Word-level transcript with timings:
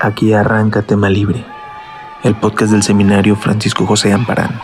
Aquí 0.00 0.34
arranca 0.34 0.82
Tema 0.82 1.08
Libre, 1.08 1.44
el 2.22 2.34
podcast 2.34 2.72
del 2.72 2.82
seminario 2.82 3.36
Francisco 3.36 3.86
José 3.86 4.12
Amparán. 4.12 4.60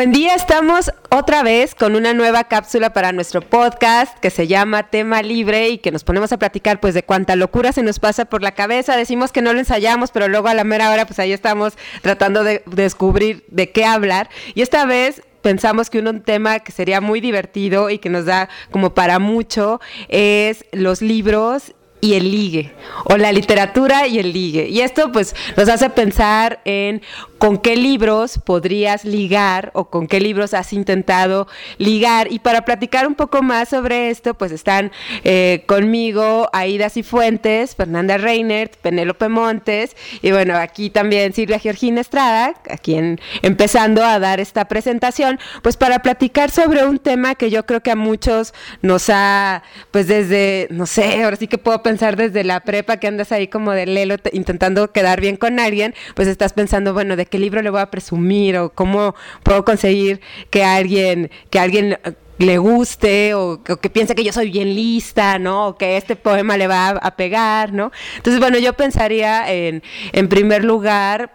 Buen 0.00 0.12
día, 0.12 0.34
estamos 0.34 0.90
otra 1.10 1.42
vez 1.42 1.74
con 1.74 1.94
una 1.94 2.14
nueva 2.14 2.44
cápsula 2.44 2.94
para 2.94 3.12
nuestro 3.12 3.42
podcast 3.42 4.18
que 4.20 4.30
se 4.30 4.46
llama 4.46 4.88
Tema 4.88 5.20
Libre 5.20 5.68
y 5.68 5.76
que 5.76 5.90
nos 5.90 6.04
ponemos 6.04 6.32
a 6.32 6.38
platicar 6.38 6.80
pues 6.80 6.94
de 6.94 7.02
cuánta 7.02 7.36
locura 7.36 7.70
se 7.72 7.82
nos 7.82 7.98
pasa 7.98 8.24
por 8.24 8.40
la 8.40 8.52
cabeza. 8.52 8.96
Decimos 8.96 9.30
que 9.30 9.42
no 9.42 9.52
lo 9.52 9.58
ensayamos, 9.58 10.10
pero 10.10 10.26
luego 10.26 10.48
a 10.48 10.54
la 10.54 10.64
mera 10.64 10.90
hora 10.90 11.04
pues 11.04 11.18
ahí 11.18 11.34
estamos 11.34 11.74
tratando 12.00 12.44
de 12.44 12.62
descubrir 12.64 13.44
de 13.48 13.72
qué 13.72 13.84
hablar. 13.84 14.30
Y 14.54 14.62
esta 14.62 14.86
vez 14.86 15.20
pensamos 15.42 15.90
que 15.90 15.98
un 15.98 16.22
tema 16.22 16.60
que 16.60 16.72
sería 16.72 17.02
muy 17.02 17.20
divertido 17.20 17.90
y 17.90 17.98
que 17.98 18.08
nos 18.08 18.24
da 18.24 18.48
como 18.70 18.94
para 18.94 19.18
mucho 19.18 19.82
es 20.08 20.64
los 20.72 21.02
libros 21.02 21.74
y 22.00 22.14
el 22.14 22.30
ligue, 22.30 22.72
o 23.04 23.16
la 23.16 23.32
literatura 23.32 24.06
y 24.06 24.18
el 24.18 24.32
ligue. 24.32 24.68
Y 24.68 24.80
esto 24.80 25.12
pues 25.12 25.34
nos 25.56 25.68
hace 25.68 25.90
pensar 25.90 26.60
en 26.64 27.02
con 27.38 27.58
qué 27.58 27.74
libros 27.76 28.38
podrías 28.44 29.04
ligar 29.04 29.70
o 29.74 29.88
con 29.88 30.06
qué 30.06 30.20
libros 30.20 30.52
has 30.54 30.72
intentado 30.72 31.46
ligar. 31.78 32.30
Y 32.30 32.38
para 32.38 32.64
platicar 32.64 33.06
un 33.06 33.14
poco 33.14 33.42
más 33.42 33.70
sobre 33.70 34.10
esto, 34.10 34.34
pues 34.34 34.52
están 34.52 34.92
eh, 35.24 35.64
conmigo 35.66 36.48
Aida 36.52 36.90
Cifuentes, 36.90 37.74
Fernanda 37.74 38.18
Reinert, 38.18 38.76
Penélope 38.76 39.28
Montes 39.28 39.96
y 40.22 40.32
bueno, 40.32 40.56
aquí 40.56 40.90
también 40.90 41.32
Silvia 41.32 41.58
Georgina 41.58 42.00
Estrada, 42.00 42.54
a 42.68 42.76
quien 42.76 43.20
empezando 43.42 44.04
a 44.04 44.18
dar 44.18 44.40
esta 44.40 44.66
presentación, 44.66 45.38
pues 45.62 45.76
para 45.76 46.00
platicar 46.00 46.50
sobre 46.50 46.84
un 46.84 46.98
tema 46.98 47.34
que 47.34 47.50
yo 47.50 47.64
creo 47.64 47.80
que 47.80 47.90
a 47.90 47.96
muchos 47.96 48.52
nos 48.82 49.08
ha, 49.08 49.62
pues 49.90 50.06
desde, 50.06 50.68
no 50.70 50.86
sé, 50.86 51.22
ahora 51.24 51.36
sí 51.36 51.46
que 51.46 51.58
puedo 51.58 51.82
pensar 51.82 51.89
desde 51.98 52.44
la 52.44 52.60
prepa 52.60 52.98
que 52.98 53.08
andas 53.08 53.32
ahí 53.32 53.48
como 53.48 53.72
de 53.72 53.86
lelo 53.86 54.16
intentando 54.32 54.92
quedar 54.92 55.20
bien 55.20 55.36
con 55.36 55.58
alguien, 55.58 55.94
pues 56.14 56.28
estás 56.28 56.52
pensando, 56.52 56.94
bueno, 56.94 57.16
de 57.16 57.26
qué 57.26 57.38
libro 57.38 57.62
le 57.62 57.70
voy 57.70 57.80
a 57.80 57.90
presumir 57.90 58.56
o 58.58 58.70
cómo 58.70 59.14
puedo 59.42 59.64
conseguir 59.64 60.20
que 60.50 60.64
alguien, 60.64 61.30
que 61.50 61.58
alguien 61.58 61.98
le 62.40 62.56
guste 62.56 63.34
o, 63.34 63.62
que 63.62 63.90
piense 63.90 64.14
que 64.14 64.24
yo 64.24 64.32
soy 64.32 64.50
bien 64.50 64.74
lista, 64.74 65.38
¿no? 65.38 65.68
O 65.68 65.76
que 65.76 65.98
este 65.98 66.16
poema 66.16 66.56
le 66.56 66.66
va 66.66 66.88
a, 66.88 67.10
pegar, 67.14 67.74
¿no? 67.74 67.92
Entonces, 68.16 68.40
bueno, 68.40 68.58
yo 68.58 68.72
pensaría 68.72 69.52
en, 69.52 69.82
en 70.12 70.28
primer 70.28 70.64
lugar, 70.64 71.34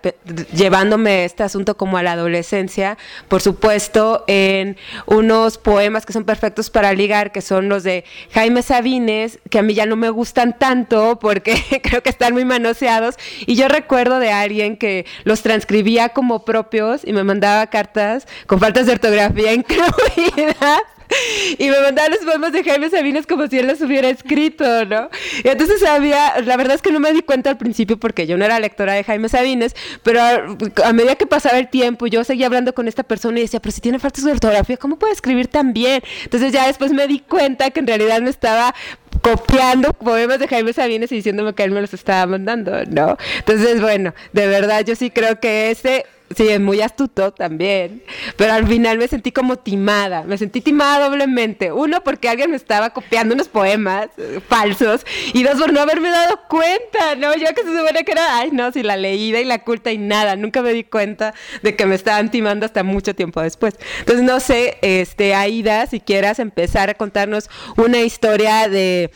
llevándome 0.52 1.26
este 1.26 1.44
asunto 1.44 1.78
como 1.78 1.98
a 1.98 2.04
la 2.04 2.14
adolescencia, 2.14 2.98
por 3.28 3.44
supuesto, 3.44 4.24
en 4.26 4.78
unos 5.06 5.60
poemas 5.60 6.08
que 6.08 6.14
son 6.14 6.24
perfectos 6.24 6.72
para 6.72 6.92
ligar, 6.94 7.32
que 7.32 7.42
son 7.42 7.70
los 7.70 7.84
de 7.84 8.04
Jaime 8.32 8.64
Sabines, 8.64 9.38
que 9.52 9.60
a 9.60 9.62
mí 9.62 9.76
ya 9.76 9.86
no 9.86 9.96
me 9.96 10.10
gustan 10.10 10.58
tanto 10.58 11.20
porque 11.20 11.62
creo 11.84 12.02
que 12.02 12.10
están 12.10 12.34
muy 12.34 12.46
manoseados. 12.46 13.16
Y 13.46 13.56
yo 13.56 13.68
recuerdo 13.68 14.18
de 14.18 14.32
alguien 14.32 14.76
que 14.76 15.06
los 15.24 15.44
transcribía 15.44 16.10
como 16.10 16.46
propios 16.46 17.02
y 17.06 17.14
me 17.14 17.24
mandaba 17.24 17.68
cartas 17.68 18.28
con 18.48 18.60
faltas 18.60 18.88
de 18.88 18.94
ortografía 18.94 19.54
incluidas 19.54 20.95
y 21.58 21.70
me 21.70 21.80
mandaban 21.80 22.12
los 22.12 22.20
poemas 22.22 22.52
de 22.52 22.64
Jaime 22.64 22.90
Sabines 22.90 23.28
como 23.28 23.48
si 23.48 23.60
él 23.60 23.68
los 23.68 23.82
hubiera 23.82 24.10
escrito, 24.10 24.86
¿no? 24.86 25.10
Y 25.44 25.48
entonces 25.48 25.84
había, 25.84 26.42
la 26.42 26.58
verdad 26.58 26.76
es 26.76 26.82
que 26.82 26.92
no 26.92 27.00
me 27.00 27.12
di 27.14 27.22
cuenta 27.22 27.50
al 27.50 27.58
principio 27.58 27.98
porque 27.98 28.28
yo 28.28 28.38
no 28.38 28.46
era 28.46 28.60
lectora 28.60 28.94
de 28.94 29.04
Jaime 29.04 29.30
Sabines, 29.30 29.76
pero 30.04 30.22
a, 30.22 30.94
medida 30.94 31.16
que 31.16 31.28
pasaba 31.28 31.58
el 31.58 31.70
tiempo, 31.70 32.08
yo 32.08 32.24
seguía 32.24 32.48
hablando 32.48 32.74
con 32.74 32.88
esta 32.88 33.04
persona 33.04 33.40
y 33.40 33.44
decía, 33.44 33.60
pero 33.60 33.72
si 33.72 33.82
tiene 33.82 34.00
faltas 34.00 34.24
de 34.24 34.32
ortografía, 34.32 34.78
¿cómo 34.78 34.98
puede 34.98 35.14
escribir 35.14 35.48
tan 35.48 35.74
bien? 35.74 36.02
Entonces 36.24 36.52
ya 36.52 36.68
después 36.68 36.92
me 36.92 37.08
di 37.08 37.20
cuenta 37.20 37.72
que 37.72 37.80
en 37.80 37.88
realidad 37.88 38.22
me 38.22 38.30
estaba 38.30 38.74
copiando 39.22 39.94
poemas 39.94 40.40
de 40.40 40.48
Jaime 40.48 40.74
Sabines 40.74 41.12
y 41.12 41.16
diciéndome 41.16 41.54
que 41.54 41.64
él 41.64 41.72
me 41.72 41.82
los 41.82 41.94
estaba 41.94 42.26
mandando, 42.26 42.86
¿no? 42.86 43.18
Entonces, 43.40 43.82
bueno, 43.82 44.14
de 44.34 44.48
verdad 44.48 44.84
yo 44.86 44.96
sí 44.96 45.10
creo 45.10 45.40
que 45.40 45.72
ese 45.72 46.06
Sí, 46.36 46.50
es 46.50 46.60
muy 46.60 46.82
astuto 46.82 47.32
también. 47.32 48.04
Pero 48.36 48.52
al 48.52 48.68
final 48.68 48.98
me 48.98 49.08
sentí 49.08 49.32
como 49.32 49.56
timada. 49.56 50.24
Me 50.24 50.38
sentí 50.38 50.60
timada 50.60 51.08
doblemente. 51.08 51.72
Uno, 51.72 52.04
porque 52.04 52.28
alguien 52.28 52.52
me 52.52 52.58
estaba 52.58 52.90
copiando 52.90 53.34
unos 53.34 53.48
poemas 53.48 54.10
eh, 54.18 54.42
falsos. 54.46 55.06
Y 55.34 55.44
dos, 55.44 55.58
por 55.58 55.72
no 55.72 55.80
haberme 55.80 56.10
dado 56.10 56.42
cuenta, 56.50 57.16
¿no? 57.16 57.34
Yo 57.36 57.48
que 57.56 57.64
se 57.64 57.78
supone 57.78 58.04
que 58.04 58.12
era, 58.12 58.38
ay, 58.38 58.50
no, 58.52 58.72
si 58.74 58.84
la 58.84 58.98
leída 58.98 59.40
y 59.40 59.46
la 59.46 59.64
culta 59.64 59.94
y 59.94 59.98
nada. 59.98 60.36
Nunca 60.36 60.62
me 60.62 60.74
di 60.74 60.84
cuenta 60.84 61.34
de 61.62 61.76
que 61.78 61.86
me 61.86 61.96
estaban 61.96 62.30
timando 62.30 62.66
hasta 62.66 62.84
mucho 62.84 63.16
tiempo 63.16 63.42
después. 63.42 63.76
Entonces, 64.00 64.26
no 64.26 64.42
sé, 64.42 64.78
este, 64.82 65.36
Aida, 65.36 65.88
si 65.88 66.02
quieras 66.02 66.40
empezar 66.40 66.90
a 66.90 66.96
contarnos 66.96 67.50
una 67.78 68.02
historia 68.02 68.68
de 68.68 69.10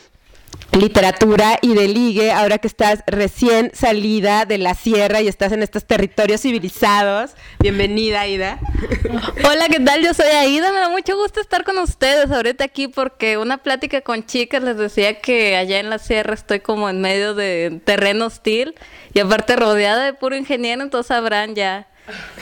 literatura 0.72 1.58
y 1.62 1.74
de 1.74 1.88
ligue, 1.88 2.30
ahora 2.30 2.58
que 2.58 2.68
estás 2.68 3.02
recién 3.06 3.72
salida 3.74 4.44
de 4.44 4.58
la 4.58 4.74
sierra 4.74 5.20
y 5.20 5.28
estás 5.28 5.52
en 5.52 5.62
estos 5.62 5.84
territorios 5.84 6.42
civilizados. 6.42 7.32
Bienvenida, 7.58 8.20
Aida. 8.20 8.58
Hola, 9.48 9.68
¿qué 9.68 9.80
tal? 9.80 10.02
Yo 10.02 10.14
soy 10.14 10.28
Aida, 10.28 10.72
me 10.72 10.80
da 10.80 10.88
mucho 10.88 11.16
gusto 11.16 11.40
estar 11.40 11.64
con 11.64 11.78
ustedes 11.78 12.30
ahorita 12.30 12.64
aquí 12.64 12.88
porque 12.88 13.36
una 13.36 13.58
plática 13.58 14.00
con 14.00 14.24
chicas 14.24 14.62
les 14.62 14.76
decía 14.76 15.20
que 15.20 15.56
allá 15.56 15.80
en 15.80 15.90
la 15.90 15.98
sierra 15.98 16.34
estoy 16.34 16.60
como 16.60 16.88
en 16.88 17.00
medio 17.00 17.34
de 17.34 17.80
terreno 17.84 18.26
hostil 18.26 18.74
y 19.12 19.20
aparte 19.20 19.56
rodeada 19.56 20.04
de 20.04 20.14
puro 20.14 20.36
ingeniero, 20.36 20.82
entonces 20.82 21.08
sabrán 21.08 21.54
ya 21.54 21.89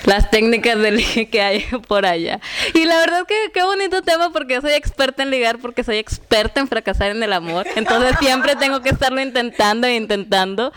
las 0.04 0.30
técnicas 0.30 0.78
de 0.78 0.90
ligue 0.92 1.28
que 1.30 1.40
hay 1.40 1.64
por 1.86 2.06
allá. 2.06 2.40
Y 2.74 2.84
la 2.84 2.98
verdad 2.98 3.26
que 3.26 3.34
qué 3.52 3.62
bonito 3.62 4.02
tema 4.02 4.30
porque 4.32 4.60
soy 4.60 4.72
experta 4.72 5.22
en 5.22 5.30
ligar, 5.30 5.58
porque 5.58 5.84
soy 5.84 5.96
experta 5.96 6.60
en 6.60 6.68
fracasar 6.68 7.10
en 7.10 7.22
el 7.22 7.32
amor. 7.32 7.66
Entonces 7.76 8.16
siempre 8.20 8.56
tengo 8.56 8.80
que 8.80 8.90
estarlo 8.90 9.20
intentando 9.20 9.86
e 9.86 9.96
intentando. 9.96 10.72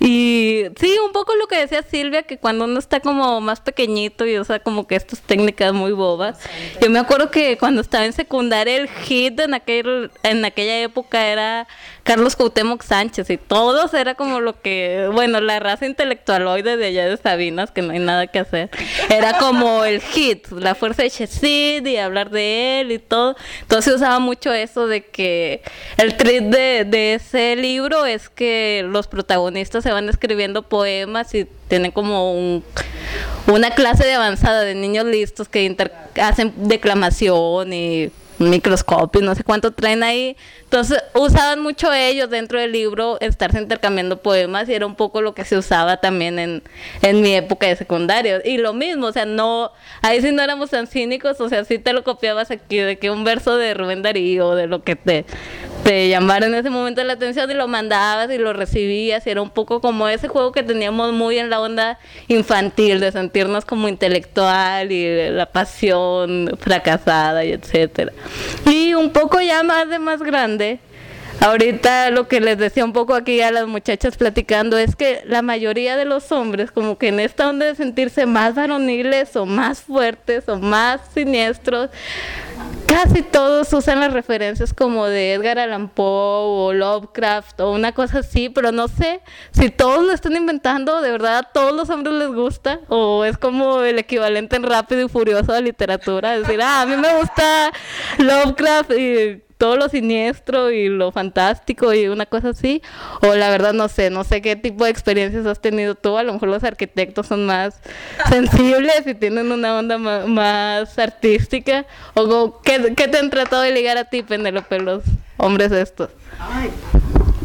Y 0.00 0.64
sí, 0.78 0.96
un 1.04 1.12
poco 1.12 1.34
lo 1.36 1.46
que 1.46 1.56
decía 1.56 1.82
Silvia, 1.82 2.22
que 2.22 2.38
cuando 2.38 2.64
uno 2.64 2.78
está 2.78 3.00
como 3.00 3.40
más 3.40 3.60
pequeñito 3.60 4.26
y 4.26 4.38
usa 4.38 4.58
como 4.60 4.86
que 4.86 4.96
estas 4.96 5.20
técnicas 5.20 5.72
muy 5.72 5.92
bobas. 5.92 6.38
Yo 6.80 6.90
me 6.90 6.98
acuerdo 6.98 7.30
que 7.30 7.56
cuando 7.58 7.80
estaba 7.80 8.04
en 8.04 8.12
secundaria 8.12 8.76
el 8.76 8.88
hit 8.88 9.38
en, 9.40 9.54
aquel, 9.54 10.10
en 10.22 10.44
aquella 10.44 10.80
época 10.80 11.26
era 11.26 11.66
Carlos 12.02 12.36
Cuauhtémoc 12.36 12.82
Sánchez 12.82 13.30
y 13.30 13.36
todos 13.36 13.94
era 13.94 14.14
como 14.14 14.40
lo 14.40 14.60
que, 14.60 15.08
bueno, 15.12 15.40
la 15.40 15.58
raza 15.60 15.86
intelectual 15.86 16.46
hoy 16.46 16.62
de 16.62 16.72
allá 16.72 17.06
de 17.06 17.16
Sabinas, 17.16 17.70
que 17.70 17.82
no 17.82 17.92
hay 17.92 17.98
nada 17.98 18.26
que 18.26 18.33
hacer. 18.40 18.70
Era 19.10 19.38
como 19.38 19.84
el 19.84 20.00
hit, 20.00 20.48
la 20.50 20.74
fuerza 20.74 21.02
de 21.02 21.10
Chesid 21.10 21.86
y 21.86 21.96
hablar 21.96 22.30
de 22.30 22.80
él 22.80 22.92
y 22.92 22.98
todo. 22.98 23.36
Entonces 23.62 23.94
usaba 23.94 24.18
mucho 24.18 24.52
eso 24.52 24.86
de 24.86 25.04
que 25.04 25.62
el 25.96 26.16
trip 26.16 26.44
de, 26.44 26.84
de 26.84 27.14
ese 27.14 27.56
libro 27.56 28.06
es 28.06 28.28
que 28.28 28.84
los 28.86 29.06
protagonistas 29.06 29.84
se 29.84 29.92
van 29.92 30.08
escribiendo 30.08 30.62
poemas 30.62 31.34
y 31.34 31.46
tienen 31.68 31.92
como 31.92 32.32
un, 32.32 32.64
una 33.46 33.70
clase 33.70 34.04
de 34.04 34.14
avanzada 34.14 34.62
de 34.62 34.74
niños 34.74 35.04
listos 35.06 35.48
que 35.48 35.76
hacen 36.20 36.52
declamación 36.56 37.72
y 37.72 38.10
microscopio, 38.38 39.22
no 39.22 39.34
sé 39.34 39.44
cuánto 39.44 39.72
traen 39.72 40.02
ahí. 40.02 40.36
Entonces 40.64 41.02
usaban 41.14 41.60
mucho 41.60 41.92
ellos 41.92 42.30
dentro 42.30 42.58
del 42.58 42.72
libro 42.72 43.18
estarse 43.20 43.60
intercambiando 43.60 44.20
poemas 44.20 44.68
y 44.68 44.74
era 44.74 44.86
un 44.86 44.96
poco 44.96 45.22
lo 45.22 45.34
que 45.34 45.44
se 45.44 45.56
usaba 45.56 45.98
también 45.98 46.38
en, 46.38 46.62
en 47.02 47.20
mi 47.20 47.34
época 47.34 47.66
de 47.66 47.76
secundario. 47.76 48.40
Y 48.44 48.58
lo 48.58 48.72
mismo, 48.72 49.06
o 49.06 49.12
sea, 49.12 49.24
no, 49.24 49.70
ahí 50.02 50.20
sí 50.20 50.32
no 50.32 50.42
éramos 50.42 50.70
tan 50.70 50.86
cínicos, 50.86 51.40
o 51.40 51.48
sea, 51.48 51.64
sí 51.64 51.78
te 51.78 51.92
lo 51.92 52.02
copiabas 52.02 52.50
aquí 52.50 52.78
de 52.78 52.98
que 52.98 53.10
un 53.10 53.24
verso 53.24 53.56
de 53.56 53.74
Rubén 53.74 54.02
Darío, 54.02 54.54
de 54.54 54.66
lo 54.66 54.82
que 54.82 54.96
te, 54.96 55.24
te 55.84 56.08
llamara 56.08 56.46
en 56.46 56.54
ese 56.54 56.70
momento 56.70 57.04
la 57.04 57.12
atención 57.12 57.50
y 57.50 57.54
lo 57.54 57.68
mandabas 57.68 58.30
y 58.30 58.38
lo 58.38 58.54
recibías 58.54 59.26
y 59.26 59.30
era 59.30 59.42
un 59.42 59.50
poco 59.50 59.82
como 59.82 60.08
ese 60.08 60.28
juego 60.28 60.50
que 60.50 60.62
teníamos 60.62 61.12
muy 61.12 61.38
en 61.38 61.50
la 61.50 61.60
onda 61.60 61.98
infantil, 62.26 63.00
de 63.00 63.12
sentirnos 63.12 63.66
como 63.66 63.88
intelectual 63.88 64.90
y 64.90 65.30
la 65.30 65.44
pasión 65.46 66.56
fracasada 66.58 67.44
y 67.44 67.52
etcétera. 67.52 68.12
Y 68.66 68.94
un 68.94 69.10
poco 69.10 69.40
ya 69.42 69.62
más 69.62 69.88
de 69.90 69.98
más 69.98 70.22
grande, 70.22 70.80
ahorita 71.40 72.10
lo 72.10 72.28
que 72.28 72.40
les 72.40 72.58
decía 72.58 72.84
un 72.84 72.92
poco 72.92 73.14
aquí 73.14 73.40
a 73.40 73.50
las 73.50 73.66
muchachas 73.66 74.16
platicando 74.16 74.78
es 74.78 74.96
que 74.96 75.22
la 75.26 75.42
mayoría 75.42 75.96
de 75.96 76.04
los 76.04 76.32
hombres 76.32 76.70
como 76.70 76.98
que 76.98 77.08
en 77.08 77.20
esta 77.20 77.48
onda 77.48 77.66
de 77.66 77.74
sentirse 77.74 78.26
más 78.26 78.54
varoniles 78.54 79.36
o 79.36 79.46
más 79.46 79.80
fuertes 79.80 80.48
o 80.48 80.58
más 80.58 81.00
siniestros, 81.12 81.90
casi 82.86 83.22
todos 83.22 83.72
usan 83.72 84.00
las 84.00 84.12
referencias 84.12 84.72
como 84.72 85.06
de 85.06 85.34
Edgar 85.34 85.58
Allan 85.58 85.88
Poe 85.88 86.04
o 86.06 86.72
Lovecraft 86.72 87.60
o 87.60 87.72
una 87.72 87.92
cosa 87.92 88.20
así, 88.20 88.48
pero 88.48 88.72
no 88.72 88.88
sé 88.88 89.20
si 89.52 89.70
todos 89.70 90.04
lo 90.04 90.12
están 90.12 90.36
inventando, 90.36 91.02
de 91.02 91.10
verdad 91.10 91.38
a 91.38 91.42
todos 91.42 91.74
los 91.74 91.90
hombres 91.90 92.14
les 92.14 92.28
gusta 92.28 92.80
o 92.88 93.24
es 93.24 93.38
como 93.38 93.82
el 93.82 93.98
equivalente 93.98 94.56
en 94.56 94.62
rápido 94.62 95.02
y 95.02 95.08
furioso 95.08 95.52
la 95.52 95.60
literatura, 95.60 96.38
decir, 96.38 96.60
ah, 96.62 96.82
a 96.82 96.86
mí 96.86 96.96
me 96.96 97.16
gusta 97.18 97.72
Lovecraft 98.18 98.92
y 98.92 99.43
todo 99.58 99.76
lo 99.76 99.88
siniestro 99.88 100.70
y 100.70 100.88
lo 100.88 101.12
fantástico 101.12 101.92
y 101.94 102.08
una 102.08 102.26
cosa 102.26 102.50
así. 102.50 102.82
O 103.22 103.34
la 103.34 103.50
verdad 103.50 103.72
no 103.72 103.88
sé, 103.88 104.10
no 104.10 104.24
sé 104.24 104.42
qué 104.42 104.56
tipo 104.56 104.84
de 104.84 104.90
experiencias 104.90 105.46
has 105.46 105.60
tenido 105.60 105.94
tú. 105.94 106.16
A 106.16 106.22
lo 106.22 106.32
mejor 106.32 106.48
los 106.48 106.64
arquitectos 106.64 107.26
son 107.26 107.46
más 107.46 107.80
sensibles 108.28 109.06
y 109.06 109.14
tienen 109.14 109.52
una 109.52 109.78
onda 109.78 109.98
más, 109.98 110.98
artística. 110.98 111.86
O 112.14 112.60
¿qué, 112.62 112.94
¿qué, 112.96 113.08
te 113.08 113.18
han 113.18 113.30
tratado 113.30 113.62
de 113.62 113.72
ligar 113.72 113.96
a 113.96 114.04
ti, 114.04 114.22
Penélope, 114.22 114.78
los 114.80 115.02
hombres 115.36 115.72
estos? 115.72 116.10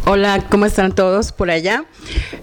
Hola, 0.06 0.44
¿cómo 0.50 0.66
están 0.66 0.94
todos 0.94 1.32
por 1.32 1.52
allá? 1.52 1.86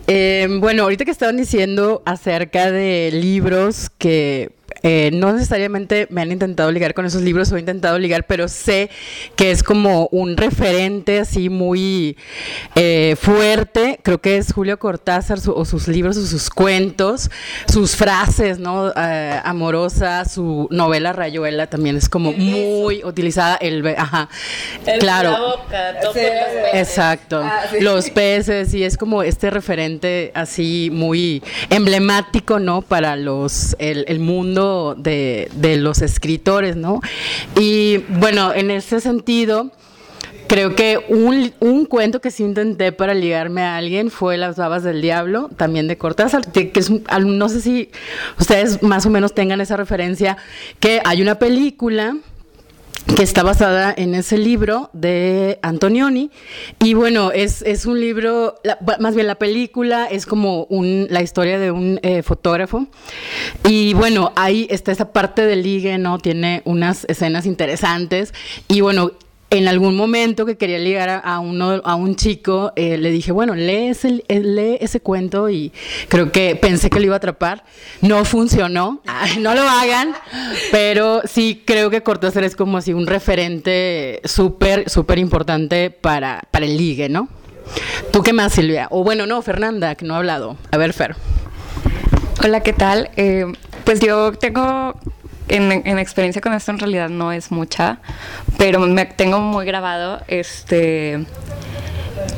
Eh, 0.06 0.46
bueno, 0.60 0.84
ahorita 0.84 1.04
que 1.04 1.10
estaban 1.10 1.36
diciendo 1.36 2.02
acerca 2.06 2.70
de 2.70 3.10
libros 3.12 3.90
que 3.98 4.55
eh, 4.82 5.10
no 5.12 5.32
necesariamente 5.32 6.06
me 6.10 6.22
han 6.22 6.32
intentado 6.32 6.70
ligar 6.70 6.94
con 6.94 7.06
esos 7.06 7.22
libros 7.22 7.50
o 7.50 7.56
he 7.56 7.60
intentado 7.60 7.98
ligar, 7.98 8.24
pero 8.26 8.46
sé 8.48 8.90
que 9.34 9.50
es 9.50 9.62
como 9.62 10.08
un 10.12 10.36
referente 10.36 11.20
así 11.20 11.48
muy 11.48 12.16
eh, 12.74 13.16
fuerte. 13.20 13.98
Creo 14.02 14.20
que 14.20 14.36
es 14.36 14.52
Julio 14.52 14.78
Cortázar 14.78 15.38
o 15.46 15.64
sus 15.64 15.88
libros 15.88 16.16
o 16.16 16.26
sus 16.26 16.50
cuentos, 16.50 17.30
sus 17.68 17.96
frases, 17.96 18.58
¿no? 18.58 18.92
Eh, 18.96 19.40
amorosa, 19.44 20.24
su 20.24 20.68
novela 20.70 21.12
Rayuela 21.12 21.66
también 21.66 21.96
es 21.96 22.08
como 22.08 22.32
muy 22.32 23.02
utilizada. 23.04 23.56
El, 23.56 23.86
ajá, 23.96 24.28
claro. 25.00 25.56
exacto. 26.72 27.40
Ah, 27.42 27.62
los 27.80 28.10
peces 28.10 28.72
y 28.74 28.84
es 28.84 28.96
como 28.96 29.22
este 29.22 29.50
referente 29.50 30.32
así 30.34 30.90
muy 30.92 31.42
emblemático, 31.70 32.58
¿no? 32.58 32.82
Para 32.82 33.16
los 33.16 33.74
el, 33.78 34.04
el 34.08 34.20
mundo 34.20 34.55
de, 34.96 35.48
los 35.78 36.02
escritores, 36.02 36.76
¿no? 36.76 37.00
Y 37.54 37.98
bueno, 38.08 38.52
en 38.54 38.70
ese 38.70 39.00
sentido, 39.00 39.70
creo 40.48 40.74
que 40.74 40.98
un, 41.08 41.84
cuento 41.86 42.20
que 42.20 42.30
sí 42.30 42.44
intenté 42.44 42.92
para 42.92 43.14
ligarme 43.14 43.62
a 43.62 43.76
alguien 43.76 44.10
fue 44.10 44.36
Las 44.36 44.56
babas 44.56 44.82
del 44.82 45.02
diablo, 45.02 45.50
también 45.56 45.88
de 45.88 45.98
Cortázar, 45.98 46.50
que, 46.50 46.72
es, 46.74 46.90
no 46.90 47.48
sé 47.48 47.60
si 47.60 47.90
ustedes 48.38 48.82
más 48.82 49.06
o 49.06 49.10
menos 49.10 49.34
tengan 49.34 49.60
esa 49.60 49.76
referencia, 49.76 50.36
que 50.80 51.00
hay 51.04 51.22
una 51.22 51.38
película 51.38 52.16
que 53.14 53.22
está 53.22 53.42
basada 53.42 53.94
en 53.96 54.14
ese 54.14 54.36
libro 54.36 54.90
de 54.92 55.58
Antonioni. 55.62 56.30
Y 56.82 56.94
bueno, 56.94 57.30
es, 57.30 57.62
es 57.62 57.86
un 57.86 58.00
libro, 58.00 58.56
más 58.98 59.14
bien 59.14 59.26
la 59.26 59.36
película 59.36 60.06
es 60.06 60.26
como 60.26 60.64
un, 60.64 61.06
la 61.10 61.22
historia 61.22 61.58
de 61.58 61.70
un 61.70 62.00
eh, 62.02 62.22
fotógrafo. 62.22 62.86
Y 63.64 63.94
bueno, 63.94 64.32
ahí 64.36 64.66
está 64.70 64.92
esa 64.92 65.12
parte 65.12 65.46
del 65.46 65.62
ligue, 65.62 65.98
¿no? 65.98 66.18
Tiene 66.18 66.62
unas 66.64 67.04
escenas 67.08 67.46
interesantes. 67.46 68.34
Y 68.68 68.80
bueno, 68.80 69.12
en 69.50 69.68
algún 69.68 69.96
momento 69.96 70.44
que 70.44 70.56
quería 70.56 70.78
ligar 70.78 71.22
a, 71.24 71.38
uno, 71.38 71.80
a 71.84 71.94
un 71.94 72.16
chico, 72.16 72.72
eh, 72.74 72.98
le 72.98 73.10
dije, 73.10 73.30
bueno, 73.30 73.54
lee 73.54 73.88
ese, 73.88 74.24
eh, 74.28 74.40
lee 74.40 74.78
ese 74.80 75.00
cuento 75.00 75.48
y 75.48 75.72
creo 76.08 76.32
que 76.32 76.56
pensé 76.56 76.90
que 76.90 76.98
lo 76.98 77.06
iba 77.06 77.14
a 77.14 77.18
atrapar. 77.18 77.64
No 78.00 78.24
funcionó, 78.24 79.02
no 79.38 79.54
lo 79.54 79.62
hagan, 79.62 80.14
pero 80.72 81.22
sí 81.24 81.62
creo 81.64 81.90
que 81.90 82.02
Cortázar 82.02 82.44
es 82.44 82.56
como 82.56 82.78
así 82.78 82.92
un 82.92 83.06
referente 83.06 84.20
súper, 84.24 84.90
súper 84.90 85.18
importante 85.18 85.90
para, 85.90 86.42
para 86.50 86.66
el 86.66 86.76
ligue, 86.76 87.08
¿no? 87.08 87.28
¿Tú 88.12 88.22
qué 88.22 88.32
más, 88.32 88.52
Silvia? 88.52 88.88
O 88.90 89.04
bueno, 89.04 89.26
no, 89.26 89.42
Fernanda, 89.42 89.94
que 89.94 90.04
no 90.04 90.14
ha 90.14 90.18
hablado. 90.18 90.56
A 90.70 90.76
ver, 90.76 90.92
Fer. 90.92 91.16
Hola, 92.42 92.62
¿qué 92.62 92.72
tal? 92.72 93.10
Eh, 93.16 93.46
pues 93.84 94.00
yo 94.00 94.32
tengo 94.32 94.94
en, 95.48 95.98
experiencia 95.98 96.42
con 96.42 96.52
esto 96.52 96.70
en 96.70 96.78
realidad 96.78 97.08
no 97.08 97.32
es 97.32 97.50
mucha, 97.50 97.98
pero 98.58 98.80
me 98.80 99.04
tengo 99.06 99.38
muy 99.38 99.64
grabado 99.66 100.20
este 100.28 101.24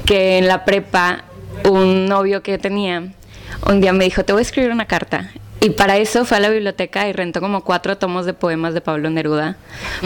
que 0.07 0.39
en 0.39 0.49
la 0.49 0.65
prepa 0.65 1.25
un 1.65 2.07
novio 2.07 2.43
que 2.43 2.59
tenía 2.59 3.09
un 3.67 3.81
día 3.81 3.93
me 3.93 4.05
dijo, 4.05 4.25
te 4.25 4.33
voy 4.33 4.41
a 4.41 4.43
escribir 4.43 4.71
una 4.71 4.87
carta. 4.87 5.31
Y 5.61 5.71
para 5.71 5.97
eso 5.97 6.25
fue 6.25 6.37
a 6.37 6.41
la 6.41 6.51
biblioteca 6.51 7.09
y 7.09 7.13
rentó 7.13 7.41
como 7.41 7.65
cuatro 7.65 7.99
tomos 7.99 8.27
de 8.27 8.33
poemas 8.33 8.75
de 8.75 8.81
Pablo 8.81 9.11
Neruda 9.11 9.57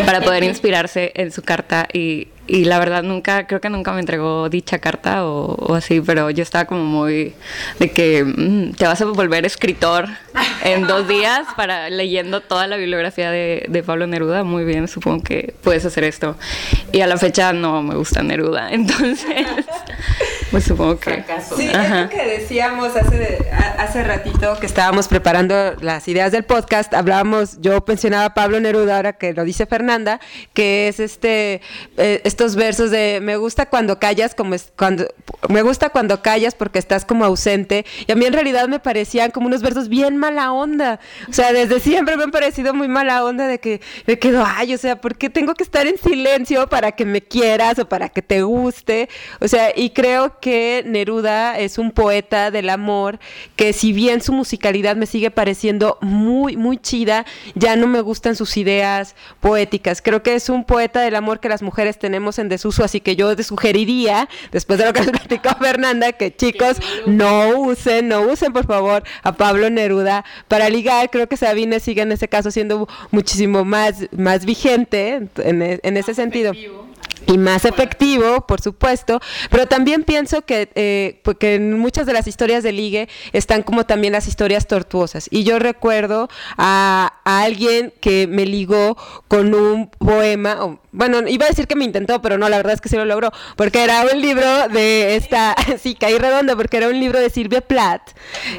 para 0.06 0.22
poder 0.22 0.44
inspirarse 0.44 1.12
en 1.14 1.30
su 1.30 1.42
carta 1.42 1.86
y 1.92 2.28
y 2.46 2.64
la 2.64 2.78
verdad 2.78 3.02
nunca, 3.02 3.46
creo 3.46 3.60
que 3.60 3.70
nunca 3.70 3.92
me 3.92 4.00
entregó 4.00 4.48
dicha 4.48 4.78
carta 4.78 5.24
o, 5.26 5.74
así, 5.74 6.00
pero 6.00 6.30
yo 6.30 6.42
estaba 6.42 6.64
como 6.64 6.84
muy 6.84 7.34
de 7.78 7.90
que 7.92 8.24
mm, 8.24 8.72
te 8.72 8.84
vas 8.84 9.00
a 9.00 9.04
volver 9.04 9.46
escritor 9.46 10.08
en 10.64 10.86
dos 10.86 11.08
días 11.08 11.46
para 11.56 11.90
leyendo 11.90 12.40
toda 12.40 12.66
la 12.66 12.76
bibliografía 12.76 13.30
de, 13.30 13.66
de, 13.68 13.82
Pablo 13.82 14.06
Neruda, 14.06 14.44
muy 14.44 14.64
bien, 14.64 14.88
supongo 14.88 15.22
que 15.22 15.54
puedes 15.62 15.84
hacer 15.84 16.04
esto. 16.04 16.36
Y 16.92 17.00
a 17.00 17.06
la 17.06 17.16
fecha 17.16 17.52
no 17.52 17.82
me 17.82 17.94
gusta 17.94 18.22
Neruda, 18.22 18.68
entonces 18.72 19.46
pues 20.50 20.64
supongo 20.64 20.98
que... 20.98 21.24
Sí, 21.56 21.68
es 21.72 21.90
lo 21.90 22.08
que 22.08 22.26
decíamos 22.38 22.94
hace, 22.96 23.48
hace 23.78 24.04
ratito 24.04 24.58
que 24.60 24.66
estábamos 24.66 25.08
preparando 25.08 25.74
las 25.80 26.06
ideas 26.08 26.32
del 26.32 26.44
podcast, 26.44 26.92
hablábamos, 26.94 27.60
yo 27.60 27.82
mencionaba 27.86 28.26
a 28.26 28.34
Pablo 28.34 28.60
Neruda, 28.60 28.96
ahora 28.96 29.12
que 29.14 29.32
lo 29.32 29.44
dice 29.44 29.66
Fernanda, 29.66 30.20
que 30.52 30.88
es 30.88 31.00
este... 31.00 31.60
Eh, 31.96 32.20
estos 32.24 32.56
versos 32.56 32.90
de 32.90 33.20
me 33.22 33.36
gusta 33.36 33.66
cuando 33.66 33.98
callas 33.98 34.34
como 34.34 34.54
es, 34.54 34.72
cuando 34.76 35.06
me 35.48 35.62
gusta 35.62 35.90
cuando 35.90 36.22
callas 36.22 36.54
porque 36.54 36.78
estás 36.78 37.04
como 37.04 37.24
ausente 37.24 37.84
y 38.06 38.12
a 38.12 38.14
mí 38.14 38.24
en 38.24 38.32
realidad 38.32 38.68
me 38.68 38.78
parecían 38.78 39.30
como 39.30 39.46
unos 39.46 39.62
versos 39.62 39.88
bien 39.88 40.16
mala 40.22 40.52
onda. 40.52 41.00
O 41.28 41.32
sea 41.32 41.52
desde 41.52 41.80
siempre 41.80 42.16
me 42.16 42.24
han 42.24 42.30
parecido 42.30 42.74
muy 42.74 42.88
mala 42.88 43.24
onda 43.24 43.46
de 43.48 43.58
que 43.58 43.80
me 44.06 44.18
quedo 44.18 44.44
ay 44.46 44.74
o 44.74 44.78
sea 44.78 45.00
¿por 45.00 45.16
qué 45.16 45.28
tengo 45.30 45.54
que 45.54 45.64
estar 45.64 45.86
en 45.86 45.98
silencio 45.98 46.68
para 46.68 46.92
que 46.92 47.04
me 47.04 47.22
quieras 47.22 47.78
o 47.78 47.88
para 47.88 48.08
que 48.08 48.22
te 48.22 48.42
guste 48.42 49.08
o 49.40 49.48
sea 49.48 49.72
y 49.74 49.90
creo 49.90 50.38
que 50.40 50.84
Neruda 50.86 51.58
es 51.58 51.78
un 51.78 51.90
poeta 51.90 52.50
del 52.50 52.70
amor 52.70 53.18
que 53.56 53.72
si 53.72 53.92
bien 53.92 54.20
su 54.20 54.32
musicalidad 54.32 54.96
me 54.96 55.06
sigue 55.06 55.30
pareciendo 55.30 55.98
muy 56.00 56.56
muy 56.56 56.78
chida 56.78 57.26
ya 57.54 57.76
no 57.76 57.86
me 57.86 58.00
gustan 58.00 58.36
sus 58.36 58.56
ideas 58.56 59.14
poéticas. 59.40 60.02
Creo 60.02 60.22
que 60.22 60.34
es 60.34 60.48
un 60.48 60.64
poeta 60.64 61.00
del 61.00 61.16
amor 61.16 61.40
que 61.40 61.48
las 61.48 61.62
mujeres 61.62 61.98
tenemos 61.98 62.38
en 62.38 62.48
desuso, 62.48 62.84
así 62.84 63.00
que 63.00 63.16
yo 63.16 63.34
te 63.36 63.42
sugeriría, 63.42 64.28
después 64.50 64.78
de 64.78 64.86
lo 64.86 64.92
que 64.92 65.00
nos 65.00 65.10
platicó 65.18 65.50
Fernanda, 65.58 66.12
que 66.12 66.34
chicos 66.34 66.76
no 67.06 67.58
usen, 67.58 68.08
no 68.08 68.22
usen 68.22 68.52
por 68.52 68.66
favor 68.66 69.02
a 69.22 69.32
Pablo 69.32 69.70
Neruda 69.70 70.11
para 70.48 70.68
ligar. 70.68 71.10
Creo 71.10 71.28
que 71.28 71.36
Sabine 71.36 71.80
sigue 71.80 72.02
en 72.02 72.12
ese 72.12 72.28
caso 72.28 72.50
siendo 72.50 72.88
muchísimo 73.10 73.64
más, 73.64 74.06
más 74.12 74.44
vigente 74.44 75.28
en, 75.36 75.80
en 75.82 75.96
ese 75.96 76.14
sentido 76.14 76.52
y 77.26 77.38
más 77.38 77.64
efectivo, 77.64 78.46
por 78.46 78.60
supuesto, 78.60 79.20
pero 79.50 79.66
también 79.66 80.04
pienso 80.04 80.42
que, 80.42 80.68
eh, 80.74 81.20
pues 81.22 81.36
en 81.40 81.78
muchas 81.78 82.06
de 82.06 82.12
las 82.12 82.26
historias 82.26 82.62
de 82.62 82.72
ligue 82.72 83.08
están 83.32 83.62
como 83.62 83.84
también 83.84 84.12
las 84.12 84.26
historias 84.26 84.66
tortuosas. 84.66 85.28
Y 85.30 85.44
yo 85.44 85.58
recuerdo 85.58 86.28
a, 86.56 87.12
alguien 87.24 87.92
que 88.00 88.26
me 88.26 88.46
ligó 88.46 88.96
con 89.28 89.54
un 89.54 89.88
poema, 89.88 90.64
o, 90.64 90.80
bueno, 90.92 91.26
iba 91.26 91.46
a 91.46 91.48
decir 91.48 91.66
que 91.66 91.74
me 91.74 91.84
intentó, 91.84 92.20
pero 92.20 92.36
no, 92.36 92.48
la 92.50 92.58
verdad 92.58 92.74
es 92.74 92.80
que 92.82 92.90
sí 92.90 92.96
lo 92.96 93.06
logró, 93.06 93.30
porque 93.56 93.82
era 93.82 94.04
un 94.12 94.20
libro 94.20 94.68
de 94.68 95.16
esta, 95.16 95.56
sí, 95.82 95.94
caí 95.94 96.18
redondo, 96.18 96.56
porque 96.56 96.76
era 96.76 96.88
un 96.88 97.00
libro 97.00 97.18
de 97.18 97.30
Silvia 97.30 97.62
Plath, 97.62 98.10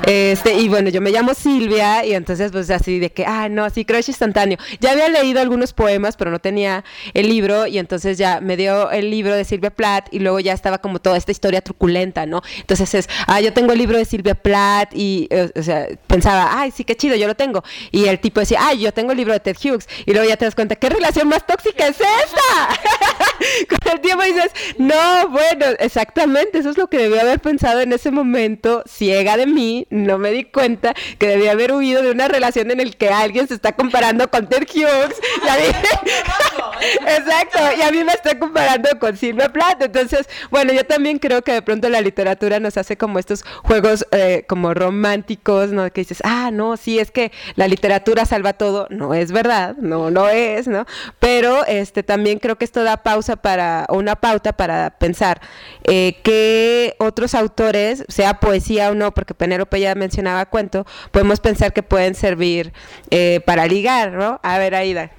este, 0.07 0.55
y 0.55 0.67
bueno, 0.67 0.89
yo 0.89 0.99
me 0.99 1.11
llamo 1.11 1.35
Silvia, 1.35 2.03
y 2.05 2.13
entonces 2.13 2.51
pues 2.51 2.71
así 2.71 2.97
de 2.97 3.11
que, 3.11 3.25
ah, 3.25 3.49
no, 3.49 3.63
así 3.63 3.85
crush 3.85 4.07
instantáneo. 4.07 4.57
Ya 4.79 4.91
había 4.91 5.09
leído 5.09 5.41
algunos 5.41 5.73
poemas, 5.73 6.17
pero 6.17 6.31
no 6.31 6.39
tenía 6.39 6.83
el 7.13 7.29
libro, 7.29 7.67
y 7.67 7.77
entonces 7.77 8.17
ya 8.17 8.41
me 8.41 8.57
dio 8.57 8.89
el 8.89 9.11
libro 9.11 9.35
de 9.35 9.45
Silvia 9.45 9.69
Plath, 9.69 10.07
y 10.11 10.19
luego 10.19 10.39
ya 10.39 10.53
estaba 10.53 10.79
como 10.79 10.99
toda 10.99 11.17
esta 11.17 11.31
historia 11.31 11.61
truculenta, 11.61 12.25
¿no? 12.25 12.41
Entonces 12.57 12.95
es, 12.95 13.09
ah, 13.27 13.41
yo 13.41 13.53
tengo 13.53 13.73
el 13.73 13.77
libro 13.77 13.97
de 13.97 14.05
Silvia 14.05 14.33
Plath, 14.33 14.89
y, 14.95 15.27
eh, 15.29 15.51
o 15.55 15.61
sea, 15.61 15.87
pensaba, 16.07 16.59
ay, 16.59 16.71
sí, 16.71 16.83
qué 16.83 16.95
chido, 16.95 17.15
yo 17.15 17.27
lo 17.27 17.35
tengo. 17.35 17.63
Y 17.91 18.05
el 18.05 18.19
tipo 18.19 18.39
decía, 18.39 18.57
ay, 18.61 18.79
yo 18.79 18.91
tengo 18.91 19.11
el 19.11 19.17
libro 19.17 19.33
de 19.33 19.39
Ted 19.39 19.57
Hughes, 19.63 19.87
y 20.07 20.13
luego 20.13 20.27
ya 20.27 20.35
te 20.35 20.45
das 20.45 20.55
cuenta, 20.55 20.75
¿qué 20.75 20.89
relación 20.89 21.27
más 21.27 21.45
tóxica 21.45 21.85
es 21.85 21.97
Con 23.69 23.91
el 23.91 24.01
tiempo 24.01 24.23
dices, 24.23 24.51
no, 24.77 25.29
bueno, 25.29 25.65
exactamente, 25.79 26.59
eso 26.59 26.69
es 26.69 26.77
lo 26.77 26.87
que 26.87 26.97
debía 26.97 27.21
haber 27.21 27.39
pensado 27.39 27.81
en 27.81 27.91
ese 27.93 28.11
momento, 28.11 28.83
ciega 28.87 29.37
de 29.37 29.47
mí, 29.47 29.87
no 29.89 30.17
me 30.17 30.31
di 30.31 30.45
cuenta 30.45 30.93
que 31.17 31.27
debía 31.27 31.51
haber 31.51 31.73
huido 31.73 32.01
de 32.01 32.11
una 32.11 32.27
relación 32.27 32.71
en 32.71 32.79
el 32.79 32.95
que 32.95 33.09
alguien 33.09 33.47
se 33.47 33.55
está 33.55 33.73
comparando 33.73 34.29
con 34.29 34.47
Ted 34.47 34.67
Hughes. 34.73 35.15
Exacto, 36.81 37.59
y 37.77 37.81
a 37.81 37.91
mí 37.91 38.03
me 38.03 38.13
está 38.13 38.37
comparando 38.37 38.89
con 38.99 39.15
Silvia 39.17 39.49
Plath. 39.49 39.81
Entonces, 39.81 40.27
bueno, 40.49 40.73
yo 40.73 40.85
también 40.85 41.19
creo 41.19 41.41
que 41.41 41.53
de 41.53 41.61
pronto 41.61 41.89
la 41.89 42.01
literatura 42.01 42.59
nos 42.59 42.77
hace 42.77 42.97
como 42.97 43.19
estos 43.19 43.43
juegos 43.63 44.05
eh, 44.11 44.45
como 44.47 44.73
románticos, 44.73 45.71
¿no? 45.71 45.91
Que 45.91 46.01
dices, 46.01 46.21
ah, 46.23 46.49
no, 46.51 46.77
sí, 46.77 46.99
es 46.99 47.11
que 47.11 47.31
la 47.55 47.67
literatura 47.67 48.25
salva 48.25 48.53
todo. 48.53 48.87
No 48.89 49.13
es 49.13 49.31
verdad, 49.31 49.75
no, 49.77 50.11
no 50.11 50.29
es, 50.29 50.67
¿no? 50.67 50.85
Pero 51.19 51.65
este 51.65 52.03
también 52.03 52.39
creo 52.39 52.57
que 52.57 52.65
esto 52.65 52.83
da 52.83 52.97
pausa 52.97 53.35
para, 53.35 53.85
o 53.89 53.97
una 53.97 54.15
pauta 54.15 54.53
para 54.53 54.91
pensar 54.91 55.41
eh, 55.83 56.17
qué 56.23 56.95
otros 56.99 57.35
autores, 57.35 58.05
sea 58.07 58.39
poesía 58.39 58.91
o 58.91 58.95
no, 58.95 59.13
porque 59.13 59.33
Penélope 59.33 59.79
ya 59.79 59.95
mencionaba 59.95 60.45
cuento, 60.45 60.85
podemos 61.11 61.39
pensar 61.39 61.73
que 61.73 61.83
pueden 61.83 62.15
servir 62.15 62.73
eh, 63.09 63.41
para 63.45 63.65
ligar, 63.67 64.11
¿no? 64.13 64.39
A 64.43 64.57
ver, 64.57 64.75
Aida. 64.75 65.11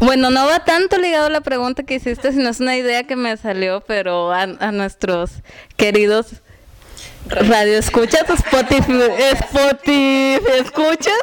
Bueno, 0.00 0.30
no 0.30 0.46
va 0.46 0.64
tanto 0.64 0.96
ligado 0.96 1.26
a 1.26 1.30
la 1.30 1.40
pregunta 1.40 1.82
que 1.82 1.94
hiciste, 1.94 2.32
sino 2.32 2.48
es 2.48 2.60
una 2.60 2.76
idea 2.76 3.02
que 3.02 3.16
me 3.16 3.36
salió, 3.36 3.80
pero 3.80 4.32
a, 4.32 4.46
nuestros 4.46 5.30
queridos 5.76 6.34
radio 7.26 7.78
escuchas, 7.78 8.24
Spotify, 8.30 8.92
Spotify 9.42 10.38
escuchas, 10.60 11.18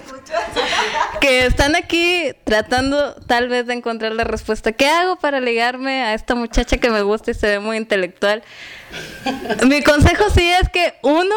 que 1.22 1.46
están 1.46 1.76
aquí 1.76 2.34
tratando 2.44 3.16
tal 3.28 3.48
vez 3.48 3.66
de 3.66 3.76
encontrar 3.76 4.12
la 4.12 4.26
respuesta. 4.26 4.74
¿Qué 4.74 4.88
hago 4.88 5.16
para 5.16 5.40
ligarme 5.40 6.04
a 6.04 6.14
esta 6.14 6.36
muchacha 6.36 6.78
que 6.78 6.90
me 6.90 7.02
gusta 7.02 7.32
y 7.32 7.34
se 7.34 7.48
ve 7.48 7.60
muy 7.60 7.78
intelectual? 7.78 8.44
Mi 9.68 9.82
consejo 9.84 10.26
sí 10.30 10.50
es 10.50 10.70
que 10.70 10.96
uno 11.02 11.36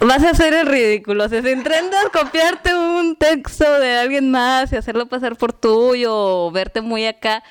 vas 0.00 0.22
a 0.22 0.30
hacer 0.30 0.54
el 0.54 0.66
ridículo. 0.66 1.28
Si 1.28 1.36
intentas 1.36 2.08
copiarte 2.12 2.74
un 2.74 3.16
texto 3.16 3.80
de 3.80 3.98
alguien 3.98 4.30
más 4.30 4.72
y 4.72 4.76
hacerlo 4.76 5.06
pasar 5.06 5.36
por 5.36 5.52
tuyo 5.52 6.12
o 6.14 6.50
verte 6.50 6.80
muy 6.80 7.06
acá, 7.06 7.42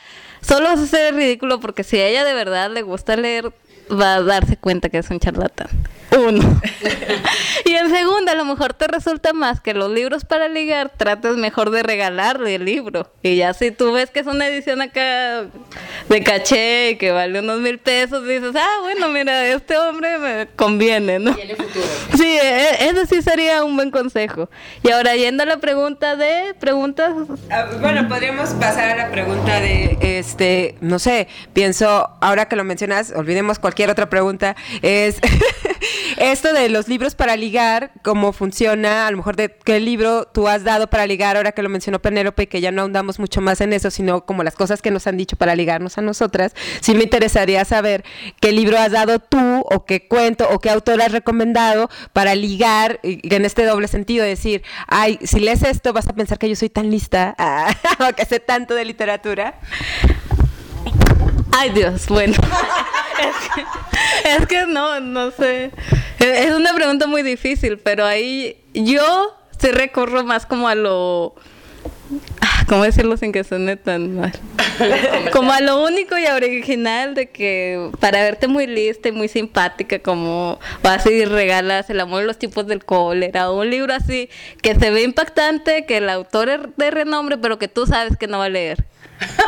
solo 0.42 0.70
vas 0.70 0.80
a 0.80 0.84
hacer 0.84 1.14
el 1.14 1.16
ridículo 1.16 1.60
porque 1.60 1.84
si 1.84 1.98
a 1.98 2.08
ella 2.08 2.24
de 2.24 2.34
verdad 2.34 2.70
le 2.72 2.82
gusta 2.82 3.16
leer, 3.16 3.52
va 3.92 4.16
a 4.16 4.22
darse 4.22 4.58
cuenta 4.58 4.90
que 4.90 5.00
es 5.00 5.10
un 5.10 5.20
charlatán. 5.20 5.68
Uno. 6.18 6.42
y 7.66 7.76
en 7.76 7.90
segunda, 7.90 8.32
a 8.32 8.36
lo 8.36 8.46
mejor 8.46 8.74
te 8.74 8.88
resulta 8.88 9.34
más 9.34 9.60
que 9.60 9.74
los 9.74 9.92
libros 9.92 10.26
para 10.26 10.48
ligar, 10.48 10.92
trates 10.96 11.36
mejor 11.36 11.72
de 11.72 11.84
regalarle 11.84 12.56
el 12.56 12.66
libro. 12.66 13.12
Y 13.22 13.38
ya 13.38 13.54
si 13.54 13.72
tú 13.72 13.92
ves 13.92 14.10
que 14.12 14.22
es 14.22 14.28
una 14.28 14.48
edición 14.48 14.82
acá 14.82 15.46
de 16.10 16.24
caché 16.24 16.92
y 16.92 16.96
que 16.98 17.12
vale 17.12 17.40
unos 17.40 17.60
mil 17.60 17.80
pesos, 17.80 18.26
dices, 18.28 18.56
ah, 18.56 18.80
bueno, 18.82 19.10
mira, 19.10 19.46
este 19.48 19.78
hombre 19.78 20.18
me 20.18 20.48
conviene, 20.56 21.20
¿no? 21.20 21.36
Tiene 21.36 21.56
futuro. 21.56 21.86
Sí, 22.18 22.38
e- 22.42 22.88
eso 22.88 23.06
sí 23.06 23.22
sería 23.22 23.64
un 23.64 23.76
buen 23.76 23.92
consejo. 23.92 24.50
Y 24.84 24.92
ahora 24.92 25.16
yendo 25.16 25.44
a 25.44 25.46
la 25.46 25.58
pregunta 25.58 26.16
de 26.16 26.54
preguntas. 26.60 27.14
Ah, 27.50 27.68
bueno, 27.80 28.08
podríamos 28.08 28.50
pasar 28.52 28.92
a 28.92 28.96
la 28.96 29.12
pregunta 29.12 29.60
de, 29.60 29.98
este, 30.02 30.76
no 30.82 31.00
sé, 31.00 31.28
pienso, 31.54 32.10
ahora 32.22 32.48
que 32.48 32.56
lo 32.56 32.64
mencionas, 32.64 33.14
olvidemos 33.16 33.60
cualquier 33.60 33.90
otra 33.90 34.10
pregunta, 34.10 34.56
es 34.82 35.20
esto 36.18 36.54
de 36.54 36.70
los 36.70 36.88
libros 36.88 37.16
para 37.16 37.36
ligar, 37.36 37.92
cómo 38.04 38.34
funciona, 38.34 39.08
a 39.08 39.12
lo 39.12 39.18
mejor 39.18 39.36
de 39.36 39.56
qué 39.64 39.80
libro 39.80 40.26
tú 40.26 40.48
has 40.48 40.64
dado 40.64 40.88
para 40.88 41.06
ligar, 41.08 41.38
ahora 41.38 41.52
que 41.52 41.62
lo 41.62 41.70
mencionó 41.70 42.00
Penélope, 42.02 42.48
que 42.48 42.62
ya 42.62 42.72
no 42.72 42.82
ahondamos 42.84 43.20
mucho 43.20 43.42
más 43.42 43.62
en 43.62 43.74
eso, 43.74 43.92
sino 43.92 44.26
como 44.26 44.44
las 44.44 44.56
cosas 44.56 44.82
que 44.82 44.92
nos 44.92 45.08
han 45.08 45.18
dicho 45.18 45.36
para 45.36 45.56
ligarnos 45.56 45.98
a 45.98 46.02
nosotras, 46.02 46.54
sí 46.82 46.96
me 46.96 47.04
interesaría 47.04 47.66
saber 47.66 48.04
qué 48.40 48.52
libro 48.52 48.78
has 48.78 48.92
dado 48.92 49.20
tú, 49.20 49.64
o 49.70 49.86
qué 49.86 50.08
cuento, 50.08 50.48
o 50.50 50.60
qué 50.60 50.70
autor 50.70 51.02
has 51.02 51.12
recomendado 51.12 51.90
para 52.14 52.36
ligar, 52.36 53.00
en 53.04 53.46
este 53.46 53.66
doble 53.66 53.88
sentido, 53.88 54.26
decir, 54.26 54.64
ay, 54.88 55.20
si 55.24 55.40
lees 55.40 55.64
esto 55.64 55.94
vas 55.94 56.08
a 56.08 56.14
pensar 56.14 56.38
que 56.38 56.50
yo 56.50 56.56
soy 56.56 56.70
tan 56.70 56.90
lista, 56.90 57.36
ah, 57.38 57.74
o 58.10 58.14
que 58.16 58.26
sé 58.26 58.40
tanto 58.40 58.76
de 58.76 58.86
literatura. 58.86 59.60
Ay 61.58 61.70
Dios, 61.70 62.08
bueno. 62.08 62.36
es, 63.20 63.36
que, 63.54 64.30
es 64.38 64.48
que 64.48 64.66
no, 64.66 65.00
no 65.00 65.32
sé. 65.32 65.72
Es 66.20 66.46
es 66.46 66.54
una 66.54 66.74
pregunta 66.74 67.08
muy 67.08 67.24
difícil, 67.24 67.78
pero 67.78 68.06
ahí 68.06 68.58
yo 68.74 69.36
sí 69.60 69.72
recurro 69.72 70.24
más 70.24 70.46
como 70.46 70.68
a 70.68 70.76
lo... 70.76 71.36
ah, 72.42 72.66
¿Cómo 72.68 72.84
decirlo 72.84 73.18
sin 73.18 73.32
que 73.32 73.44
suene 73.44 73.78
tan 73.78 74.16
mal? 74.16 74.34
Como 75.32 75.52
a 75.52 75.62
lo 75.62 75.84
único 75.84 76.18
y 76.18 76.26
original 76.26 77.14
de 77.16 77.30
que 77.30 77.92
para 78.00 78.22
verte 78.24 78.48
muy 78.48 78.68
lista 78.68 79.10
y 79.10 79.12
muy 79.12 79.28
simpática, 79.28 80.00
como 80.00 80.60
vas 80.84 81.06
y 81.06 81.24
regalas 81.26 81.90
El 81.90 82.00
amor 82.00 82.24
y 82.24 82.26
los 82.26 82.38
tipos 82.38 82.68
del 82.68 82.84
cólera, 82.84 83.50
o 83.52 83.62
un 83.62 83.70
libro 83.70 83.94
así 83.94 84.30
que 84.62 84.76
se 84.76 84.90
ve 84.92 85.04
impactante, 85.04 85.86
que 85.86 85.98
el 85.98 86.10
autor 86.10 86.50
es 86.50 86.60
de 86.76 86.92
renombre, 86.92 87.38
pero 87.38 87.58
que 87.58 87.68
tú 87.68 87.86
sabes 87.86 88.18
que 88.18 88.28
no 88.28 88.40
va 88.40 88.46
a 88.46 88.50
leer. 88.50 88.84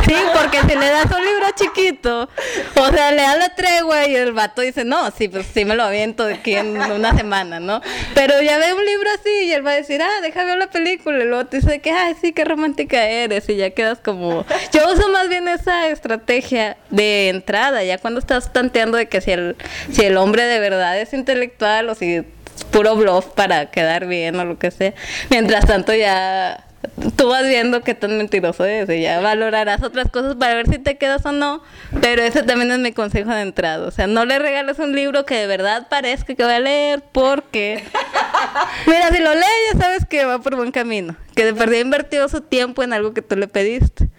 Sí, 0.06 0.16
porque 0.34 0.62
si 0.62 0.80
le 0.80 0.90
das 0.90 1.06
un 1.06 1.24
libro 1.24 1.48
chiquito, 1.56 2.30
o 2.76 2.90
sea, 2.90 3.12
le 3.12 3.22
das 3.22 3.38
la 3.38 3.56
tregua 3.56 4.08
y 4.08 4.16
el 4.16 4.32
vato 4.32 4.62
dice, 4.62 4.86
no, 4.86 5.12
sí, 5.12 5.28
pues 5.28 5.46
sí 5.54 5.66
me 5.66 5.76
lo 5.76 5.84
aviento 5.84 6.24
aquí 6.24 6.56
en 6.56 6.78
una 6.78 7.16
semana, 7.16 7.60
¿no? 7.60 7.82
Pero 8.14 8.42
ya 8.42 8.58
ve 8.58 8.74
un 8.74 8.86
libro 8.86 9.10
así 9.20 9.46
y 9.46 9.52
él 9.52 9.66
va 9.66 9.72
a 9.72 9.76
decir, 9.76 10.02
ah, 10.02 10.22
déjame 10.22 10.52
ver 10.52 10.58
la 10.60 10.70
película, 10.70 11.24
y 11.24 11.28
luego 11.28 11.46
te 11.48 11.58
dice 11.58 11.80
que, 11.80 11.92
ay, 11.92 12.16
sí, 12.22 12.32
qué 12.32 12.46
romántica 12.46 13.04
eres, 13.06 13.50
y 13.50 13.58
ya 13.58 13.72
quedas 13.72 14.00
como... 14.00 14.46
Yo 14.72 14.92
uso 14.92 15.10
más 15.10 15.28
bien 15.28 15.48
esa 15.48 15.90
estrategia 15.90 16.78
de 16.90 17.30
entrada, 17.30 17.84
ya 17.84 17.98
cuando 17.98 18.20
estás 18.20 18.54
tanteando 18.54 18.98
de 18.98 19.08
que 19.08 19.20
si 19.20 19.32
el, 19.32 19.58
si 19.92 20.06
el 20.06 20.16
hombre 20.18 20.44
de 20.44 20.60
verdad 20.60 20.98
es 21.00 21.14
intelectual 21.14 21.90
o 21.90 21.96
si 21.96 22.16
es 22.16 22.26
puro 22.72 22.96
bluff 22.96 23.26
para 23.28 23.68
quedar 23.68 24.08
bien 24.08 24.40
o 24.40 24.46
lo 24.46 24.58
que 24.58 24.72
sea. 24.72 24.94
Mientras 25.30 25.66
tanto 25.66 25.94
ya 25.94 26.67
tú 27.16 27.28
vas 27.28 27.44
viendo 27.44 27.82
qué 27.82 27.94
tan 27.94 28.18
mentiroso 28.18 28.66
es 28.66 28.90
y 28.90 29.02
ya 29.02 29.20
valorarás 29.20 29.84
otras 29.84 30.10
cosas 30.10 30.36
para 30.36 30.56
ver 30.56 30.68
si 30.68 30.80
te 30.80 30.98
quedas 30.98 31.26
o 31.26 31.32
no, 31.32 31.62
pero 32.02 32.22
ese 32.24 32.44
también 32.44 32.72
es 32.72 32.80
mi 32.80 32.92
consejo 32.92 33.32
de 33.32 33.42
entrada, 33.42 33.88
o 33.88 33.92
sea, 33.92 34.08
no 34.08 34.26
le 34.26 34.40
regales 34.40 34.80
un 34.80 34.96
libro 34.96 35.26
que 35.26 35.36
de 35.36 35.48
verdad 35.48 35.88
parezca 35.90 36.34
que 36.34 36.44
va 36.44 36.56
a 36.56 36.60
leer 36.60 37.04
porque 37.12 37.84
mira, 38.88 39.12
si 39.12 39.20
lo 39.20 39.34
lee 39.34 39.46
ya 39.74 39.80
sabes 39.80 40.06
que 40.06 40.26
va 40.26 40.40
por 40.40 40.56
buen 40.56 40.72
camino, 40.72 41.16
que 41.36 41.46
de 41.46 41.54
perdida 41.54 41.82
invertido 41.82 42.28
su 42.30 42.42
tiempo 42.42 42.84
en 42.84 42.94
algo 42.94 43.14
que 43.14 43.22
tú 43.22 43.36
le 43.36 43.48
pediste. 43.48 44.10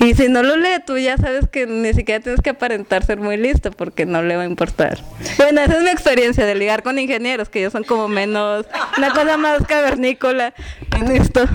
Y 0.00 0.14
si 0.14 0.28
no 0.28 0.42
lo 0.42 0.56
lee, 0.56 0.82
tú 0.84 0.96
ya 0.98 1.16
sabes 1.16 1.48
que 1.48 1.66
ni 1.66 1.92
siquiera 1.92 2.20
tienes 2.20 2.40
que 2.40 2.50
aparentar 2.50 3.04
ser 3.04 3.18
muy 3.18 3.36
listo 3.36 3.70
porque 3.70 4.06
no 4.06 4.22
le 4.22 4.36
va 4.36 4.42
a 4.42 4.46
importar. 4.46 4.98
Bueno, 5.36 5.60
esa 5.60 5.76
es 5.76 5.82
mi 5.82 5.90
experiencia 5.90 6.44
de 6.46 6.54
ligar 6.54 6.82
con 6.82 6.98
ingenieros, 6.98 7.48
que 7.48 7.60
ellos 7.60 7.72
son 7.72 7.84
como 7.84 8.08
menos, 8.08 8.66
una 8.98 9.10
cosa 9.10 9.36
más 9.36 9.64
cavernícola 9.66 10.52
en 10.96 11.12
esto. 11.12 11.46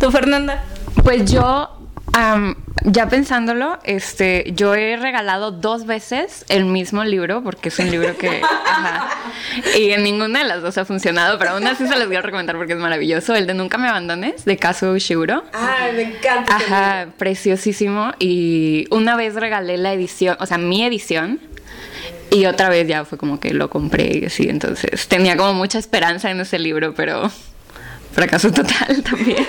¿Tú, 0.00 0.10
Fernanda? 0.10 0.62
Pues 1.02 1.30
yo, 1.30 1.70
am, 2.12 2.56
ya 2.84 3.08
pensándolo, 3.08 3.78
este, 3.84 4.52
yo 4.54 4.74
he 4.74 4.96
regalado 4.96 5.52
dos 5.52 5.86
veces 5.86 6.44
el 6.48 6.64
mismo 6.66 7.04
libro, 7.04 7.42
porque 7.42 7.70
es 7.70 7.78
un 7.78 7.90
libro 7.90 8.16
que. 8.16 8.42
ajá, 8.66 9.08
y 9.78 9.90
en 9.92 10.02
ninguna 10.02 10.40
de 10.40 10.44
las 10.44 10.62
dos 10.62 10.76
ha 10.76 10.84
funcionado, 10.84 11.38
pero 11.38 11.52
aún 11.52 11.66
así 11.66 11.86
se 11.86 11.96
los 11.96 12.06
voy 12.06 12.16
a 12.16 12.22
recomendar 12.22 12.56
porque 12.56 12.74
es 12.74 12.78
maravilloso. 12.78 13.34
El 13.34 13.46
de 13.46 13.54
Nunca 13.54 13.78
me 13.78 13.88
abandones, 13.88 14.44
de 14.44 14.56
Kazuo 14.56 14.92
Ushiguro. 14.92 15.44
Ay, 15.52 15.92
me 15.94 16.02
encanta. 16.02 16.56
Ajá, 16.56 17.06
preciosísimo. 17.16 18.12
Y 18.18 18.86
una 18.90 19.16
vez 19.16 19.34
regalé 19.34 19.78
la 19.78 19.92
edición, 19.92 20.36
o 20.40 20.46
sea, 20.46 20.58
mi 20.58 20.84
edición. 20.84 21.40
Y 22.30 22.46
otra 22.46 22.68
vez 22.68 22.86
ya 22.88 23.04
fue 23.04 23.18
como 23.18 23.40
que 23.40 23.54
lo 23.54 23.70
compré 23.70 24.18
y 24.18 24.24
así. 24.26 24.48
Entonces 24.48 25.08
tenía 25.08 25.36
como 25.36 25.54
mucha 25.54 25.78
esperanza 25.78 26.30
en 26.30 26.40
ese 26.40 26.58
libro, 26.58 26.92
pero 26.94 27.30
fracaso 28.16 28.50
total 28.50 29.02
también. 29.10 29.46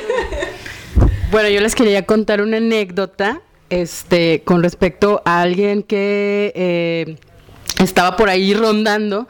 Bueno, 1.29 1.49
yo 1.49 1.59
les 1.59 1.75
quería 1.75 2.05
contar 2.05 2.41
una 2.41 2.55
anécdota 2.55 3.41
este, 3.69 4.43
con 4.45 4.63
respecto 4.63 5.21
a 5.25 5.41
alguien 5.41 5.83
que 5.83 6.53
eh, 6.55 7.17
estaba 7.83 8.15
por 8.15 8.29
ahí 8.29 8.53
rondando 8.53 9.27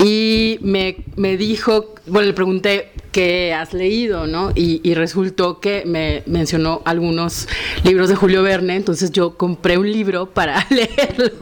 y 0.00 0.58
me, 0.62 0.96
me 1.14 1.36
dijo, 1.36 1.94
bueno, 2.06 2.26
le 2.26 2.34
pregunté 2.34 2.90
qué 3.16 3.54
has 3.54 3.72
leído, 3.72 4.26
¿no? 4.26 4.50
Y, 4.54 4.82
y 4.84 4.92
resultó 4.92 5.58
que 5.58 5.84
me 5.86 6.22
mencionó 6.26 6.82
algunos 6.84 7.48
libros 7.82 8.10
de 8.10 8.14
Julio 8.14 8.42
Verne, 8.42 8.76
entonces 8.76 9.10
yo 9.10 9.38
compré 9.38 9.78
un 9.78 9.90
libro 9.90 10.26
para 10.34 10.66
leerlo, 10.70 11.32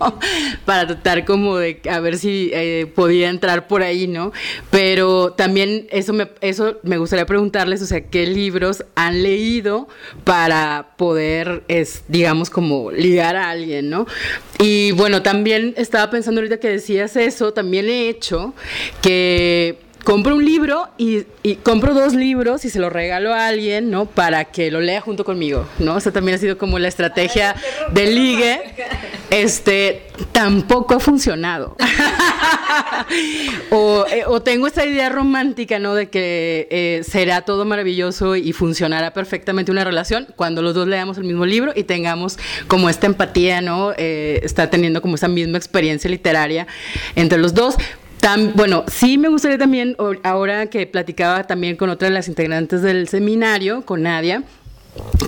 para 0.65 0.87
tratar 0.87 1.25
como 1.25 1.57
de 1.57 1.81
a 1.91 1.99
ver 1.99 2.17
si 2.17 2.53
eh, 2.53 2.87
podía 2.95 3.29
entrar 3.29 3.67
por 3.67 3.83
ahí, 3.83 4.07
¿no? 4.07 4.31
Pero 4.71 5.33
también 5.33 5.89
eso 5.91 6.13
me, 6.13 6.29
eso 6.43 6.77
me 6.85 6.97
gustaría 6.97 7.27
preguntarles, 7.27 7.83
o 7.83 7.87
sea, 7.87 8.03
qué 8.03 8.25
libros 8.25 8.85
han 8.95 9.25
leído 9.25 9.89
para 10.23 10.95
poder, 10.97 11.65
es, 11.67 12.05
digamos, 12.07 12.51
como 12.51 12.93
ligar 12.93 13.35
a 13.35 13.51
alguien, 13.51 13.91
¿no? 13.91 14.07
Y 14.61 14.93
bueno, 14.93 15.23
también 15.23 15.75
estaba 15.77 16.09
pensando 16.09 16.41
ahorita 16.41 16.61
que 16.61 16.69
decías 16.69 17.17
eso, 17.17 17.53
también 17.53 17.89
he 17.89 18.09
hecho 18.09 18.55
que 19.03 19.83
compro 20.05 20.37
un 20.37 20.45
libro 20.45 20.89
y, 20.99 21.25
y 21.43 21.57
compro 21.57 21.95
dos 21.95 22.15
libros 22.15 22.65
y 22.65 22.71
se 22.71 22.79
los 22.79 22.93
regalo 22.93 23.33
a 23.35 23.49
alguien, 23.49 23.91
¿no? 23.91 24.07
Para 24.07 24.45
que 24.45 24.71
lo 24.71 24.81
lea 24.81 25.01
junto 25.01 25.25
conmigo, 25.25 25.67
¿no? 25.79 25.95
O 25.97 26.01
sea, 26.01 26.13
también 26.13 26.37
ha 26.37 26.39
sido 26.39 26.59
como 26.59 26.79
la 26.79 26.89
estrategia 26.89 27.57
del 27.93 28.15
ligue. 28.15 28.61
Este, 29.31 30.03
tampoco 30.33 30.95
ha 30.95 31.01
funcionado. 31.01 31.77
o, 33.71 34.05
eh, 34.11 34.25
o 34.27 34.43
tengo 34.43 34.67
esa 34.67 34.85
idea 34.85 35.09
romántica, 35.09 35.79
¿no? 35.79 35.95
De 35.95 36.09
que 36.09 36.69
eh, 36.71 37.03
será 37.03 37.43
todo 37.43 37.65
maravilloso 37.65 38.37
y 38.37 38.53
funcionará 38.53 39.13
perfectamente 39.13 39.73
una 39.73 39.85
relación 39.85 40.29
cuando 40.37 40.63
los 40.63 40.75
dos 40.75 40.87
leamos 40.87 41.19
el 41.19 41.25
mismo 41.25 41.47
libro 41.47 41.73
y 41.75 41.85
tengamos 41.85 42.39
como 42.69 42.89
esta 42.89 43.07
empatía, 43.07 43.61
¿no? 43.61 43.93
Eh, 43.97 44.41
está 44.43 44.71
teniendo 44.71 45.03
como 45.03 45.17
esa 45.17 45.29
misma 45.29 45.59
experiencia 45.59 46.11
literaria 46.11 46.67
entre 47.17 47.39
los 47.39 47.55
dos. 47.55 47.77
Bueno, 48.55 48.85
sí 48.87 49.19
me 49.19 49.29
gustaría 49.29 49.59
también, 49.59 49.97
ahora 50.23 50.67
que 50.67 50.87
platicaba 50.87 51.45
también 51.45 51.77
con 51.77 51.91
otra 51.91 52.09
de 52.09 52.15
las 52.15 52.27
integrantes 52.27 52.81
del 52.81 53.07
seminario, 53.07 53.83
con 53.83 54.03
Nadia, 54.03 54.45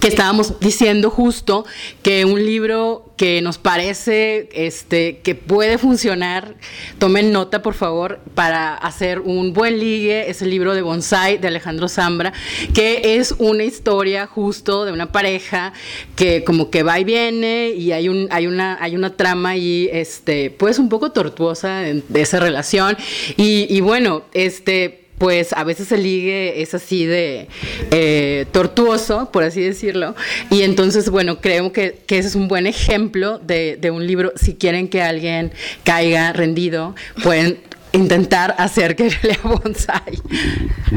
que 0.00 0.08
estábamos 0.08 0.58
diciendo 0.60 1.10
justo 1.10 1.64
que 2.02 2.24
un 2.24 2.44
libro 2.44 3.12
que 3.16 3.40
nos 3.40 3.58
parece 3.58 4.48
este 4.52 5.18
que 5.18 5.34
puede 5.34 5.78
funcionar, 5.78 6.54
tomen 6.98 7.32
nota 7.32 7.62
por 7.62 7.74
favor 7.74 8.20
para 8.34 8.74
hacer 8.74 9.20
un 9.20 9.52
buen 9.52 9.78
ligue, 9.80 10.28
es 10.28 10.42
el 10.42 10.50
libro 10.50 10.74
de 10.74 10.82
Bonsai 10.82 11.38
de 11.38 11.48
Alejandro 11.48 11.88
Zambra, 11.88 12.32
que 12.74 13.16
es 13.16 13.34
una 13.38 13.64
historia 13.64 14.26
justo 14.26 14.84
de 14.84 14.92
una 14.92 15.12
pareja 15.12 15.72
que 16.14 16.44
como 16.44 16.70
que 16.70 16.82
va 16.82 17.00
y 17.00 17.04
viene 17.04 17.70
y 17.70 17.92
hay 17.92 18.08
un 18.08 18.28
hay 18.30 18.46
una 18.46 18.76
hay 18.82 18.96
una 18.96 19.16
trama 19.16 19.50
ahí 19.50 19.88
este 19.92 20.50
pues 20.50 20.78
un 20.78 20.88
poco 20.88 21.12
tortuosa 21.12 21.80
de 21.80 22.20
esa 22.20 22.38
relación. 22.38 22.96
Y, 23.36 23.66
y 23.70 23.80
bueno, 23.80 24.24
este 24.32 25.05
pues 25.18 25.52
a 25.52 25.64
veces 25.64 25.90
el 25.92 26.02
ligue 26.02 26.60
es 26.60 26.74
así 26.74 27.06
de 27.06 27.48
eh, 27.90 28.46
tortuoso, 28.52 29.30
por 29.32 29.44
así 29.44 29.62
decirlo. 29.62 30.14
Y 30.50 30.62
entonces, 30.62 31.10
bueno, 31.10 31.40
creo 31.40 31.72
que, 31.72 31.98
que 32.06 32.18
ese 32.18 32.28
es 32.28 32.34
un 32.34 32.48
buen 32.48 32.66
ejemplo 32.66 33.38
de, 33.38 33.78
de, 33.80 33.90
un 33.90 34.06
libro. 34.06 34.32
Si 34.36 34.54
quieren 34.54 34.88
que 34.88 35.02
alguien 35.02 35.52
caiga 35.84 36.32
rendido, 36.32 36.94
pueden 37.22 37.58
intentar 37.96 38.54
hacer 38.58 38.94
que 38.96 39.10
lea 39.22 39.38
bonsai. 39.42 40.20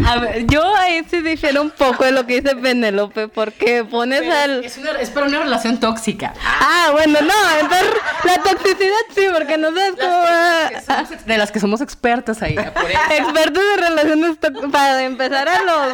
A 0.06 0.18
ver, 0.20 0.46
yo 0.48 0.75
ahí 0.75 1.03
sí 1.10 1.22
difiero 1.22 1.62
un 1.62 1.72
poco 1.72 2.03
de 2.06 2.12
lo 2.12 2.25
que 2.25 2.41
dice 2.41 2.56
Penelope, 2.56 3.27
porque 3.27 3.84
pones 3.84 4.22
Pero 4.22 4.34
al... 4.34 4.63
Es, 4.65 4.77
una, 4.77 4.91
es 5.00 5.10
para 5.10 5.25
una 5.27 5.39
relación 5.39 5.79
tóxica. 5.79 6.34
Ah, 6.46 6.89
bueno, 6.91 7.20
no, 7.22 7.60
entonces 7.60 7.88
la 8.25 8.36
toxicidad 8.44 8.96
sí, 9.15 9.22
porque 9.34 9.58
no 9.58 9.70
sabes 9.70 9.94
cómo 10.00 10.12
va... 10.12 10.70
Somos- 10.86 11.25
de 11.25 11.38
las 11.38 11.51
que 11.51 11.60
somos 11.60 11.82
expertas 11.82 12.41
ahí. 12.41 12.56
por 12.56 12.89
eso. 12.89 13.00
Expertos 13.18 13.63
de 13.75 13.82
relaciones 13.88 14.39
tóxicas 14.39 14.72
para 14.72 15.03
empezar 15.03 15.48
a 15.48 15.62
los 15.63 15.94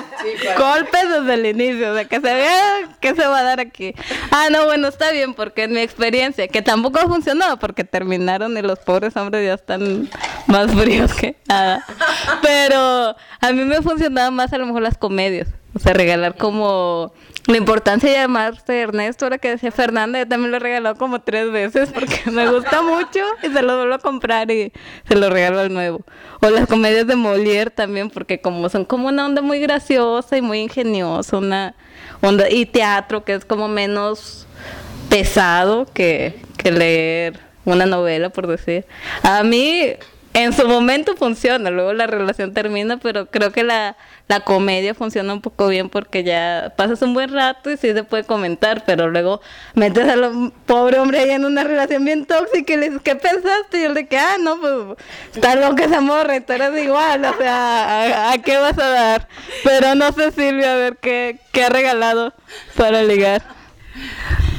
golpes 0.57 1.01
desde 1.09 1.33
el 1.33 1.45
inicio, 1.45 1.91
o 1.91 1.95
sea, 1.95 2.05
que 2.05 2.15
se 2.15 2.33
vea 2.33 2.63
qué 2.99 3.15
se 3.15 3.25
va 3.27 3.39
a 3.39 3.43
dar 3.43 3.59
aquí. 3.59 3.93
Ah, 4.31 4.47
no, 4.51 4.65
bueno, 4.65 4.87
está 4.87 5.11
bien, 5.11 5.33
porque 5.33 5.63
en 5.63 5.73
mi 5.73 5.81
experiencia, 5.81 6.47
que 6.47 6.61
tampoco 6.61 6.99
ha 6.99 7.07
funcionado, 7.07 7.57
porque 7.57 7.83
terminaron 7.83 8.57
y 8.57 8.61
los 8.61 8.79
pobres 8.79 9.15
hombres 9.15 9.45
ya 9.45 9.53
están 9.53 10.09
más 10.47 10.71
fríos 10.71 10.94
que 11.19 11.35
nada. 11.47 11.85
Pero 12.41 13.15
a 13.41 13.51
mí 13.53 13.63
me 13.63 13.81
funcionaba 13.81 14.31
más 14.31 14.53
a 14.53 14.57
lo 14.57 14.65
mejor 14.65 14.81
las 14.81 14.97
comedias, 14.97 15.47
o 15.73 15.79
sea, 15.79 15.93
regalar 15.93 16.35
como 16.35 17.13
la 17.47 17.57
importancia 17.57 18.09
de 18.09 18.15
llamarse 18.15 18.81
Ernesto, 18.81 19.25
ahora 19.25 19.37
que 19.37 19.49
decía 19.49 19.71
Fernanda, 19.71 20.17
yo 20.19 20.27
también 20.27 20.49
lo 20.49 20.57
he 20.57 20.59
regalado 20.59 20.95
como 20.95 21.21
tres 21.21 21.51
veces 21.51 21.91
porque 21.93 22.31
me 22.31 22.49
gusta 22.49 22.81
mucho 22.81 23.19
y 23.43 23.47
se 23.47 23.61
lo 23.61 23.77
vuelvo 23.77 23.93
a 23.93 23.99
comprar 23.99 24.49
y 24.49 24.73
se 25.07 25.15
lo 25.15 25.29
regalo 25.29 25.59
al 25.59 25.71
nuevo. 25.71 26.01
O 26.41 26.49
las 26.49 26.67
comedias 26.67 27.05
de 27.05 27.15
Molière 27.15 27.71
también, 27.71 28.09
porque 28.09 28.41
como 28.41 28.67
son 28.69 28.85
como 28.85 29.09
una 29.09 29.25
onda 29.25 29.41
muy 29.41 29.59
graciosa 29.59 30.37
y 30.37 30.41
muy 30.41 30.59
ingeniosa, 30.59 31.37
una 31.37 31.75
onda, 32.21 32.49
y 32.49 32.65
teatro 32.65 33.23
que 33.23 33.35
es 33.35 33.45
como 33.45 33.67
menos 33.67 34.47
pesado 35.09 35.85
que, 35.93 36.39
que 36.57 36.71
leer 36.71 37.39
una 37.63 37.85
novela, 37.85 38.29
por 38.29 38.47
decir. 38.47 38.85
A 39.21 39.43
mí, 39.43 39.93
en 40.35 40.51
su 40.51 40.67
momento 40.67 41.15
funciona, 41.15 41.69
luego 41.69 41.93
la 41.93 42.07
relación 42.07 42.53
termina, 42.53 42.97
pero 42.97 43.27
creo 43.27 43.53
que 43.53 43.63
la, 43.63 43.95
la 44.27 44.41
comedia 44.41 44.93
funciona 44.93 45.31
un 45.31 45.39
poco 45.39 45.69
bien 45.69 45.87
porque 45.87 46.25
ya 46.25 46.73
pasas 46.75 47.01
un 47.03 47.13
buen 47.13 47.31
rato 47.31 47.71
y 47.71 47.77
sí 47.77 47.93
se 47.93 48.03
puede 48.03 48.25
comentar, 48.25 48.83
pero 48.85 49.09
luego 49.09 49.39
metes 49.75 50.05
al 50.09 50.51
pobre 50.65 50.99
hombre 50.99 51.19
ahí 51.19 51.29
en 51.29 51.45
una 51.45 51.63
relación 51.63 52.03
bien 52.03 52.25
tóxica 52.25 52.73
y 52.73 52.75
le 52.75 52.89
dices, 52.89 53.01
¿qué 53.01 53.15
pensaste? 53.15 53.79
Y 53.79 53.83
él 53.83 53.93
de 53.93 54.07
que, 54.07 54.17
ah, 54.17 54.35
no, 54.37 54.59
pues 54.59 54.97
está 55.33 55.55
loca 55.55 55.85
esa 55.85 56.01
morra, 56.01 56.41
tú 56.41 56.51
eres 56.51 56.83
igual, 56.83 57.23
o 57.23 57.37
sea, 57.37 58.27
¿a, 58.29 58.33
a 58.33 58.37
qué 58.39 58.57
vas 58.57 58.77
a 58.77 58.89
dar? 58.89 59.29
Pero 59.63 59.95
no 59.95 60.11
sé, 60.11 60.33
Silvia, 60.33 60.73
a 60.73 60.75
ver 60.75 60.97
qué, 60.97 61.39
qué 61.53 61.63
ha 61.63 61.69
regalado 61.69 62.33
para 62.75 63.03
ligar. 63.03 63.41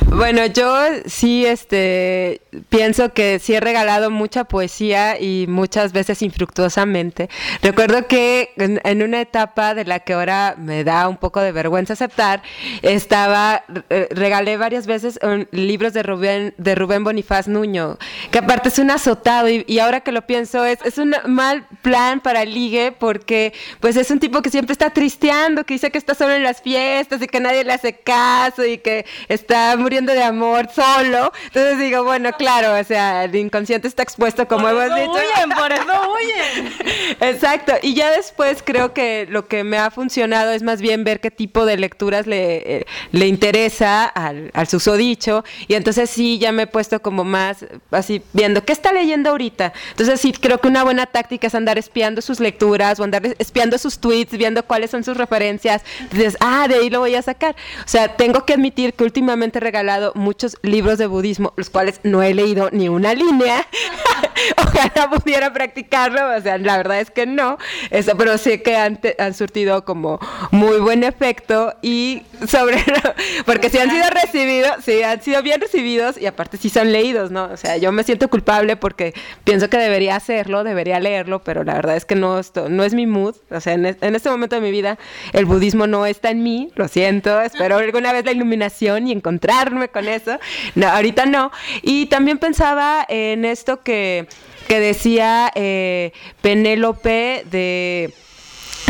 Bueno, 0.09 0.47
yo 0.47 0.73
sí, 1.07 1.45
este, 1.45 2.41
pienso 2.69 3.13
que 3.13 3.41
sí 3.41 3.55
he 3.55 3.61
regalado 3.61 4.09
mucha 4.11 4.45
poesía 4.45 5.21
y 5.21 5.47
muchas 5.49 5.93
veces 5.93 6.23
infructuosamente. 6.23 7.29
Recuerdo 7.61 8.07
que 8.07 8.53
en, 8.57 8.81
en 8.85 9.03
una 9.03 9.21
etapa 9.21 9.75
de 9.75 9.85
la 9.85 9.99
que 9.99 10.13
ahora 10.13 10.55
me 10.57 10.85
da 10.85 11.09
un 11.09 11.17
poco 11.17 11.41
de 11.41 11.51
vergüenza 11.51 11.95
aceptar, 11.95 12.43
estaba, 12.83 13.65
eh, 13.91 14.09
regalé 14.13 14.57
varias 14.57 14.87
veces 14.87 15.19
um, 15.23 15.45
libros 15.51 15.93
de 15.93 16.05
Rubén, 16.05 16.55
de 16.57 16.77
Rubén 16.77 17.03
Bonifaz 17.03 17.49
Nuño, 17.49 17.99
que 18.31 18.39
aparte 18.39 18.69
es 18.69 18.79
un 18.79 18.93
azotado 18.93 19.49
y, 19.49 19.65
y 19.67 19.81
ahora 19.81 20.01
que 20.01 20.13
lo 20.13 20.23
pienso 20.23 20.65
es, 20.65 20.79
es 20.85 20.99
un 20.99 21.17
mal 21.27 21.67
plan 21.83 22.21
para 22.21 22.45
ligue 22.45 22.93
porque 22.93 23.53
pues 23.81 23.97
es 23.97 24.11
un 24.13 24.21
tipo 24.21 24.41
que 24.41 24.51
siempre 24.51 24.73
está 24.73 24.91
tristeando, 24.91 25.65
que 25.65 25.75
dice 25.75 25.91
que 25.91 25.99
está 25.99 26.15
solo 26.15 26.33
en 26.33 26.45
las 26.45 26.63
fiestas 26.63 27.21
y 27.21 27.27
que 27.27 27.41
nadie 27.41 27.65
le 27.65 27.73
hace 27.73 27.95
caso 27.95 28.65
y 28.65 28.79
que 28.79 29.05
está 29.29 29.77
muriendo 29.77 29.96
de 30.05 30.23
amor 30.23 30.69
solo. 30.75 31.33
Entonces 31.47 31.79
digo, 31.79 32.05
bueno, 32.05 32.33
claro, 32.33 32.79
o 32.79 32.85
sea, 32.85 33.25
el 33.25 33.35
inconsciente 33.35 33.88
está 33.88 34.03
expuesto 34.03 34.47
como 34.47 34.68
hemos 34.68 34.94
dicho. 34.94 35.12
huyen, 35.12 35.51
por 35.57 35.73
eso 35.73 35.85
huyen. 36.12 36.73
Exacto. 37.20 37.73
Y 37.83 37.94
ya 37.94 38.11
después 38.11 38.62
creo 38.64 38.92
que 38.92 39.27
lo 39.31 39.47
que 39.47 39.64
me 39.64 39.79
ha 39.79 39.90
funcionado 39.90 40.53
es 40.53 40.62
más 40.62 40.81
bien 40.81 41.05
ver 41.05 41.20
qué 41.20 41.31
tipo 41.31 41.64
de 41.64 41.77
lecturas 41.77 42.27
le, 42.27 42.79
eh, 42.79 42.87
le 43.12 43.27
interesa 43.27 44.05
al, 44.05 44.51
al 44.53 44.66
susodicho. 44.66 45.44
Y 45.68 45.75
entonces 45.75 46.11
sí, 46.11 46.38
ya 46.38 46.53
me 46.53 46.64
he 46.64 46.66
puesto 46.66 47.01
como 47.01 47.25
más 47.25 47.64
así 47.90 48.23
viendo 48.33 48.64
qué 48.64 48.73
está 48.73 48.92
leyendo 48.92 49.31
ahorita. 49.31 49.73
Entonces 49.90 50.20
sí, 50.20 50.33
creo 50.33 50.59
que 50.59 50.68
una 50.68 50.85
buena 50.85 51.07
táctica 51.07 51.47
es 51.47 51.55
andar 51.55 51.79
espiando 51.79 52.20
sus 52.20 52.40
lecturas 52.40 53.01
o 53.01 53.05
andar 53.05 53.23
espiando 53.38 53.79
sus 53.79 53.99
tweets, 53.99 54.37
viendo 54.37 54.64
cuáles 54.64 54.90
son 54.90 55.05
sus 55.05 55.16
referencias. 55.16 55.83
Entonces, 56.01 56.37
ah, 56.40 56.66
de 56.68 56.77
ahí 56.77 56.90
lo 56.90 57.01
voy 57.01 57.14
a 57.14 57.23
sacar. 57.23 57.57
O 57.85 57.88
sea, 57.88 58.16
tengo 58.16 58.44
que 58.44 58.55
admitir 58.55 58.94
que 58.94 59.05
últimamente 59.05 59.59
he 59.59 59.61
regalado 59.87 60.12
muchos 60.16 60.57
libros 60.62 60.99
de 60.99 61.07
budismo, 61.07 61.53
los 61.57 61.70
cuales 61.70 62.01
no 62.03 62.20
he 62.22 62.35
leído 62.35 62.68
ni 62.72 62.88
una 62.88 63.14
línea. 63.14 63.64
Ojalá 64.59 65.11
pudiera 65.11 65.53
practicarlo, 65.53 66.37
o 66.37 66.40
sea, 66.40 66.59
la 66.59 66.77
verdad 66.77 67.01
es 67.01 67.11
que 67.11 67.27
no, 67.27 67.57
eso, 67.90 68.16
pero 68.16 68.37
sé 68.38 68.62
que 68.62 68.77
han, 68.77 69.01
te- 69.01 69.16
han 69.18 69.33
surtido 69.35 69.85
como 69.85 70.18
muy 70.51 70.79
buen 70.79 71.05
efecto 71.05 71.75
y 71.83 72.22
sobre, 72.46 72.79
porque 73.46 73.70
si 73.70 73.79
han 73.79 73.90
sido 73.90 74.05
recibidos, 74.11 74.72
sí, 74.85 75.03
han 75.03 75.22
sido 75.22 75.42
bien 75.42 75.61
recibidos 75.61 76.18
y 76.18 76.27
aparte 76.27 76.57
sí 76.59 76.68
son 76.68 76.92
leídos, 76.92 77.31
¿no? 77.31 77.44
O 77.44 77.57
sea, 77.57 77.77
yo 77.79 77.92
me 77.92 78.03
siento 78.05 78.29
culpable 78.29 78.77
porque 78.77 79.14
pienso 79.44 79.68
que 79.70 79.79
debería 79.79 80.16
hacerlo, 80.16 80.64
debería 80.64 81.01
leerlo, 81.01 81.42
pero 81.42 81.64
la 81.64 81.75
verdad 81.75 81.96
es 81.96 82.05
que 82.05 82.14
no, 82.16 82.38
esto, 82.38 82.68
no 82.68 82.85
es 82.85 82.92
mi 82.94 83.07
mood, 83.07 83.37
o 83.51 83.61
sea, 83.61 83.72
en, 83.75 83.87
en 83.87 84.14
este 84.14 84.29
momento 84.31 84.57
de 84.57 84.62
mi 84.62 84.70
vida 84.70 84.99
el 85.33 85.44
budismo 85.46 85.87
no 85.87 86.05
está 86.07 86.31
en 86.31 86.42
mí, 86.42 86.70
lo 86.75 86.88
siento, 86.88 87.40
espero 87.40 87.77
alguna 87.79 88.12
vez 88.12 88.25
la 88.25 88.33
iluminación 88.33 89.07
y 89.07 89.12
encontrarme 89.12 89.76
con 89.93 90.09
eso, 90.09 90.39
ahorita 90.83 91.27
no, 91.27 91.53
y 91.83 92.07
también 92.07 92.39
pensaba 92.39 93.05
en 93.09 93.45
esto 93.45 93.83
que, 93.83 94.27
que 94.69 94.81
decía 94.81 95.51
eh, 95.55 96.12
Penélope 96.41 97.45
de 97.51 98.12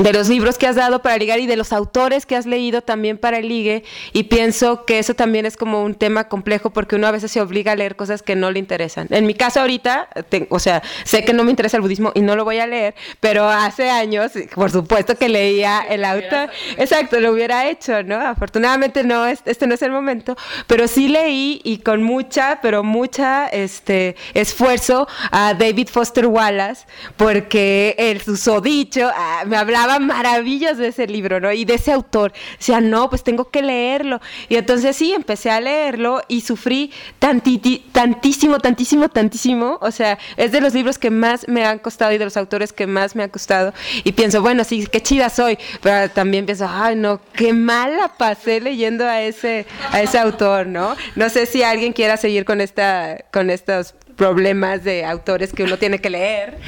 de 0.03 0.13
los 0.13 0.29
libros 0.29 0.59
que 0.59 0.67
has 0.67 0.77
dado 0.77 1.01
para 1.01 1.17
ligar 1.17 1.39
y 1.41 1.47
de 1.47 1.57
los 1.57 1.73
autores 1.73 2.27
que 2.27 2.37
has 2.37 2.45
leído 2.47 2.83
también 2.83 3.17
para 3.17 3.39
el 3.39 3.49
ligue 3.49 3.83
y 4.13 4.25
pienso 4.25 4.85
que 4.85 4.99
eso 4.99 5.15
también 5.15 5.47
es 5.47 5.57
como 5.57 5.83
un 5.83 5.95
tema 5.95 6.29
complejo 6.29 6.71
porque 6.71 6.97
uno 6.97 7.07
a 7.07 7.11
veces 7.13 7.31
se 7.31 7.41
obliga 7.41 7.73
a 7.73 7.77
leer 7.77 7.97
cosas 7.97 8.23
que 8.23 8.37
no 8.37 8.51
le 8.51 8.59
interesan. 8.59 9.07
En 9.11 9.25
mi 9.27 9.33
caso 9.35 9.61
ahorita, 9.61 10.09
te- 10.29 10.47
o 10.51 10.59
sea, 10.59 10.83
sé 11.05 11.25
que 11.25 11.33
no 11.33 11.45
me 11.45 11.51
interesa 11.51 11.79
el 11.79 11.81
budismo 11.81 12.13
y 12.15 12.21
no 12.21 12.37
lo 12.37 12.45
voy 12.45 12.59
a 12.59 12.67
leer, 12.67 12.95
pero 13.21 13.49
hace 13.49 13.89
años, 13.89 14.33
por 14.55 14.71
supuesto 14.71 15.17
que 15.17 15.29
leía 15.31 15.81
el 15.89 16.05
autor. 16.05 16.51
Exacto, 16.77 17.19
lo 17.21 17.33
hubiera 17.33 17.67
hecho, 17.69 18.03
¿no? 18.03 18.17
Afortunadamente 18.21 19.03
no, 19.03 19.25
es- 19.27 19.41
este 19.47 19.67
no 19.67 19.75
es 19.75 19.83
el 19.83 19.93
momento, 19.93 20.37
pero 20.67 20.89
sí 20.89 21.09
leí 21.09 21.61
y 21.65 21.79
con 21.79 22.03
mucha, 22.03 22.59
pero 22.61 22.83
mucha 22.85 23.47
este 23.47 24.15
esfuerzo 24.35 25.09
a 25.31 25.55
David 25.55 25.89
Foster 25.89 26.27
Wallace 26.27 26.85
porque 27.17 27.95
el 27.99 28.21
susodicho 28.21 29.09
ah, 29.15 29.45
me 29.47 29.57
hablaba 29.57 29.86
maravillas 29.99 30.79
de 30.79 30.89
ese 30.89 31.07
libro, 31.07 31.41
¿no? 31.41 31.53
Y 31.53 31.65
de 31.65 31.75
ese 31.75 31.93
autor. 31.93 32.33
Decía, 32.59 32.81
no, 32.81 33.09
pues 33.09 33.23
tengo 33.23 33.51
que 33.51 33.63
leerlo. 33.63 34.21
Y 34.49 34.57
entonces 34.57 34.97
sí, 34.97 35.13
empecé 35.13 35.51
a 35.51 35.61
leerlo 35.61 36.23
y 36.29 36.41
sufrí 36.43 36.93
tantiti- 37.21 37.83
tantísimo, 37.93 38.59
tantísimo, 38.59 39.09
tantísimo. 39.09 39.79
O 39.81 39.91
sea, 39.91 40.19
es 40.37 40.53
de 40.53 40.61
los 40.61 40.75
libros 40.75 40.99
que 40.99 41.11
más 41.11 41.49
me 41.49 41.65
han 41.65 41.79
costado 41.79 42.13
y 42.13 42.19
de 42.19 42.25
los 42.25 42.37
autores 42.37 42.73
que 42.73 42.87
más 42.87 43.17
me 43.17 43.23
ha 43.23 43.29
costado. 43.29 43.73
Y 44.05 44.13
pienso, 44.13 44.43
bueno, 44.43 44.65
sí, 44.65 44.87
qué 44.87 45.01
chida 45.01 45.29
soy. 45.31 45.59
Pero 45.83 46.11
también 46.11 46.47
pienso, 46.47 46.67
ay, 46.69 46.97
no, 46.97 47.21
qué 47.35 47.53
mala 47.53 48.13
pasé 48.19 48.61
leyendo 48.61 49.07
a 49.07 49.23
ese, 49.23 49.67
a 49.93 50.03
ese 50.03 50.19
autor, 50.19 50.67
¿no? 50.67 50.97
No 51.15 51.29
sé 51.31 51.47
si 51.47 51.63
alguien 51.63 51.93
quiera 51.93 52.17
seguir 52.17 52.45
con 52.45 52.61
esta, 52.61 53.25
con 53.33 53.51
estos 53.51 53.95
problemas 54.17 54.83
de 54.83 55.05
autores 55.05 55.53
que 55.53 55.65
uno 55.65 55.77
tiene 55.77 56.01
que 56.01 56.11
leer. 56.11 56.59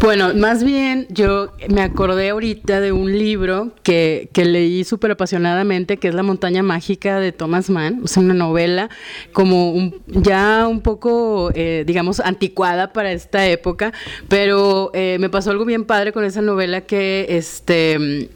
Bueno, 0.00 0.34
más 0.34 0.62
bien 0.64 1.06
yo 1.08 1.52
me 1.68 1.80
acordé 1.82 2.30
ahorita 2.30 2.80
de 2.80 2.92
un 2.92 3.16
libro 3.18 3.70
que, 3.82 4.28
que 4.32 4.44
leí 4.44 4.84
súper 4.84 5.12
apasionadamente, 5.12 5.96
que 5.96 6.08
es 6.08 6.14
La 6.14 6.22
montaña 6.22 6.62
mágica 6.62 7.20
de 7.20 7.32
Thomas 7.32 7.70
Mann. 7.70 8.02
Es 8.04 8.16
una 8.16 8.34
novela 8.34 8.90
como 9.32 9.72
un- 9.72 9.94
ya 10.06 10.66
un 10.68 10.80
poco, 10.80 11.50
eh, 11.54 11.84
digamos, 11.86 12.20
anticuada 12.20 12.92
para 12.92 13.12
esta 13.12 13.46
época, 13.46 13.92
pero 14.28 14.90
eh, 14.94 15.16
me 15.20 15.30
pasó 15.30 15.50
algo 15.50 15.64
bien 15.64 15.84
padre 15.84 16.12
con 16.12 16.24
esa 16.24 16.42
novela 16.42 16.82
que 16.82 17.26
este 17.30 18.28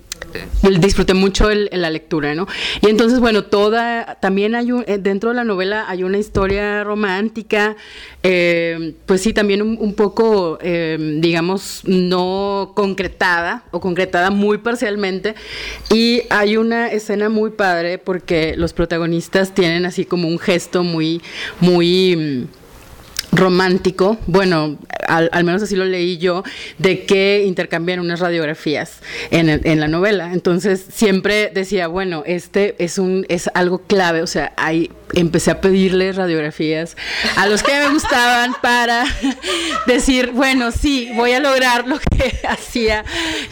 disfruté 0.80 1.14
mucho 1.14 1.48
la 1.50 1.90
lectura, 1.90 2.34
¿no? 2.34 2.46
Y 2.82 2.88
entonces, 2.88 3.20
bueno, 3.20 3.44
toda, 3.44 4.16
también 4.20 4.54
hay 4.54 4.72
un, 4.72 4.84
eh, 4.86 4.98
dentro 4.98 5.30
de 5.30 5.36
la 5.36 5.44
novela 5.44 5.86
hay 5.88 6.02
una 6.02 6.18
historia 6.18 6.84
romántica, 6.84 7.76
eh, 8.22 8.94
pues 9.06 9.22
sí, 9.22 9.32
también 9.32 9.62
un, 9.62 9.94
poco, 9.94 10.58
eh, 10.60 10.98
digamos, 11.20 11.82
no 11.84 12.72
concretada 12.74 13.64
o 13.70 13.80
concretada 13.80 14.30
muy 14.30 14.58
parcialmente. 14.58 15.34
Y 15.92 16.22
hay 16.30 16.56
una 16.56 16.88
escena 16.88 17.28
muy 17.28 17.50
padre 17.50 17.98
porque 17.98 18.54
los 18.56 18.72
protagonistas 18.72 19.54
tienen 19.54 19.86
así 19.86 20.04
como 20.04 20.28
un 20.28 20.38
gesto 20.38 20.82
muy, 20.82 21.22
muy 21.60 22.48
romántico, 23.38 24.18
bueno, 24.26 24.78
al, 25.06 25.44
menos 25.44 25.62
así 25.62 25.76
lo 25.76 25.84
leí 25.84 26.18
yo, 26.18 26.42
de 26.78 27.04
que 27.04 27.44
intercambian 27.46 28.00
unas 28.00 28.20
radiografías 28.20 29.00
en, 29.30 29.48
en, 29.48 29.80
la 29.80 29.88
novela. 29.88 30.32
Entonces 30.32 30.84
siempre 30.92 31.50
decía, 31.54 31.86
bueno, 31.86 32.24
este 32.26 32.74
es 32.78 32.98
un 32.98 33.24
es 33.28 33.48
algo 33.54 33.78
clave, 33.78 34.22
o 34.22 34.26
sea, 34.26 34.52
ahí 34.56 34.90
empecé 35.14 35.50
a 35.50 35.60
pedirle 35.60 36.12
radiografías 36.12 36.96
a 37.36 37.46
los 37.46 37.62
que 37.62 37.72
me 37.72 37.88
gustaban 37.90 38.54
para 38.62 39.04
decir, 39.86 40.32
bueno, 40.32 40.72
sí, 40.72 41.10
voy 41.14 41.32
a 41.32 41.40
lograr 41.40 41.86
lo 41.86 41.98
que 41.98 42.40
hacía 42.48 43.04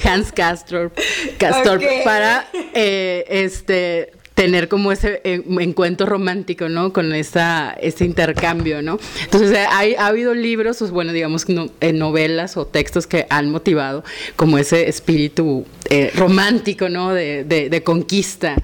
Hans 0.04 0.32
Castor, 0.32 0.92
Castor 1.38 1.80
para 2.04 2.48
eh, 2.74 3.24
este 3.28 4.12
tener 4.36 4.68
como 4.68 4.92
ese 4.92 5.22
eh, 5.24 5.42
encuentro 5.60 6.04
romántico, 6.04 6.68
¿no? 6.68 6.92
Con 6.92 7.14
esa, 7.14 7.72
ese 7.80 8.04
intercambio, 8.04 8.82
¿no? 8.82 8.98
Entonces, 9.24 9.50
eh, 9.52 9.64
hay, 9.70 9.94
ha 9.94 10.08
habido 10.08 10.34
libros, 10.34 10.82
o 10.82 10.88
bueno, 10.88 11.14
digamos, 11.14 11.48
no, 11.48 11.70
eh, 11.80 11.94
novelas 11.94 12.58
o 12.58 12.66
textos 12.66 13.06
que 13.06 13.26
han 13.30 13.50
motivado 13.50 14.04
como 14.36 14.58
ese 14.58 14.88
espíritu 14.90 15.64
romántico, 16.14 16.90
¿no? 16.90 17.14
De, 17.14 17.44
de, 17.44 17.82
conquista. 17.82 18.56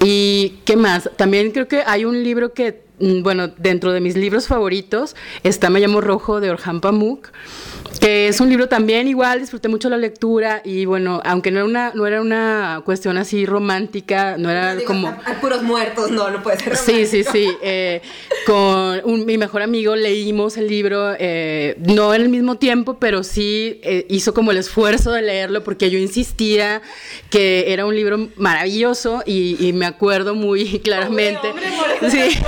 ¿Y 0.00 0.58
qué 0.64 0.76
más? 0.76 1.10
También 1.16 1.50
creo 1.50 1.66
que 1.66 1.82
hay 1.84 2.04
un 2.04 2.22
libro 2.22 2.52
que, 2.52 2.80
bueno, 2.98 3.48
dentro 3.48 3.92
de 3.92 4.00
mis 4.00 4.16
libros 4.16 4.46
favoritos 4.46 5.16
está 5.42 5.70
Me 5.70 5.80
llamo 5.80 6.00
Rojo 6.00 6.40
de 6.40 6.50
Orhan 6.50 6.80
Pamuk 6.80 7.30
que 7.98 8.28
es 8.28 8.40
un 8.40 8.48
libro 8.48 8.68
también 8.68 9.08
igual, 9.08 9.40
disfruté 9.40 9.68
mucho 9.68 9.88
la 9.88 9.96
lectura 9.96 10.62
y 10.64 10.84
bueno, 10.84 11.20
aunque 11.24 11.50
no 11.50 11.58
era 11.58 11.64
una, 11.64 11.92
no 11.94 12.06
era 12.06 12.20
una 12.20 12.82
cuestión 12.84 13.18
así 13.18 13.44
romántica, 13.44 14.36
no 14.38 14.50
era 14.50 14.76
como... 14.86 15.08
Hay 15.24 15.34
puros 15.40 15.62
muertos, 15.62 16.10
no, 16.10 16.30
no 16.30 16.42
puede 16.42 16.58
ser. 16.58 16.76
Sí, 16.76 17.06
sí, 17.06 17.24
sí. 17.24 17.48
Eh, 17.62 18.00
con 18.46 19.26
mi 19.26 19.36
mejor 19.36 19.62
amigo 19.62 19.96
leímos 19.96 20.56
el 20.56 20.68
libro, 20.68 21.14
eh, 21.18 21.76
no 21.78 22.14
en 22.14 22.22
el 22.22 22.28
mismo 22.28 22.56
tiempo, 22.56 22.98
pero 22.98 23.24
sí 23.24 23.80
eh, 23.82 24.06
hizo 24.08 24.32
como 24.32 24.52
el 24.52 24.58
esfuerzo 24.58 25.12
de 25.12 25.22
leerlo 25.22 25.64
porque 25.64 25.90
yo 25.90 25.98
insistía 25.98 26.82
que 27.30 27.72
era 27.72 27.84
un 27.84 27.96
libro 27.96 28.28
maravilloso 28.36 29.22
y, 29.26 29.72
me 29.74 29.86
acuerdo 29.86 30.34
muy 30.34 30.78
claramente. 30.84 31.52
sí. 32.10 32.38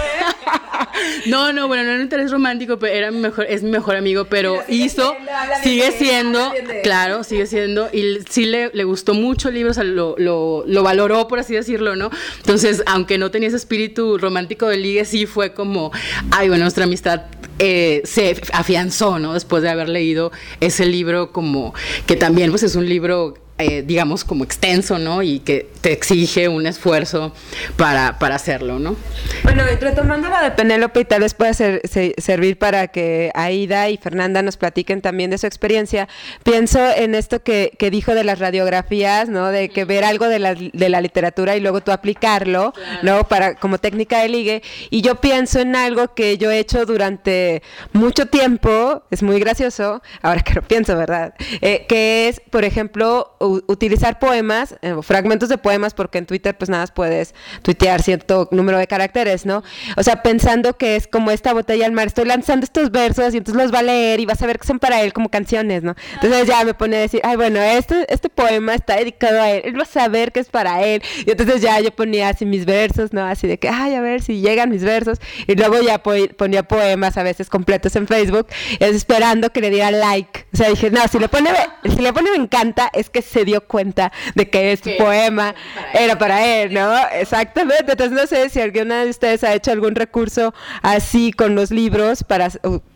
No, 1.26 1.52
no, 1.52 1.68
bueno, 1.68 1.84
no 1.84 1.90
era 1.90 1.96
un 1.98 2.02
interés 2.02 2.30
romántico, 2.30 2.78
pero 2.78 2.94
era 2.94 3.10
mi 3.10 3.18
mejor, 3.18 3.46
es 3.48 3.62
mi 3.62 3.70
mejor 3.70 3.96
amigo, 3.96 4.24
pero 4.24 4.62
hizo 4.68 5.14
sigue 5.62 5.92
siendo, 5.92 6.52
claro, 6.82 7.24
sigue 7.24 7.46
siendo, 7.46 7.88
y 7.92 8.18
sí 8.28 8.44
le, 8.44 8.70
le 8.72 8.84
gustó 8.84 9.14
mucho 9.14 9.48
el 9.48 9.54
libro, 9.54 9.70
o 9.70 9.74
sea, 9.74 9.84
lo, 9.84 10.14
lo, 10.18 10.64
lo, 10.66 10.82
valoró, 10.82 11.28
por 11.28 11.38
así 11.38 11.54
decirlo, 11.54 11.96
¿no? 11.96 12.10
Entonces, 12.38 12.82
aunque 12.86 13.18
no 13.18 13.30
tenía 13.30 13.48
ese 13.48 13.56
espíritu 13.56 14.18
romántico 14.18 14.68
de 14.68 14.76
ligue, 14.76 15.04
sí 15.04 15.26
fue 15.26 15.52
como, 15.52 15.92
ay, 16.30 16.48
bueno, 16.48 16.64
nuestra 16.64 16.84
amistad 16.84 17.22
eh, 17.58 18.02
se 18.04 18.40
afianzó, 18.52 19.18
¿no? 19.18 19.34
Después 19.34 19.62
de 19.62 19.70
haber 19.70 19.88
leído 19.88 20.32
ese 20.60 20.86
libro 20.86 21.32
como, 21.32 21.74
que 22.06 22.16
también, 22.16 22.50
pues 22.50 22.62
es 22.62 22.74
un 22.74 22.88
libro 22.88 23.34
eh, 23.60 23.82
digamos, 23.82 24.24
como 24.24 24.44
extenso, 24.44 24.98
¿no? 24.98 25.22
Y 25.22 25.40
que 25.40 25.68
te 25.80 25.92
exige 25.92 26.48
un 26.48 26.66
esfuerzo 26.66 27.34
para, 27.76 28.18
para 28.18 28.34
hacerlo, 28.34 28.78
¿no? 28.78 28.96
Bueno, 29.42 29.64
retomando 29.80 30.28
la 30.28 30.42
de 30.42 30.50
Penélope, 30.50 31.00
y 31.00 31.04
tal 31.04 31.22
vez 31.22 31.34
pueda 31.34 31.54
ser, 31.54 31.82
servir 32.18 32.58
para 32.58 32.88
que 32.88 33.30
Aida 33.34 33.88
y 33.88 33.96
Fernanda 33.96 34.42
nos 34.42 34.56
platiquen 34.56 35.00
también 35.00 35.30
de 35.30 35.38
su 35.38 35.46
experiencia. 35.46 36.08
Pienso 36.42 36.80
en 36.94 37.14
esto 37.14 37.42
que, 37.42 37.72
que 37.78 37.90
dijo 37.90 38.14
de 38.14 38.24
las 38.24 38.38
radiografías, 38.38 39.28
¿no? 39.28 39.48
De 39.48 39.68
que 39.68 39.84
ver 39.84 40.04
algo 40.04 40.28
de 40.28 40.38
la, 40.38 40.54
de 40.54 40.88
la 40.88 41.00
literatura 41.00 41.56
y 41.56 41.60
luego 41.60 41.80
tú 41.80 41.92
aplicarlo, 41.92 42.72
¿no? 43.02 43.24
Para, 43.28 43.54
como 43.54 43.78
técnica 43.78 44.20
de 44.20 44.28
ligue. 44.28 44.62
Y 44.90 45.02
yo 45.02 45.16
pienso 45.16 45.60
en 45.60 45.76
algo 45.76 46.14
que 46.14 46.38
yo 46.38 46.50
he 46.50 46.58
hecho 46.58 46.86
durante 46.86 47.62
mucho 47.92 48.26
tiempo, 48.26 49.02
es 49.10 49.22
muy 49.22 49.38
gracioso, 49.40 50.02
ahora 50.22 50.42
que 50.42 50.54
lo 50.54 50.62
pienso, 50.62 50.96
¿verdad? 50.96 51.34
Eh, 51.60 51.86
que 51.88 52.28
es, 52.28 52.40
por 52.50 52.64
ejemplo, 52.64 53.36
utilizar 53.66 54.18
poemas, 54.18 54.76
eh, 54.82 54.94
fragmentos 55.02 55.48
de 55.48 55.58
poemas, 55.58 55.94
porque 55.94 56.18
en 56.18 56.26
Twitter 56.26 56.56
pues 56.56 56.68
nada 56.68 56.86
puedes 56.88 57.34
tuitear 57.62 58.02
cierto 58.02 58.48
número 58.50 58.78
de 58.78 58.86
caracteres, 58.86 59.46
¿no? 59.46 59.62
O 59.96 60.02
sea, 60.02 60.22
pensando 60.22 60.76
que 60.76 60.96
es 60.96 61.06
como 61.06 61.30
esta 61.30 61.52
botella 61.52 61.86
al 61.86 61.92
mar, 61.92 62.06
estoy 62.06 62.24
lanzando 62.24 62.64
estos 62.64 62.90
versos 62.90 63.34
y 63.34 63.38
entonces 63.38 63.62
los 63.62 63.72
va 63.72 63.80
a 63.80 63.82
leer 63.82 64.20
y 64.20 64.26
vas 64.26 64.42
a 64.42 64.46
ver 64.46 64.58
que 64.58 64.66
son 64.66 64.78
para 64.78 65.02
él 65.02 65.12
como 65.12 65.28
canciones, 65.28 65.82
¿no? 65.82 65.94
Entonces 66.14 66.46
ya 66.46 66.64
me 66.64 66.74
pone 66.74 66.96
a 66.96 67.00
decir, 67.00 67.20
ay, 67.24 67.36
bueno, 67.36 67.60
este, 67.60 68.12
este 68.12 68.28
poema 68.28 68.74
está 68.74 68.96
dedicado 68.96 69.40
a 69.40 69.50
él, 69.50 69.62
él 69.64 69.78
va 69.78 69.82
a 69.82 69.86
saber 69.86 70.32
que 70.32 70.40
es 70.40 70.48
para 70.48 70.82
él. 70.82 71.02
Y 71.26 71.30
entonces 71.30 71.62
ya 71.62 71.80
yo 71.80 71.90
ponía 71.90 72.28
así 72.28 72.46
mis 72.46 72.64
versos, 72.64 73.12
¿no? 73.12 73.24
Así 73.24 73.46
de 73.46 73.58
que, 73.58 73.68
ay, 73.68 73.94
a 73.94 74.00
ver 74.00 74.22
si 74.22 74.40
llegan 74.40 74.70
mis 74.70 74.84
versos. 74.84 75.18
Y 75.46 75.54
luego 75.54 75.80
ya 75.80 76.02
ponía 76.02 76.62
poemas 76.62 77.16
a 77.16 77.22
veces 77.22 77.48
completos 77.48 77.96
en 77.96 78.06
Facebook, 78.06 78.46
esperando 78.78 79.50
que 79.50 79.60
le 79.60 79.70
diera 79.70 79.90
like. 79.90 80.46
O 80.52 80.56
sea, 80.56 80.68
dije, 80.68 80.90
no, 80.90 81.06
si 81.08 81.18
le 81.18 81.28
pone, 81.28 81.50
si 81.84 82.00
le 82.00 82.12
pone 82.12 82.30
me 82.30 82.36
encanta, 82.36 82.90
es 82.92 83.10
que 83.10 83.22
se 83.22 83.39
dio 83.44 83.66
cuenta 83.66 84.12
de 84.34 84.48
que 84.48 84.72
este 84.72 84.96
poema 84.96 85.54
era 85.92 86.18
para 86.18 86.44
él, 86.46 86.72
¿no? 86.74 86.92
Exactamente. 87.12 87.92
Entonces 87.92 88.12
no 88.12 88.26
sé 88.26 88.48
si 88.48 88.60
alguna 88.60 89.04
de 89.04 89.10
ustedes 89.10 89.44
ha 89.44 89.54
hecho 89.54 89.72
algún 89.72 89.94
recurso 89.94 90.54
así 90.82 91.32
con 91.32 91.54
los 91.54 91.70
libros 91.70 92.24
para 92.24 92.48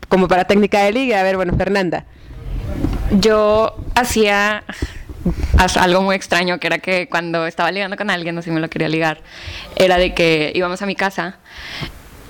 como 0.09 0.29
para 0.29 0.45
técnica 0.45 0.83
de 0.83 0.93
liga. 0.93 1.21
A 1.21 1.23
ver, 1.23 1.37
bueno, 1.37 1.57
Fernanda. 1.57 2.05
Yo 3.11 3.77
hacía 3.95 4.65
algo 5.79 6.03
muy 6.03 6.17
extraño, 6.17 6.59
que 6.59 6.67
era 6.67 6.79
que 6.79 7.09
cuando 7.09 7.47
estaba 7.47 7.71
ligando 7.73 7.97
con 7.97 8.11
alguien, 8.11 8.35
no 8.35 8.43
sé 8.43 8.47
si 8.47 8.55
me 8.55 8.61
lo 8.61 8.69
quería 8.69 8.89
ligar, 8.89 9.21
era 9.77 9.97
de 9.97 10.15
que 10.15 10.53
íbamos 10.55 10.83
a 10.83 10.87
mi 10.87 10.95
casa 10.95 11.39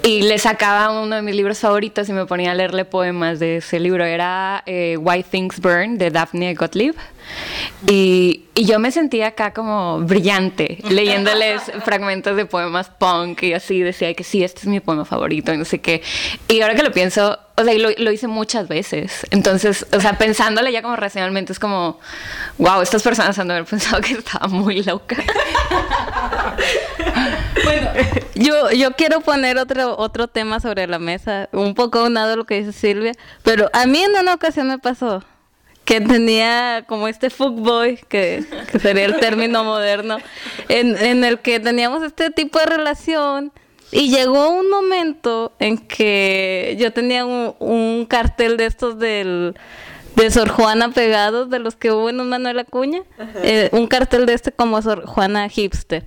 y 0.05 0.21
le 0.21 0.39
sacaba 0.39 0.91
uno 0.91 1.17
de 1.17 1.23
mis 1.23 1.35
libros 1.35 1.59
favoritos 1.59 2.07
y 2.11 2.13
me 2.13 2.27
ponía 2.27 2.51
a 2.51 2.55
leerle 2.55 2.85
poemas 2.85 3.39
de 3.39 3.57
ese 3.57 3.81
libro. 3.81 4.05
Era 4.05 4.63
eh, 4.67 4.99
Why 4.99 5.23
Things 5.23 5.59
Burn 5.61 5.97
de 5.97 6.11
Daphne 6.11 6.55
Gottlieb. 6.55 6.95
Y, 7.89 8.45
y, 8.55 8.67
yo 8.67 8.79
me 8.79 8.91
sentía 8.91 9.29
acá 9.29 9.55
como 9.55 10.01
brillante, 10.01 10.79
leyéndoles 10.91 11.63
fragmentos 11.85 12.37
de 12.37 12.45
poemas 12.45 12.91
punk 12.91 13.45
y 13.45 13.55
así, 13.55 13.81
decía 13.81 14.13
que 14.13 14.25
sí, 14.25 14.45
este 14.45 14.61
es 14.61 14.67
mi 14.67 14.81
poema 14.81 15.07
favorito 15.07 15.55
y 15.55 15.57
no 15.57 15.65
sé 15.65 15.81
qué. 15.81 16.03
Y 16.49 16.61
ahora 16.61 16.75
que 16.75 16.83
lo 16.83 16.93
pienso, 16.93 17.39
o 17.57 17.65
sea, 17.65 17.73
lo, 17.73 17.89
lo 17.97 18.13
hice 18.13 18.29
muchas 18.29 18.69
veces. 18.69 19.27
Entonces, 19.31 19.87
o 19.91 20.01
sea, 20.01 20.19
pensándole 20.19 20.71
ya 20.71 20.83
como 20.83 20.97
racionalmente, 20.97 21.55
es 21.55 21.59
como, 21.59 21.99
wow, 22.59 22.83
estas 22.83 23.03
personas 23.03 23.39
han 23.39 23.49
de 23.49 23.55
haber 23.55 23.67
pensado 23.71 24.03
que 24.03 24.13
estaba 24.13 24.49
muy 24.49 24.83
loca. 24.83 25.17
bueno, 27.65 27.91
yo, 28.35 28.71
yo 28.73 28.93
quiero 28.93 29.21
poner 29.21 29.59
otro, 29.59 29.97
otro 29.99 30.29
tema 30.29 30.61
sobre 30.61 30.87
la 30.87 30.99
mesa, 30.99 31.49
un 31.53 31.75
poco 31.75 32.05
unado 32.05 32.35
a 32.35 32.37
lo 32.37 32.45
que 32.45 32.61
dice 32.61 32.73
Silvia, 32.73 33.13
pero 33.43 33.69
a 33.73 33.87
mí 33.87 34.03
en 34.03 34.13
una 34.21 34.35
ocasión 34.35 34.69
me 34.69 34.79
pasó 34.79 35.23
que 35.85 36.01
tenía 36.01 36.85
como 36.89 37.09
este 37.09 37.31
fuckboy, 37.31 37.99
que, 38.09 38.45
que 38.73 38.79
sería 38.79 39.05
el 39.05 39.19
término 39.19 39.65
moderno, 39.65 40.19
en, 40.69 40.97
en 40.97 41.25
el 41.25 41.41
que 41.41 41.61
teníamos 41.61 42.03
este 42.03 42.31
tipo 42.31 42.59
de 42.59 42.67
relación. 42.67 43.53
Y 43.93 44.11
llegó 44.11 44.51
un 44.51 44.71
momento 44.71 45.53
en 45.61 45.79
que 45.79 46.77
yo 46.81 46.93
tenía 46.93 47.25
un, 47.25 48.07
cartel 48.07 48.57
de 48.57 48.67
estos 48.67 48.99
del 48.99 49.55
de 50.17 50.31
Sor 50.31 50.49
Juana 50.49 50.91
pegados, 50.91 51.51
de 51.51 51.59
los 51.59 51.77
que 51.77 51.91
hubo 51.91 52.09
en 52.09 52.21
un 52.21 52.29
Manuel 52.29 52.59
Acuña, 52.59 53.03
eh, 53.43 53.69
un 53.73 53.87
cartel 53.87 54.27
de 54.27 54.35
este 54.35 54.53
como 54.53 54.81
Sor 54.81 55.07
Juana 55.07 55.49
hipster. 55.49 56.07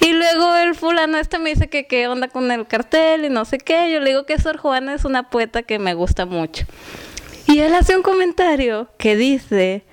Y 0.00 0.12
luego 0.12 0.54
el 0.56 0.74
fulano 0.74 1.18
este 1.18 1.38
me 1.38 1.50
dice 1.50 1.68
que 1.68 1.86
qué 1.86 2.08
onda 2.08 2.28
con 2.28 2.50
el 2.50 2.66
cartel 2.66 3.24
y 3.24 3.28
no 3.28 3.44
sé 3.44 3.58
qué. 3.58 3.92
Yo 3.92 4.00
le 4.00 4.10
digo 4.10 4.26
que 4.26 4.38
Sor 4.38 4.56
Juana 4.56 4.94
es 4.94 5.04
una 5.04 5.30
poeta 5.30 5.62
que 5.62 5.78
me 5.78 5.94
gusta 5.94 6.26
mucho. 6.26 6.64
Y 7.46 7.58
él 7.58 7.74
hace 7.74 7.96
un 7.96 8.02
comentario 8.02 8.88
que 8.96 9.16
dice 9.16 9.84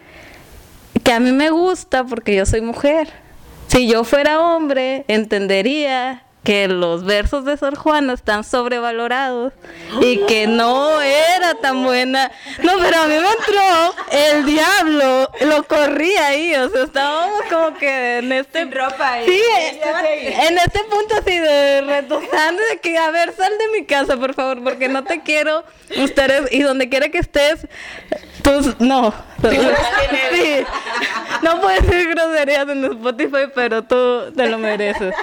que 1.03 1.11
a 1.11 1.19
mí 1.19 1.31
me 1.31 1.49
gusta 1.49 2.03
porque 2.03 2.35
yo 2.35 2.45
soy 2.45 2.61
mujer. 2.61 3.09
Si 3.67 3.87
yo 3.87 4.03
fuera 4.03 4.39
hombre, 4.39 5.05
entendería 5.07 6.23
que 6.47 6.69
los 6.69 7.03
versos 7.03 7.43
de 7.43 7.57
Sor 7.57 7.75
Juana 7.75 8.13
están 8.13 8.45
sobrevalorados 8.45 9.51
y 9.99 10.19
que 10.27 10.47
no 10.47 11.01
era 11.01 11.55
tan 11.55 11.83
buena. 11.83 12.31
No, 12.63 12.71
pero 12.81 12.99
a 12.99 13.07
mí 13.07 13.15
me 13.15 13.17
entró 13.17 13.95
el 14.11 14.45
diablo, 14.45 15.29
lo 15.41 15.63
corrí 15.63 16.13
ahí, 16.15 16.55
o 16.55 16.69
sea, 16.69 16.83
estábamos 16.83 17.41
como 17.49 17.77
que 17.77 18.19
en 18.19 18.31
este 18.31 18.63
ropa 18.63 19.17
Sí, 19.25 19.41
en 20.39 20.57
este 20.57 20.79
punto 20.85 21.15
así 21.19 21.37
de 21.37 21.81
retosando 21.81 22.61
de 22.71 22.77
que, 22.77 22.97
a 22.97 23.11
ver, 23.11 23.33
sal 23.35 23.51
de 23.57 23.77
mi 23.77 23.85
casa, 23.85 24.15
por 24.15 24.33
favor, 24.33 24.63
porque 24.63 24.87
no 24.87 25.03
te 25.03 25.23
quiero. 25.23 25.65
Ustedes, 26.01 26.49
y 26.53 26.61
donde 26.61 26.87
quiera 26.87 27.09
que 27.09 27.17
estés, 27.17 27.67
tú, 28.41 28.73
no. 28.79 29.13
Sí. 29.41 30.65
No 31.41 31.61
puedes 31.61 31.87
decir 31.87 32.09
groserías 32.09 32.67
en 32.67 32.83
Spotify, 32.85 33.51
pero 33.53 33.83
tú 33.83 34.31
te 34.35 34.49
lo 34.49 34.57
mereces. 34.57 35.13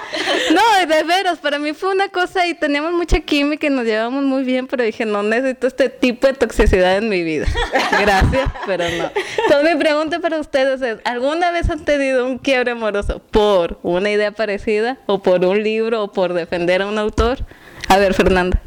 No, 0.53 0.87
de 0.87 1.03
veras, 1.03 1.39
para 1.39 1.59
mí 1.59 1.73
fue 1.73 1.91
una 1.91 2.09
cosa 2.09 2.47
y 2.47 2.53
teníamos 2.53 2.93
mucha 2.93 3.19
química 3.19 3.67
y 3.67 3.69
nos 3.69 3.85
llevamos 3.85 4.23
muy 4.23 4.43
bien, 4.43 4.67
pero 4.67 4.83
dije, 4.83 5.05
no 5.05 5.23
necesito 5.23 5.67
este 5.67 5.89
tipo 5.89 6.27
de 6.27 6.33
toxicidad 6.33 6.97
en 6.97 7.09
mi 7.09 7.23
vida. 7.23 7.45
Gracias, 8.01 8.49
pero 8.65 8.85
no. 8.97 9.11
Entonces 9.43 9.73
mi 9.73 9.79
pregunta 9.79 10.19
para 10.19 10.39
ustedes 10.39 10.81
es, 10.81 10.97
¿alguna 11.03 11.51
vez 11.51 11.69
han 11.69 11.83
tenido 11.83 12.25
un 12.25 12.37
quiebre 12.37 12.71
amoroso 12.71 13.19
por 13.31 13.79
una 13.83 14.09
idea 14.09 14.31
parecida 14.31 14.97
o 15.05 15.21
por 15.21 15.43
un 15.43 15.61
libro 15.63 16.03
o 16.03 16.11
por 16.11 16.33
defender 16.33 16.81
a 16.81 16.87
un 16.87 16.97
autor? 16.97 17.39
A 17.89 17.97
ver, 17.97 18.13
Fernanda. 18.13 18.61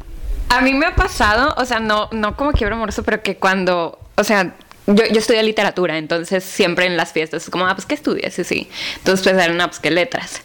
A 0.49 0.61
mí 0.61 0.73
me 0.73 0.87
ha 0.87 0.95
pasado, 0.95 1.53
o 1.57 1.65
sea, 1.65 1.79
no, 1.79 2.09
no 2.11 2.35
como 2.35 2.51
quiebro 2.51 2.75
amoroso, 2.75 3.03
pero 3.03 3.21
que 3.21 3.37
cuando, 3.37 3.99
o 4.15 4.23
sea, 4.23 4.53
yo, 4.95 5.05
yo 5.05 5.19
estudié 5.19 5.43
literatura, 5.43 5.97
entonces 5.97 6.43
siempre 6.43 6.85
en 6.85 6.97
las 6.97 7.13
fiestas 7.13 7.43
es 7.43 7.49
como, 7.49 7.65
ah, 7.65 7.75
pues 7.75 7.85
¿qué 7.85 7.95
estudias? 7.95 8.33
Sí, 8.33 8.43
sí. 8.43 8.69
Entonces 8.97 9.23
pues 9.23 9.43
eran, 9.43 9.59
ah, 9.61 9.67
pues 9.67 9.79
¿qué 9.79 9.91
letras? 9.91 10.41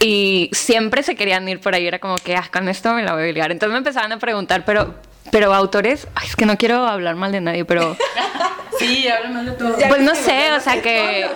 Y 0.00 0.50
siempre 0.52 1.02
se 1.02 1.14
querían 1.14 1.48
ir 1.48 1.60
por 1.60 1.74
ahí, 1.74 1.86
era 1.86 1.98
como 1.98 2.16
que, 2.16 2.36
ah, 2.36 2.48
con 2.52 2.68
esto 2.68 2.92
me 2.92 3.02
la 3.02 3.14
voy 3.14 3.22
a 3.22 3.32
ligar. 3.32 3.52
Entonces 3.52 3.72
me 3.72 3.78
empezaban 3.78 4.12
a 4.12 4.18
preguntar, 4.18 4.64
pero, 4.64 4.94
pero 5.30 5.54
autores, 5.54 6.06
ay, 6.14 6.26
es 6.28 6.36
que 6.36 6.46
no 6.46 6.58
quiero 6.58 6.86
hablar 6.86 7.16
mal 7.16 7.32
de 7.32 7.40
nadie, 7.40 7.64
pero 7.64 7.96
Sí, 8.86 9.08
háblame 9.08 9.50
de 9.50 9.56
todo. 9.56 9.76
pues 9.88 10.00
no 10.02 10.14
sé, 10.14 10.52
o 10.52 10.60
sea 10.60 10.80
que, 10.82 11.26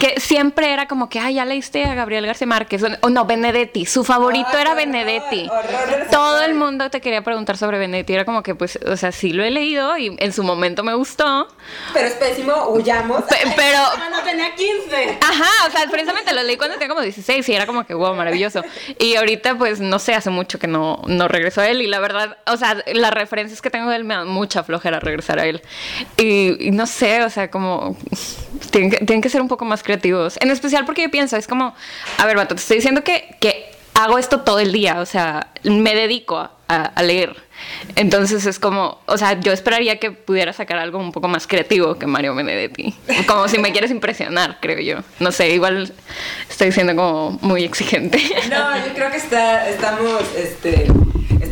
que 0.00 0.20
siempre 0.20 0.72
era 0.72 0.86
como 0.86 1.08
que, 1.08 1.18
ay, 1.20 1.34
ya 1.34 1.44
leíste 1.44 1.84
a 1.84 1.94
Gabriel 1.94 2.26
García 2.26 2.46
Márquez, 2.46 2.82
o 3.00 3.10
no, 3.10 3.24
Benedetti, 3.24 3.86
su 3.86 4.04
favorito 4.04 4.56
era 4.58 4.74
Benedetti. 4.74 5.48
Todo 6.10 6.42
el 6.42 6.54
mundo 6.54 6.90
te 6.90 7.00
quería 7.00 7.22
preguntar 7.22 7.56
sobre 7.56 7.78
Benedetti, 7.78 8.12
era 8.14 8.24
como 8.24 8.42
que, 8.42 8.54
pues, 8.54 8.78
o 8.86 8.96
sea, 8.96 9.12
sí 9.12 9.32
lo 9.32 9.44
he 9.44 9.50
leído 9.50 9.96
y 9.98 10.16
en 10.18 10.32
su 10.32 10.42
momento 10.42 10.82
me 10.82 10.94
gustó, 10.94 11.48
Pero 11.92 12.06
es 12.08 12.14
pésimo, 12.14 12.52
huyamos. 12.68 13.22
pe- 13.24 13.36
pero... 13.56 13.78
no 14.10 14.20
tenía 14.22 14.54
15. 14.54 15.18
Ajá, 15.20 15.66
o 15.68 15.70
sea, 15.70 15.86
precisamente 15.90 16.32
lo 16.34 16.42
leí 16.42 16.56
cuando 16.56 16.74
tenía 16.76 16.88
como 16.88 17.00
16 17.02 17.48
y 17.48 17.54
era 17.54 17.66
como 17.66 17.84
que, 17.86 17.94
wow, 17.94 18.14
maravilloso. 18.14 18.62
Y 18.98 19.16
ahorita, 19.16 19.56
pues, 19.56 19.80
no 19.80 19.98
sé, 19.98 20.14
hace 20.14 20.30
mucho 20.30 20.58
que 20.58 20.66
no, 20.66 21.00
no 21.06 21.28
regreso 21.28 21.60
a 21.60 21.68
él 21.68 21.82
y 21.82 21.86
la 21.86 21.98
verdad, 22.00 22.36
o 22.46 22.56
sea, 22.56 22.76
las 22.92 23.12
referencias 23.12 23.60
que 23.62 23.70
tengo 23.70 23.90
de 23.90 23.96
él 23.96 24.04
me 24.04 24.14
dan 24.14 24.28
mucha 24.28 24.62
flojera 24.62 25.00
regresar 25.00 25.38
a 25.38 25.44
él. 25.46 25.62
Y, 26.16 26.61
y 26.62 26.70
no 26.70 26.86
sé, 26.86 27.22
o 27.22 27.30
sea, 27.30 27.50
como, 27.50 27.96
tienen 28.70 28.90
que, 28.90 28.96
tienen 28.98 29.20
que 29.20 29.28
ser 29.28 29.40
un 29.42 29.48
poco 29.48 29.64
más 29.64 29.82
creativos. 29.82 30.36
En 30.40 30.50
especial 30.50 30.84
porque 30.86 31.02
yo 31.02 31.10
pienso, 31.10 31.36
es 31.36 31.46
como, 31.46 31.74
a 32.18 32.26
ver, 32.26 32.36
vato, 32.36 32.54
te 32.54 32.60
estoy 32.60 32.76
diciendo 32.78 33.02
que, 33.04 33.36
que 33.40 33.70
hago 33.94 34.18
esto 34.18 34.40
todo 34.40 34.58
el 34.58 34.72
día, 34.72 35.00
o 35.00 35.06
sea, 35.06 35.48
me 35.64 35.94
dedico 35.94 36.38
a, 36.38 36.52
a- 36.68 36.84
a 36.86 37.02
leer. 37.02 37.36
Entonces 37.94 38.44
es 38.46 38.58
como, 38.58 38.98
o 39.06 39.16
sea, 39.18 39.38
yo 39.38 39.52
esperaría 39.52 40.00
que 40.00 40.10
pudiera 40.10 40.52
sacar 40.52 40.78
algo 40.78 40.98
un 40.98 41.12
poco 41.12 41.28
más 41.28 41.46
creativo 41.46 41.94
que 41.96 42.06
Mario 42.06 42.34
Benedetti. 42.34 42.92
Como 43.28 43.46
si 43.46 43.58
me 43.58 43.70
quieres 43.70 43.90
impresionar, 43.92 44.58
creo 44.60 44.80
yo. 44.80 45.04
No 45.20 45.30
sé, 45.30 45.50
igual 45.50 45.92
estoy 46.50 46.72
siendo 46.72 46.96
como 46.96 47.38
muy 47.42 47.62
exigente. 47.64 48.18
No, 48.50 48.76
yo 48.84 48.92
creo 48.94 49.10
que 49.12 49.18
está, 49.18 49.68
estamos, 49.68 50.22
este, 50.36 50.86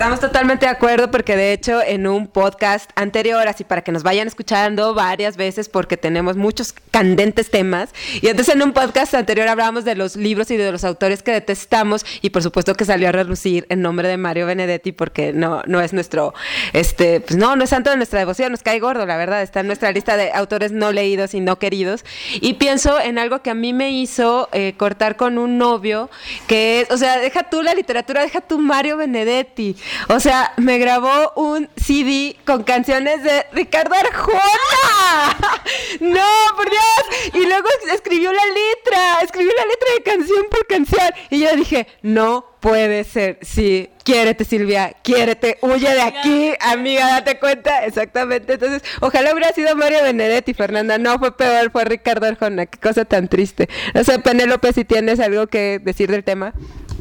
estamos 0.00 0.18
totalmente 0.18 0.64
de 0.64 0.72
acuerdo 0.72 1.10
porque 1.10 1.36
de 1.36 1.52
hecho 1.52 1.82
en 1.82 2.06
un 2.06 2.26
podcast 2.26 2.90
anterior, 2.94 3.46
así 3.46 3.64
para 3.64 3.82
que 3.82 3.92
nos 3.92 4.02
vayan 4.02 4.26
escuchando 4.26 4.94
varias 4.94 5.36
veces 5.36 5.68
porque 5.68 5.98
tenemos 5.98 6.38
muchos 6.38 6.72
candentes 6.90 7.50
temas, 7.50 7.90
y 8.22 8.28
entonces 8.28 8.54
en 8.54 8.62
un 8.62 8.72
podcast 8.72 9.12
anterior 9.12 9.46
hablábamos 9.46 9.84
de 9.84 9.96
los 9.96 10.16
libros 10.16 10.50
y 10.50 10.56
de 10.56 10.72
los 10.72 10.84
autores 10.84 11.22
que 11.22 11.32
detestamos 11.32 12.06
y 12.22 12.30
por 12.30 12.42
supuesto 12.42 12.72
que 12.76 12.86
salió 12.86 13.10
a 13.10 13.12
relucir 13.12 13.66
el 13.68 13.82
nombre 13.82 14.08
de 14.08 14.16
Mario 14.16 14.46
Benedetti 14.46 14.92
porque 14.92 15.34
no, 15.34 15.62
no 15.66 15.82
es 15.82 15.92
nuestro, 15.92 16.32
este, 16.72 17.20
pues 17.20 17.36
no, 17.36 17.54
no 17.54 17.64
es 17.64 17.68
santo 17.68 17.90
de 17.90 17.98
nuestra 17.98 18.20
devoción, 18.20 18.52
nos 18.52 18.62
cae 18.62 18.80
gordo, 18.80 19.04
la 19.04 19.18
verdad, 19.18 19.42
está 19.42 19.60
en 19.60 19.66
nuestra 19.66 19.92
lista 19.92 20.16
de 20.16 20.32
autores 20.32 20.72
no 20.72 20.92
leídos 20.92 21.34
y 21.34 21.40
no 21.40 21.58
queridos, 21.58 22.06
y 22.40 22.54
pienso 22.54 22.98
en 22.98 23.18
algo 23.18 23.42
que 23.42 23.50
a 23.50 23.54
mí 23.54 23.74
me 23.74 23.90
hizo 23.90 24.48
eh, 24.52 24.72
cortar 24.78 25.16
con 25.16 25.36
un 25.36 25.58
novio, 25.58 26.08
que 26.46 26.80
es, 26.80 26.90
o 26.90 26.96
sea, 26.96 27.18
deja 27.18 27.50
tú 27.50 27.60
la 27.60 27.74
literatura, 27.74 28.22
deja 28.22 28.40
tú 28.40 28.58
Mario 28.58 28.96
Benedetti. 28.96 29.76
O 30.08 30.20
sea, 30.20 30.52
me 30.56 30.78
grabó 30.78 31.32
un 31.36 31.68
CD 31.76 32.36
con 32.44 32.64
canciones 32.64 33.22
de 33.22 33.46
Ricardo 33.52 33.94
Arjona. 33.94 34.40
No, 36.00 36.26
por 36.56 36.70
Dios. 36.70 37.34
Y 37.34 37.46
luego 37.46 37.68
escribió 37.92 38.32
la 38.32 38.42
letra, 38.46 39.20
escribió 39.22 39.52
la 39.56 39.64
letra 39.64 39.88
de 39.96 40.02
canción 40.02 40.46
por 40.50 40.66
canción. 40.66 41.10
Y 41.30 41.40
yo 41.40 41.54
dije, 41.56 41.86
no 42.02 42.44
puede 42.60 43.04
ser. 43.04 43.38
Sí, 43.42 43.90
quiérete, 44.04 44.44
Silvia, 44.44 44.94
quiérete, 45.02 45.58
huye 45.62 45.92
de 45.92 46.02
aquí, 46.02 46.52
amiga, 46.60 47.06
date 47.08 47.38
cuenta. 47.38 47.84
Exactamente. 47.84 48.54
Entonces, 48.54 48.82
ojalá 49.00 49.32
hubiera 49.32 49.52
sido 49.52 49.74
Mario 49.76 50.02
Benedetti, 50.02 50.54
Fernanda. 50.54 50.98
No, 50.98 51.18
fue 51.18 51.36
peor, 51.36 51.70
fue 51.70 51.84
Ricardo 51.84 52.26
Arjona. 52.26 52.66
Qué 52.66 52.78
cosa 52.78 53.04
tan 53.04 53.28
triste. 53.28 53.68
No 53.94 54.04
sé, 54.04 54.18
Penélope, 54.18 54.72
si 54.72 54.84
tienes 54.84 55.20
algo 55.20 55.46
que 55.48 55.80
decir 55.82 56.10
del 56.10 56.24
tema. 56.24 56.54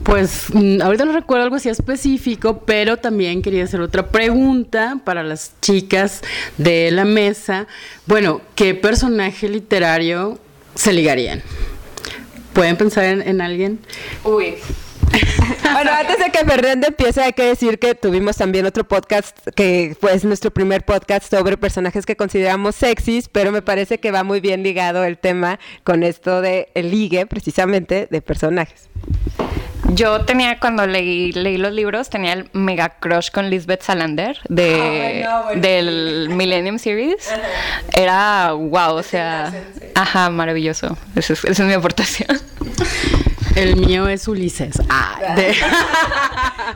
Pues 0.10 0.45
mm, 0.52 0.82
ahorita 0.82 1.06
no 1.06 1.12
recuerdo 1.12 1.43
algo 1.43 1.58
así 1.58 1.69
específico, 1.69 2.63
pero 2.65 2.98
también 2.98 3.43
quería 3.43 3.65
hacer 3.65 3.80
otra 3.80 4.08
pregunta 4.08 4.98
para 5.06 5.22
las 5.22 5.54
chicas 5.62 6.22
de 6.58 6.89
la 6.89 7.06
mesa. 7.06 7.67
Bueno, 8.08 8.41
¿qué 8.56 8.74
personaje 8.74 9.48
literario 9.48 10.39
se 10.74 10.93
ligarían? 10.93 11.43
¿Pueden 12.54 12.76
pensar 12.76 13.04
en, 13.04 13.22
en 13.22 13.39
alguien? 13.39 13.80
Uy. 14.24 14.56
Bueno, 15.72 15.91
antes 15.91 16.17
de 16.17 16.32
que 16.32 16.39
Fernanda 16.39 16.88
empiece, 16.88 17.22
hay 17.22 17.34
que 17.34 17.43
decir 17.43 17.78
que 17.78 17.93
tuvimos 17.93 18.36
también 18.36 18.65
otro 18.65 18.88
podcast 18.88 19.38
que 19.56 19.95
fue 20.00 20.19
nuestro 20.24 20.52
primer 20.52 20.84
podcast 20.84 21.30
sobre 21.30 21.58
personajes 21.58 22.06
que 22.06 22.15
consideramos 22.15 22.76
sexys, 22.76 23.30
pero 23.30 23.52
me 23.52 23.62
parece 23.62 24.00
que 24.00 24.12
va 24.12 24.24
muy 24.24 24.39
bien 24.39 24.63
ligado 24.63 25.04
el 25.04 25.19
tema 25.19 25.60
con 25.84 26.04
esto 26.04 26.41
de 26.41 26.69
el 26.74 26.89
ligue, 26.89 27.28
precisamente, 27.28 28.08
de 28.10 28.22
personajes. 28.22 28.89
Yo 29.93 30.23
tenía, 30.25 30.60
cuando 30.60 30.86
leí, 30.88 31.32
leí 31.32 31.58
los 31.58 31.73
libros, 31.73 32.10
tenía 32.10 32.34
el 32.34 32.49
mega 32.54 32.89
crush 32.99 33.32
con 33.32 33.49
Lisbeth 33.49 33.82
Salander 33.82 34.38
de, 34.47 35.25
Ah, 35.28 35.41
bueno. 35.45 35.62
del 35.62 36.30
Millennium 36.32 36.78
Series. 36.80 37.30
Era 37.93 38.52
wow, 38.54 38.95
o 38.95 39.04
sea, 39.04 39.52
ajá, 39.95 40.30
maravilloso. 40.30 40.97
Esa 41.15 41.34
es, 41.34 41.43
esa 41.45 41.63
es 41.63 41.67
mi 41.67 41.73
aportación. 41.73 42.30
El 43.55 43.75
mío 43.75 44.07
es 44.07 44.27
Ulises. 44.27 44.75
Ah, 44.89 45.33
de- 45.35 45.55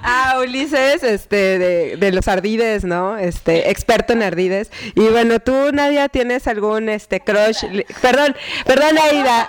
Ah, 0.06 0.38
Ulises, 0.42 1.04
este, 1.04 1.58
de, 1.60 1.98
de 1.98 2.12
los 2.12 2.28
ardides, 2.28 2.84
¿no? 2.84 3.18
Este, 3.18 3.70
experto 3.70 4.14
en 4.14 4.24
ardides. 4.24 4.72
Y 4.96 5.02
bueno, 5.02 5.40
tú, 5.40 5.54
Nadia, 5.72 6.10
¿tienes 6.10 6.48
algún, 6.48 6.90
este, 6.90 7.20
crush? 7.22 7.64
Perdón, 8.02 8.36
perdón, 8.66 8.98
Aida. 8.98 9.48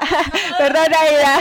perdón, 0.59 0.93
Aida. 1.01 1.41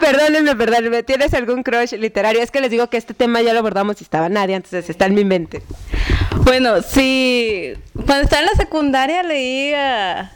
Perdónenme, 0.00 0.56
perdónenme. 0.56 1.02
¿Tienes 1.02 1.34
algún 1.34 1.62
crush 1.62 1.92
literario? 1.94 2.42
Es 2.42 2.50
que 2.50 2.60
les 2.60 2.70
digo 2.70 2.88
que 2.88 2.96
este 2.96 3.14
tema 3.14 3.40
ya 3.42 3.52
lo 3.52 3.58
abordamos 3.60 4.00
y 4.00 4.04
estaba 4.04 4.28
Nadia, 4.28 4.56
entonces 4.56 4.88
está 4.88 5.06
en 5.06 5.14
mi 5.14 5.24
mente. 5.24 5.62
Bueno, 6.44 6.82
sí. 6.82 7.74
Cuando 7.94 8.24
estaba 8.24 8.40
en 8.42 8.46
la 8.46 8.54
secundaria 8.56 9.22
leí 9.22 9.74
a 9.74 10.32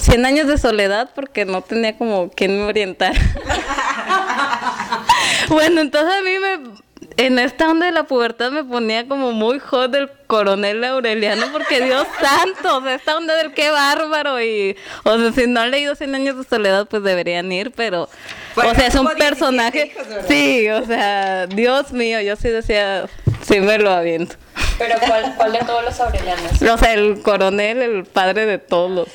100 0.00 0.26
años 0.26 0.46
de 0.46 0.58
soledad 0.58 1.10
porque 1.14 1.44
no 1.44 1.62
tenía 1.62 1.96
como 1.96 2.30
quien 2.30 2.58
me 2.58 2.64
orientar. 2.64 3.14
bueno, 5.48 5.80
entonces 5.80 6.14
a 6.14 6.22
mí 6.22 6.38
me... 6.38 6.86
En 7.18 7.38
esta 7.38 7.70
onda 7.70 7.86
de 7.86 7.92
la 7.92 8.04
pubertad 8.04 8.50
me 8.50 8.62
ponía 8.62 9.08
como 9.08 9.32
muy 9.32 9.58
hot 9.58 9.90
del 9.90 10.10
coronel 10.26 10.84
Aureliano 10.84 11.46
porque 11.50 11.80
Dios 11.80 12.06
santo, 12.20 12.76
o 12.76 12.82
sea, 12.82 12.94
esta 12.94 13.16
onda 13.16 13.34
del 13.36 13.54
qué 13.54 13.70
bárbaro 13.70 14.42
y, 14.42 14.76
o 15.04 15.18
sea, 15.18 15.32
si 15.32 15.46
no 15.46 15.60
han 15.60 15.70
leído 15.70 15.94
100 15.94 16.14
años 16.14 16.36
de 16.36 16.44
soledad 16.44 16.86
pues 16.86 17.02
deberían 17.02 17.50
ir, 17.52 17.70
pero, 17.70 18.10
Bueno, 18.54 18.72
o 18.72 18.74
sea, 18.74 18.88
es 18.88 18.94
un 18.94 19.02
tuvo 19.02 19.14
17 19.14 19.30
personaje, 19.30 19.96
sí, 20.28 20.68
o 20.68 20.84
sea, 20.84 21.46
Dios 21.46 21.92
mío, 21.92 22.20
yo 22.20 22.36
sí 22.36 22.48
decía, 22.48 23.06
sí 23.42 23.60
me 23.60 23.78
lo 23.78 23.90
aviento. 23.90 24.36
Pero 24.78 24.94
¿cuál, 25.06 25.34
cuál 25.36 25.52
de 25.52 25.58
todos 25.60 25.84
los 25.84 26.00
aurelianos? 26.00 26.62
O 26.62 26.78
sea, 26.78 26.92
el 26.92 27.22
coronel, 27.22 27.80
el 27.82 28.04
padre 28.04 28.46
de 28.46 28.58
todos. 28.58 29.08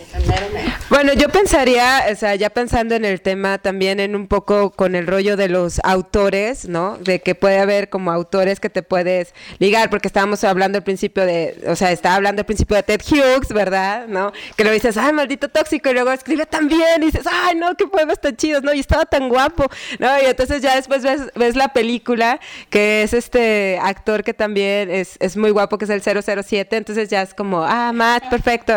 Bueno, 0.90 1.14
yo 1.14 1.30
pensaría, 1.30 2.06
o 2.12 2.16
sea, 2.16 2.36
ya 2.36 2.50
pensando 2.50 2.96
en 2.96 3.06
el 3.06 3.22
tema 3.22 3.58
también 3.60 4.00
en 4.00 4.16
un 4.16 4.28
poco 4.28 4.72
con 4.72 4.96
el 4.96 5.08
rollo 5.08 5.38
de 5.38 5.50
los 5.50 5.80
autores, 5.84 6.68
¿no? 6.68 6.98
De 6.98 7.20
que 7.20 7.36
puede 7.36 7.60
haber 7.60 7.90
como 7.90 8.12
autores 8.12 8.60
que 8.60 8.70
te 8.70 8.84
puedes 8.84 9.34
ligar, 9.60 9.90
porque 9.90 10.08
estábamos 10.08 10.44
hablando 10.44 10.78
al 10.78 10.84
principio 10.84 11.26
de, 11.26 11.62
o 11.68 11.76
sea, 11.76 11.92
estaba 11.92 12.16
hablando 12.16 12.42
al 12.42 12.46
principio 12.46 12.76
de 12.76 12.84
Ted 12.84 13.02
Hughes, 13.10 13.50
¿verdad? 13.50 14.08
¿No? 14.08 14.32
Que 14.56 14.64
lo 14.64 14.72
dices, 14.72 14.98
ay, 14.98 15.14
maldito 15.14 15.50
tóxico, 15.50 15.90
y 15.90 15.94
luego 15.94 16.12
escribe 16.12 16.46
tan 16.46 16.68
bien, 16.68 17.04
y 17.04 17.06
dices, 17.06 17.26
ay, 17.32 17.56
no, 17.56 17.76
qué 17.76 17.88
poemas 17.88 18.20
tan 18.20 18.36
chidos, 18.36 18.64
¿no? 18.64 18.74
Y 18.74 18.80
estaba 18.80 19.06
tan 19.06 19.30
guapo, 19.30 19.70
¿no? 20.00 20.10
Y 20.22 20.26
entonces 20.26 20.62
ya 20.62 20.76
después 20.76 21.04
ves, 21.04 21.22
ves 21.36 21.56
la 21.56 21.70
película, 21.70 22.40
que 22.70 23.04
es 23.04 23.14
este 23.14 23.80
actor 23.82 24.24
que 24.24 24.34
también 24.34 24.90
es, 24.90 25.18
es 25.20 25.38
muy 25.38 25.51
muy 25.52 25.54
guapo 25.54 25.78
que 25.78 25.86
es 25.86 25.92
el 25.92 26.02
007, 26.02 26.78
entonces 26.78 27.10
ya 27.10 27.22
es 27.22 27.34
como, 27.34 27.64
ah, 27.64 27.92
Matt, 27.94 28.30
perfecto, 28.30 28.74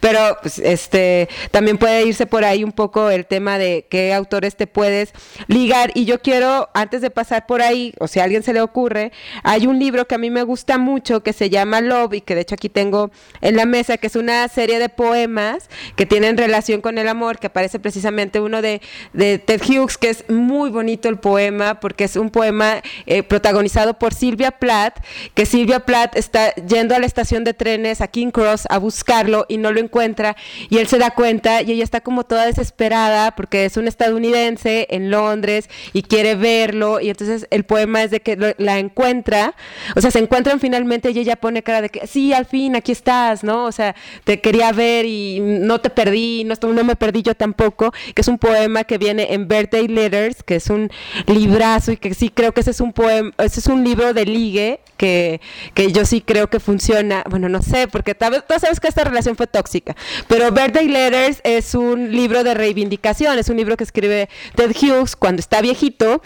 pero 0.00 0.38
pues 0.40 0.58
este 0.58 1.28
también 1.50 1.76
puede 1.76 2.04
irse 2.04 2.26
por 2.26 2.44
ahí 2.44 2.64
un 2.64 2.72
poco 2.72 3.10
el 3.10 3.26
tema 3.26 3.58
de 3.58 3.86
qué 3.90 4.14
autores 4.14 4.56
te 4.56 4.66
puedes 4.66 5.12
ligar. 5.48 5.90
Y 5.94 6.04
yo 6.04 6.20
quiero 6.20 6.70
antes 6.72 7.00
de 7.02 7.10
pasar 7.10 7.46
por 7.46 7.60
ahí, 7.60 7.92
o 7.98 8.08
si 8.08 8.20
a 8.20 8.24
alguien 8.24 8.42
se 8.42 8.52
le 8.52 8.60
ocurre, 8.60 9.12
hay 9.42 9.66
un 9.66 9.78
libro 9.78 10.06
que 10.06 10.14
a 10.14 10.18
mí 10.18 10.30
me 10.30 10.42
gusta 10.42 10.78
mucho 10.78 11.22
que 11.22 11.32
se 11.32 11.50
llama 11.50 11.80
Love 11.80 12.14
y 12.14 12.20
que 12.20 12.34
de 12.34 12.42
hecho 12.42 12.54
aquí 12.54 12.68
tengo 12.68 13.10
en 13.40 13.56
la 13.56 13.66
mesa, 13.66 13.98
que 13.98 14.06
es 14.06 14.16
una 14.16 14.48
serie 14.48 14.78
de 14.78 14.88
poemas 14.88 15.68
que 15.96 16.06
tienen 16.06 16.36
relación 16.36 16.80
con 16.80 16.98
el 16.98 17.08
amor, 17.08 17.38
que 17.38 17.48
aparece 17.48 17.78
precisamente 17.78 18.40
uno 18.40 18.62
de, 18.62 18.80
de 19.12 19.38
Ted 19.38 19.60
Hughes, 19.62 19.98
que 19.98 20.10
es 20.10 20.24
muy 20.30 20.70
bonito 20.70 21.08
el 21.08 21.18
poema 21.18 21.80
porque 21.80 22.04
es 22.04 22.16
un 22.16 22.30
poema 22.30 22.82
eh, 23.06 23.22
protagonizado 23.22 23.98
por 23.98 24.14
Silvia 24.14 24.52
Plath, 24.52 24.98
que 25.34 25.44
Silvia 25.44 25.80
Plath 25.80 26.13
está 26.14 26.54
yendo 26.54 26.94
a 26.94 26.98
la 26.98 27.06
estación 27.06 27.44
de 27.44 27.54
trenes 27.54 28.00
a 28.00 28.08
King 28.08 28.30
Cross 28.30 28.66
a 28.70 28.78
buscarlo 28.78 29.46
y 29.48 29.58
no 29.58 29.72
lo 29.72 29.80
encuentra. 29.80 30.36
Y 30.70 30.78
él 30.78 30.86
se 30.86 30.98
da 30.98 31.10
cuenta 31.10 31.62
y 31.62 31.72
ella 31.72 31.84
está 31.84 32.00
como 32.00 32.24
toda 32.24 32.46
desesperada 32.46 33.34
porque 33.36 33.64
es 33.64 33.76
un 33.76 33.88
estadounidense 33.88 34.86
en 34.90 35.10
Londres 35.10 35.68
y 35.92 36.02
quiere 36.02 36.34
verlo. 36.34 37.00
Y 37.00 37.10
entonces 37.10 37.46
el 37.50 37.64
poema 37.64 38.02
es 38.02 38.10
de 38.10 38.20
que 38.20 38.54
la 38.58 38.78
encuentra, 38.78 39.54
o 39.96 40.00
sea, 40.00 40.10
se 40.10 40.18
encuentran 40.18 40.60
finalmente 40.60 41.10
y 41.10 41.18
ella 41.18 41.36
pone 41.36 41.62
cara 41.62 41.82
de 41.82 41.88
que 41.88 42.06
sí, 42.06 42.32
al 42.32 42.46
fin, 42.46 42.76
aquí 42.76 42.92
estás, 42.92 43.44
¿no? 43.44 43.64
O 43.64 43.72
sea, 43.72 43.94
te 44.24 44.40
quería 44.40 44.72
ver 44.72 45.06
y 45.06 45.40
no 45.40 45.80
te 45.80 45.90
perdí, 45.90 46.44
no, 46.44 46.54
no 46.72 46.84
me 46.84 46.96
perdí 46.96 47.22
yo 47.22 47.34
tampoco, 47.34 47.92
que 48.14 48.22
es 48.22 48.28
un 48.28 48.38
poema 48.38 48.84
que 48.84 48.98
viene 48.98 49.32
en 49.34 49.48
Birthday 49.48 49.88
Letters, 49.88 50.42
que 50.42 50.56
es 50.56 50.70
un 50.70 50.90
librazo 51.26 51.92
y 51.92 51.96
que 51.96 52.14
sí 52.14 52.30
creo 52.30 52.52
que 52.52 52.60
ese 52.60 52.70
es 52.70 52.80
un 52.80 52.92
poema, 52.92 53.32
ese 53.38 53.60
es 53.60 53.66
un 53.66 53.84
libro 53.84 54.12
de 54.12 54.24
ligue 54.24 54.80
que, 54.96 55.40
que 55.74 55.92
yo 55.92 56.03
sí 56.04 56.20
creo 56.20 56.48
que 56.48 56.60
funciona, 56.60 57.24
bueno, 57.28 57.48
no 57.48 57.62
sé, 57.62 57.88
porque 57.88 58.14
tú 58.14 58.54
sabes 58.60 58.80
que 58.80 58.88
esta 58.88 59.04
relación 59.04 59.36
fue 59.36 59.46
tóxica, 59.46 59.96
pero 60.28 60.50
Birthday 60.50 60.88
Letters 60.88 61.40
es 61.44 61.74
un 61.74 62.12
libro 62.12 62.44
de 62.44 62.54
reivindicación, 62.54 63.38
es 63.38 63.48
un 63.48 63.56
libro 63.56 63.76
que 63.76 63.84
escribe 63.84 64.28
Ted 64.54 64.74
Hughes 64.80 65.16
cuando 65.16 65.40
está 65.40 65.60
viejito 65.60 66.22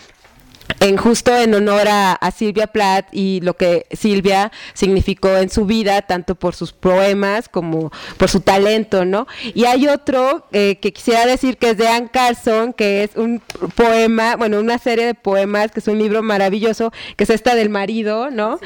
en 0.81 0.97
justo 0.97 1.37
en 1.37 1.55
honor 1.55 1.89
a, 1.89 2.19
Silvia 2.37 2.67
Plath 2.67 3.07
y 3.11 3.41
lo 3.41 3.57
que 3.57 3.87
Silvia 3.91 4.53
significó 4.75 5.37
en 5.37 5.49
su 5.49 5.65
vida, 5.65 6.03
tanto 6.03 6.35
por 6.35 6.55
sus 6.55 6.73
poemas 6.73 7.49
como 7.49 7.91
por 8.17 8.29
su 8.29 8.41
talento, 8.41 9.05
¿no? 9.05 9.27
Y 9.55 9.65
hay 9.65 9.89
otro 9.89 10.47
eh, 10.53 10.77
que 10.81 10.93
quisiera 10.93 11.27
decir 11.27 11.57
que 11.57 11.71
es 11.71 11.79
de 11.79 11.89
Anne 11.89 12.11
Carson, 12.13 12.73
que 12.75 13.03
es 13.03 13.17
un 13.17 13.41
poema, 13.75 14.37
bueno, 14.37 14.61
una 14.61 14.79
serie 14.79 15.07
de 15.07 15.15
poemas, 15.15 15.73
que 15.73 15.81
es 15.81 15.89
un 15.89 15.99
libro 15.99 16.23
maravilloso, 16.23 16.93
que 17.17 17.25
es 17.25 17.31
esta 17.31 17.55
del 17.55 17.71
marido, 17.71 18.31
¿no? 18.31 18.61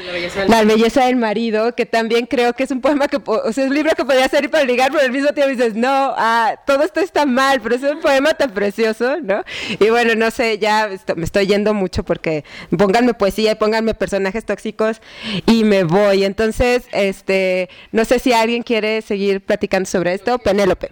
la, 0.47 0.63
belleza 0.63 1.05
del... 1.05 1.15
marido, 1.15 1.73
que 1.73 1.85
también 1.85 2.25
creo 2.25 2.53
que 2.53 2.63
es 2.63 2.71
un 2.71 2.81
poema 2.81 3.07
que, 3.07 3.19
o 3.25 3.53
sea, 3.53 3.63
es 3.63 3.69
un 3.69 3.75
libro 3.75 3.91
que 3.95 4.03
podría 4.03 4.27
ser 4.27 4.49
para 4.51 4.65
ligar, 4.65 4.91
pero 4.91 5.03
al 5.03 5.11
mismo 5.11 5.31
tiempo 5.31 5.49
dices, 5.49 5.73
no, 5.73 6.13
ah, 6.17 6.55
todo 6.67 6.83
esto 6.83 6.99
está 6.99 7.25
mal, 7.25 7.61
pero 7.61 7.75
es 7.75 7.83
un 7.83 8.01
poema 8.01 8.33
tan 8.33 8.51
precioso, 8.51 9.17
¿no? 9.21 9.43
Y 9.79 9.89
bueno, 9.89 10.15
no 10.15 10.29
sé, 10.31 10.57
ya 10.59 10.89
me 11.15 11.23
estoy 11.23 11.47
yendo 11.47 11.73
mucho 11.73 11.92
porque 12.01 12.43
pónganme 12.75 13.13
poesía 13.13 13.51
y 13.51 13.55
pónganme 13.55 13.93
personajes 13.93 14.45
tóxicos 14.45 15.01
y 15.45 15.63
me 15.63 15.83
voy. 15.83 16.23
Entonces, 16.23 16.85
este, 16.91 17.69
no 17.91 18.05
sé 18.05 18.17
si 18.17 18.33
alguien 18.33 18.63
quiere 18.63 19.03
seguir 19.03 19.41
platicando 19.41 19.87
sobre 19.87 20.15
esto. 20.15 20.39
Penélope. 20.39 20.89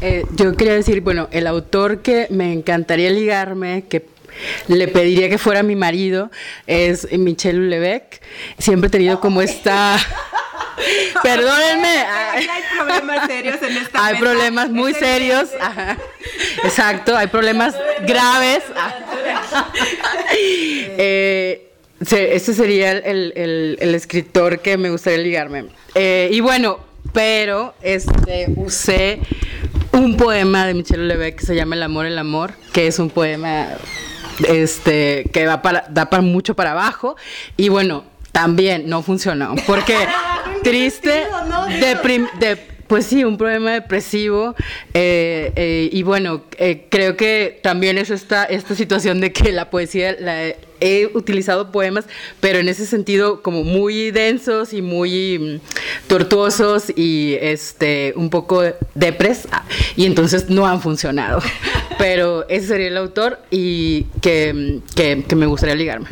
Eh, 0.00 0.24
yo 0.34 0.56
quería 0.56 0.74
decir, 0.74 1.02
bueno, 1.02 1.28
el 1.30 1.46
autor 1.46 2.00
que 2.00 2.26
me 2.30 2.52
encantaría 2.52 3.10
ligarme, 3.10 3.84
que 3.88 4.06
le 4.68 4.88
pediría 4.88 5.28
que 5.28 5.38
fuera 5.38 5.62
mi 5.62 5.76
marido, 5.76 6.30
es 6.66 7.06
Michel 7.12 7.58
Houellebecq. 7.58 8.22
Siempre 8.58 8.88
he 8.88 8.90
tenido 8.90 9.20
como 9.20 9.42
esta... 9.42 9.98
Perdónenme. 11.22 11.88
hay 11.88 12.46
problemas 12.76 13.26
serios 13.26 13.62
en 13.62 13.76
esta 13.76 14.06
Hay 14.06 14.18
problemas 14.18 14.70
muy 14.70 14.94
serios. 14.94 15.50
Exacto, 16.64 17.16
hay 17.16 17.26
problemas 17.26 17.74
graves. 18.06 18.62
eh, 20.32 21.70
este 22.00 22.54
sería 22.54 22.92
el, 22.92 23.78
escritor 23.94 24.60
que 24.60 24.76
me 24.76 24.90
gustaría 24.90 25.18
ligarme. 25.18 25.66
Eh, 25.94 26.30
y 26.32 26.40
bueno, 26.40 26.80
pero 27.12 27.74
este 27.82 28.46
usé 28.56 29.20
un 29.92 30.16
poema 30.16 30.66
de 30.66 30.74
Michel 30.74 31.00
Houellebecq 31.00 31.40
que 31.40 31.46
se 31.46 31.54
llama 31.54 31.74
El 31.74 31.82
amor, 31.82 32.06
el 32.06 32.18
amor, 32.18 32.54
que 32.72 32.86
es 32.86 32.98
un 32.98 33.10
poema 33.10 33.68
este 34.48 35.28
que 35.32 35.46
va 35.46 35.60
para, 35.60 35.84
da 35.90 36.08
para 36.08 36.22
mucho 36.22 36.54
para 36.54 36.72
abajo. 36.72 37.16
Y 37.56 37.68
bueno, 37.68 38.04
también 38.32 38.88
no 38.88 39.02
funcionó. 39.02 39.54
Porque 39.66 39.96
triste, 40.62 41.26
de, 41.80 42.58
pues 42.86 43.06
sí, 43.06 43.22
un 43.22 43.38
problema 43.38 43.70
depresivo. 43.70 44.56
Eh, 44.94 45.52
eh, 45.54 45.88
y 45.92 46.02
bueno, 46.02 46.42
eh, 46.58 46.86
creo 46.88 47.16
que 47.16 47.60
también 47.62 47.98
es 47.98 48.10
esta, 48.10 48.44
esta 48.44 48.74
situación 48.74 49.20
de 49.20 49.32
que 49.32 49.52
la 49.52 49.70
poesía, 49.70 50.16
la, 50.18 50.54
he 50.80 51.10
utilizado 51.14 51.70
poemas, 51.70 52.06
pero 52.40 52.58
en 52.58 52.68
ese 52.68 52.86
sentido 52.86 53.42
como 53.42 53.62
muy 53.62 54.10
densos 54.10 54.72
y 54.72 54.82
muy 54.82 55.38
mm, 55.38 56.08
tortuosos 56.08 56.90
y 56.96 57.36
este 57.40 58.12
un 58.16 58.28
poco 58.28 58.62
depres. 58.94 59.46
Y 59.94 60.06
entonces 60.06 60.50
no 60.50 60.66
han 60.66 60.80
funcionado. 60.80 61.40
Pero 61.98 62.48
ese 62.48 62.68
sería 62.68 62.88
el 62.88 62.96
autor 62.96 63.38
y 63.50 64.04
que, 64.22 64.80
que, 64.96 65.22
que 65.28 65.36
me 65.36 65.44
gustaría 65.44 65.74
ligarme. 65.74 66.08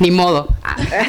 Ni 0.00 0.10
modo. 0.10 0.48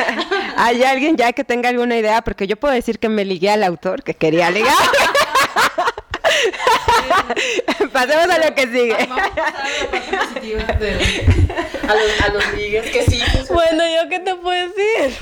¿Hay 0.58 0.84
alguien 0.84 1.18
ya 1.18 1.34
que 1.34 1.44
tenga 1.44 1.70
alguna 1.70 1.98
idea? 1.98 2.22
Porque 2.22 2.46
yo 2.46 2.58
puedo 2.58 2.72
decir 2.74 3.00
que 3.00 3.10
me 3.10 3.26
ligué 3.26 3.50
al 3.50 3.64
autor 3.64 4.04
que 4.04 4.14
quería 4.14 4.52
ligar. 4.52 4.78
Pasemos 7.94 8.30
a 8.30 8.38
lo 8.38 8.54
que 8.54 8.68
sigue. 8.68 8.96
a, 11.88 11.96
los, 11.96 12.22
a 12.22 12.30
los 12.34 12.54
ligues 12.54 12.92
que 12.92 13.04
sí. 13.04 13.24
Bueno, 13.50 13.84
¿yo 13.88 14.08
qué 14.10 14.20
te 14.20 14.36
puedo 14.36 14.70
decir? 14.70 15.18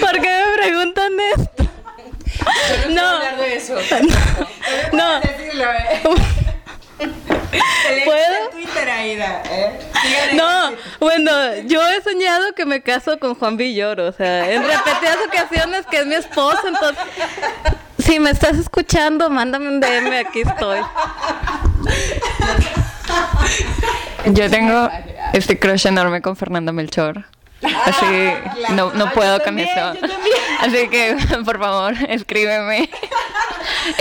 ¿Por 0.00 0.12
qué 0.12 0.42
me 0.46 0.52
preguntan 0.62 1.12
esto? 1.38 1.64
no. 2.88 2.94
no. 2.94 3.08
hablar 3.16 3.36
de 3.38 3.56
eso. 3.56 3.76
No. 4.92 5.20
¿Puedo? 6.98 8.50
Twitter, 8.50 8.90
Aida, 8.90 9.42
¿eh? 9.50 9.78
No, 10.34 10.72
bueno, 11.00 11.30
yo 11.66 11.82
he 11.90 12.02
soñado 12.02 12.52
que 12.54 12.66
me 12.66 12.82
caso 12.82 13.18
con 13.18 13.34
Juan 13.34 13.56
Villoro, 13.56 14.08
o 14.08 14.12
sea, 14.12 14.50
en 14.50 14.62
repetidas 14.62 15.18
ocasiones 15.26 15.86
que 15.90 15.98
es 15.98 16.06
mi 16.06 16.14
esposo, 16.14 16.66
entonces, 16.66 17.04
si 17.98 18.18
me 18.18 18.30
estás 18.30 18.58
escuchando, 18.58 19.30
mándame 19.30 19.68
un 19.68 19.80
DM, 19.80 20.12
aquí 20.26 20.42
estoy. 20.42 20.80
Yo 24.26 24.50
tengo 24.50 24.88
este 25.32 25.58
crush 25.58 25.86
enorme 25.86 26.22
con 26.22 26.36
Fernanda 26.36 26.72
Melchor. 26.72 27.24
Así 27.62 28.32
no, 28.70 28.92
no 28.92 29.10
puedo 29.12 29.42
con 29.42 29.58
eso. 29.58 29.94
Así 30.60 30.88
que, 30.88 31.16
por 31.44 31.58
favor, 31.58 31.94
escríbeme. 32.08 32.90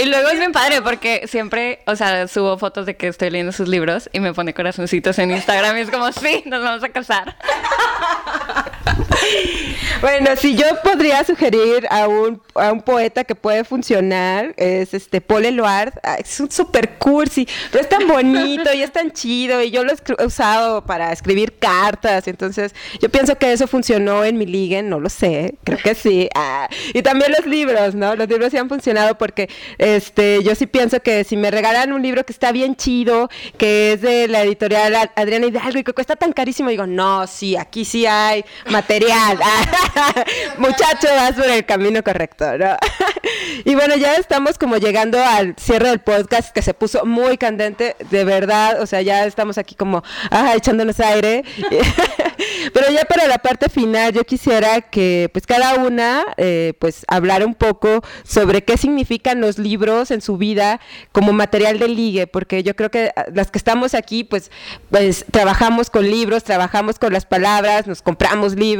Y 0.01 0.05
luego 0.05 0.29
es 0.29 0.39
bien 0.39 0.51
padre 0.51 0.81
porque 0.81 1.27
siempre, 1.27 1.79
o 1.85 1.95
sea, 1.95 2.27
subo 2.27 2.57
fotos 2.57 2.85
de 2.85 2.95
que 2.95 3.07
estoy 3.07 3.29
leyendo 3.29 3.51
sus 3.51 3.67
libros 3.67 4.09
y 4.13 4.19
me 4.19 4.33
pone 4.33 4.53
corazoncitos 4.53 5.19
en 5.19 5.31
Instagram 5.31 5.77
y 5.77 5.81
es 5.81 5.91
como, 5.91 6.11
sí, 6.11 6.43
nos 6.45 6.63
vamos 6.63 6.83
a 6.83 6.89
casar. 6.89 7.35
Bueno, 10.03 10.35
si 10.35 10.55
yo 10.57 10.65
podría 10.83 11.23
sugerir 11.23 11.87
a 11.89 12.09
un, 12.09 12.41
a 12.55 12.73
un 12.73 12.81
poeta 12.81 13.23
que 13.23 13.35
puede 13.35 13.63
funcionar, 13.63 14.53
es 14.57 14.93
este 14.93 15.21
Paul 15.21 15.45
Eluard. 15.45 15.93
Es 16.19 16.41
un 16.41 16.51
super 16.51 16.97
cursi, 16.97 17.47
pero 17.71 17.81
es 17.81 17.87
tan 17.87 18.05
bonito 18.05 18.73
y 18.73 18.81
es 18.81 18.91
tan 18.91 19.11
chido 19.11 19.61
y 19.61 19.71
yo 19.71 19.85
lo 19.85 19.93
he 19.93 20.25
usado 20.25 20.85
para 20.85 21.13
escribir 21.13 21.57
cartas. 21.57 22.27
Entonces, 22.27 22.75
yo 23.01 23.07
pienso 23.07 23.37
que 23.37 23.53
eso 23.53 23.65
funcionó 23.65 24.25
en 24.25 24.37
mi 24.37 24.45
liga, 24.45 24.81
no 24.81 24.99
lo 24.99 25.07
sé, 25.07 25.55
creo 25.63 25.79
que 25.79 25.95
sí. 25.95 26.29
Ah, 26.45 26.67
y 26.93 27.01
también 27.03 27.31
los 27.31 27.45
libros, 27.45 27.95
¿no? 27.95 28.15
Los 28.15 28.27
libros 28.27 28.49
sí 28.51 28.57
han 28.57 28.67
funcionado 28.67 29.17
porque 29.17 29.49
este, 29.77 30.43
yo 30.43 30.55
sí 30.55 30.65
pienso 30.65 30.99
que 30.99 31.23
si 31.23 31.37
me 31.37 31.51
regalan 31.51 31.93
un 31.93 32.01
libro 32.01 32.25
que 32.25 32.33
está 32.33 32.51
bien 32.51 32.75
chido, 32.75 33.29
que 33.57 33.93
es 33.93 34.01
de 34.01 34.27
la 34.27 34.41
editorial 34.41 35.11
Adriana 35.15 35.45
Hidalgo 35.45 35.79
y 35.79 35.83
que 35.83 35.93
cuesta 35.93 36.15
tan 36.15 36.33
carísimo, 36.33 36.69
digo, 36.69 36.87
no, 36.87 37.27
sí, 37.27 37.55
aquí 37.55 37.85
sí 37.85 38.05
hay 38.05 38.43
material. 38.65 38.82
Muchacho, 40.57 41.07
vas 41.15 41.33
por 41.33 41.49
el 41.49 41.65
camino 41.65 42.03
correcto, 42.03 42.57
¿no? 42.57 42.77
y 43.65 43.75
bueno, 43.75 43.95
ya 43.95 44.15
estamos 44.15 44.57
como 44.57 44.77
llegando 44.77 45.23
al 45.23 45.55
cierre 45.57 45.89
del 45.89 45.99
podcast 45.99 46.53
que 46.53 46.61
se 46.61 46.73
puso 46.73 47.05
muy 47.05 47.37
candente, 47.37 47.95
de 48.09 48.23
verdad, 48.23 48.81
o 48.81 48.85
sea, 48.85 49.01
ya 49.01 49.25
estamos 49.25 49.57
aquí 49.57 49.75
como 49.75 50.03
ah, 50.31 50.53
echándonos 50.55 50.99
aire. 50.99 51.43
Pero 52.73 52.89
ya 52.91 53.05
para 53.05 53.27
la 53.27 53.37
parte 53.37 53.69
final, 53.69 54.13
yo 54.13 54.23
quisiera 54.23 54.81
que 54.81 55.29
pues 55.31 55.45
cada 55.45 55.75
una 55.75 56.25
eh, 56.37 56.73
pues 56.79 57.05
hablara 57.07 57.45
un 57.45 57.55
poco 57.55 58.01
sobre 58.23 58.63
qué 58.63 58.77
significan 58.77 59.41
los 59.41 59.57
libros 59.57 60.11
en 60.11 60.21
su 60.21 60.37
vida 60.37 60.79
como 61.11 61.33
material 61.33 61.79
de 61.79 61.87
ligue, 61.87 62.27
porque 62.27 62.63
yo 62.63 62.75
creo 62.75 62.89
que 62.89 63.11
ah, 63.15 63.25
las 63.33 63.51
que 63.51 63.57
estamos 63.57 63.93
aquí 63.93 64.23
pues, 64.23 64.51
pues 64.89 65.25
trabajamos 65.31 65.89
con 65.89 66.09
libros, 66.09 66.43
trabajamos 66.43 66.99
con 66.99 67.13
las 67.13 67.25
palabras, 67.25 67.87
nos 67.87 68.01
compramos 68.01 68.55
libros, 68.55 68.72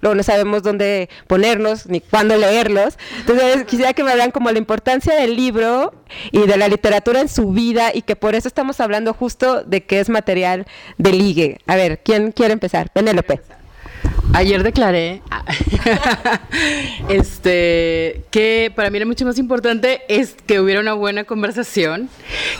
luego 0.00 0.14
no 0.14 0.22
sabemos 0.22 0.34
sabemos 0.34 0.62
dónde 0.62 1.08
ponernos 1.26 1.86
ni 1.86 2.00
cuándo 2.00 2.36
leerlos. 2.36 2.98
Entonces 3.20 3.64
quisiera 3.64 3.92
que 3.92 4.02
me 4.02 4.10
hablan 4.10 4.30
como 4.30 4.50
la 4.50 4.58
importancia 4.58 5.14
del 5.14 5.36
libro 5.36 5.94
y 6.32 6.46
de 6.46 6.56
la 6.56 6.68
literatura 6.68 7.20
en 7.20 7.28
su 7.28 7.52
vida 7.52 7.90
y 7.94 8.02
que 8.02 8.16
por 8.16 8.34
eso 8.34 8.48
estamos 8.48 8.80
hablando 8.80 9.14
justo 9.14 9.62
de 9.62 9.84
que 9.84 10.00
es 10.00 10.08
material 10.08 10.66
de 10.98 11.12
ligue. 11.12 11.58
A 11.66 11.76
ver, 11.76 12.00
¿quién 12.02 12.32
quiere 12.32 12.52
empezar? 12.52 12.90
Penélope. 12.90 13.40
Ayer 14.34 14.64
declaré 14.64 15.22
este, 17.08 18.24
que 18.32 18.72
para 18.74 18.90
mí 18.90 18.96
era 18.96 19.06
mucho 19.06 19.24
más 19.24 19.38
importante 19.38 20.02
es 20.08 20.34
que 20.44 20.58
hubiera 20.58 20.80
una 20.80 20.94
buena 20.94 21.22
conversación 21.22 22.08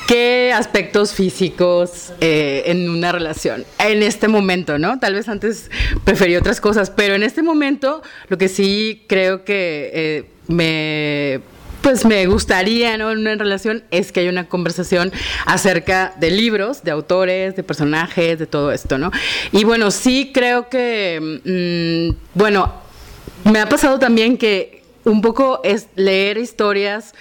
que 0.07 0.53
aspectos 0.55 1.15
físicos 1.15 2.13
eh, 2.21 2.63
en 2.67 2.89
una 2.89 3.11
relación. 3.11 3.65
En 3.81 4.05
este 4.05 4.29
momento, 4.29 4.79
¿no? 4.79 5.01
Tal 5.01 5.15
vez 5.15 5.29
antes 5.29 5.69
preferí 6.05 6.37
otras 6.37 6.61
cosas, 6.61 6.91
pero 6.91 7.17
en 7.17 7.25
este 7.25 7.43
momento 7.43 8.03
lo 8.29 8.39
que 8.39 8.49
sí 8.49 9.03
creo 9.09 9.45
que 9.45 9.91
eh, 9.93 10.25
me 10.47 11.41
pues 11.85 12.07
me 12.07 12.27
gustaría, 12.27 12.97
¿no? 12.97 13.13
En 13.13 13.19
una 13.19 13.35
relación 13.35 13.85
es 13.91 14.11
que 14.11 14.21
haya 14.21 14.31
una 14.31 14.49
conversación 14.49 15.13
acerca 15.45 16.15
de 16.19 16.31
libros, 16.31 16.83
de 16.83 16.91
autores, 16.91 17.57
de 17.57 17.63
personajes, 17.63 18.39
de 18.39 18.47
todo 18.47 18.73
esto, 18.73 18.97
¿no? 18.97 19.11
Y 19.53 19.65
bueno, 19.65 19.91
sí 19.91 20.31
creo 20.33 20.71
que, 20.71 21.21
mm, 21.45 22.39
bueno, 22.39 22.73
me 23.45 23.61
ha 23.61 23.69
pasado 23.69 23.99
también 23.99 24.39
que 24.39 24.83
un 25.05 25.21
poco 25.21 25.61
es 25.63 25.89
leer 25.95 26.39
historias 26.39 27.13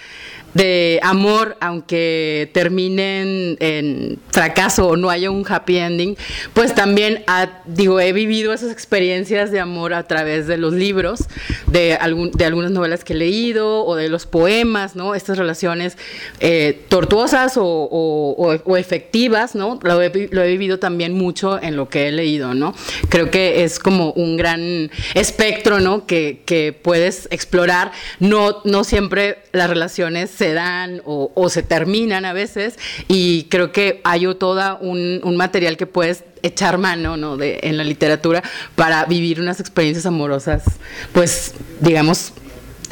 de 0.54 1.00
amor, 1.04 1.58
aunque 1.60 2.50
terminen 2.54 3.58
en 3.60 4.20
fracaso 4.32 4.88
o 4.88 4.98
no 4.98 5.10
haya 5.10 5.32
un 5.32 5.46
happy 5.48 5.78
ending, 5.78 6.18
pues 6.54 6.76
también 6.76 7.24
digo, 7.66 8.00
he 8.00 8.14
vivido 8.14 8.54
esas 8.54 8.72
experiencias 8.72 9.52
de 9.52 9.60
amor 9.60 9.94
a 9.94 10.04
través 10.04 10.48
de 10.48 10.58
los 10.58 10.74
libros, 10.74 11.28
de, 11.68 11.96
algún, 11.96 12.32
de 12.32 12.46
algunas 12.46 12.72
novelas 12.72 13.04
que 13.04 13.14
he 13.14 13.16
leído 13.16 13.86
o 13.86 13.96
de 13.96 14.10
los 14.10 14.26
poemas, 14.26 14.96
¿no? 14.96 15.16
Estas 15.16 15.38
relaciones 15.38 15.98
eh, 16.40 16.82
tortuosas 16.90 17.54
o, 17.58 18.78
efectivas, 18.78 19.56
¿no? 19.56 19.80
Lo 19.84 20.02
he, 20.02 20.30
lo 20.32 20.42
he 20.42 20.48
vivido 20.48 20.80
también 20.80 21.14
mucho 21.14 21.62
en 21.62 21.76
lo 21.76 21.90
que 21.90 22.08
he 22.08 22.12
leído, 22.12 22.54
¿no? 22.54 22.74
Creo 23.10 23.32
que 23.32 23.64
es 23.64 23.80
como 23.80 24.12
un 24.12 24.38
gran 24.38 24.92
espectro, 25.14 25.80
¿no? 25.80 26.06
Que, 26.06 26.42
que 26.46 26.74
puedes 26.74 27.28
explorar, 27.32 27.92
no, 28.20 28.62
no 28.66 28.84
siempre 28.84 29.40
las 29.52 29.70
relaciones 29.70 30.42
se 30.44 30.54
dan 30.54 31.02
o, 31.06 31.50
se 31.50 31.64
terminan 31.64 32.26
a 32.26 32.34
veces 32.34 32.78
y 33.08 33.46
creo 33.46 33.72
que 33.72 34.02
hay 34.04 34.28
todo 34.36 34.78
un, 34.80 35.38
material 35.38 35.78
que 35.78 35.86
puedes 35.86 36.26
echar 36.42 36.78
mano 36.78 37.16
¿no? 37.16 37.38
de, 37.38 37.62
en 37.64 37.78
la 37.78 37.86
literatura 37.86 38.44
para 38.76 39.06
vivir 39.06 39.40
unas 39.40 39.62
experiencias 39.62 40.06
amorosas, 40.06 40.64
pues 41.14 41.54
digamos, 41.80 42.34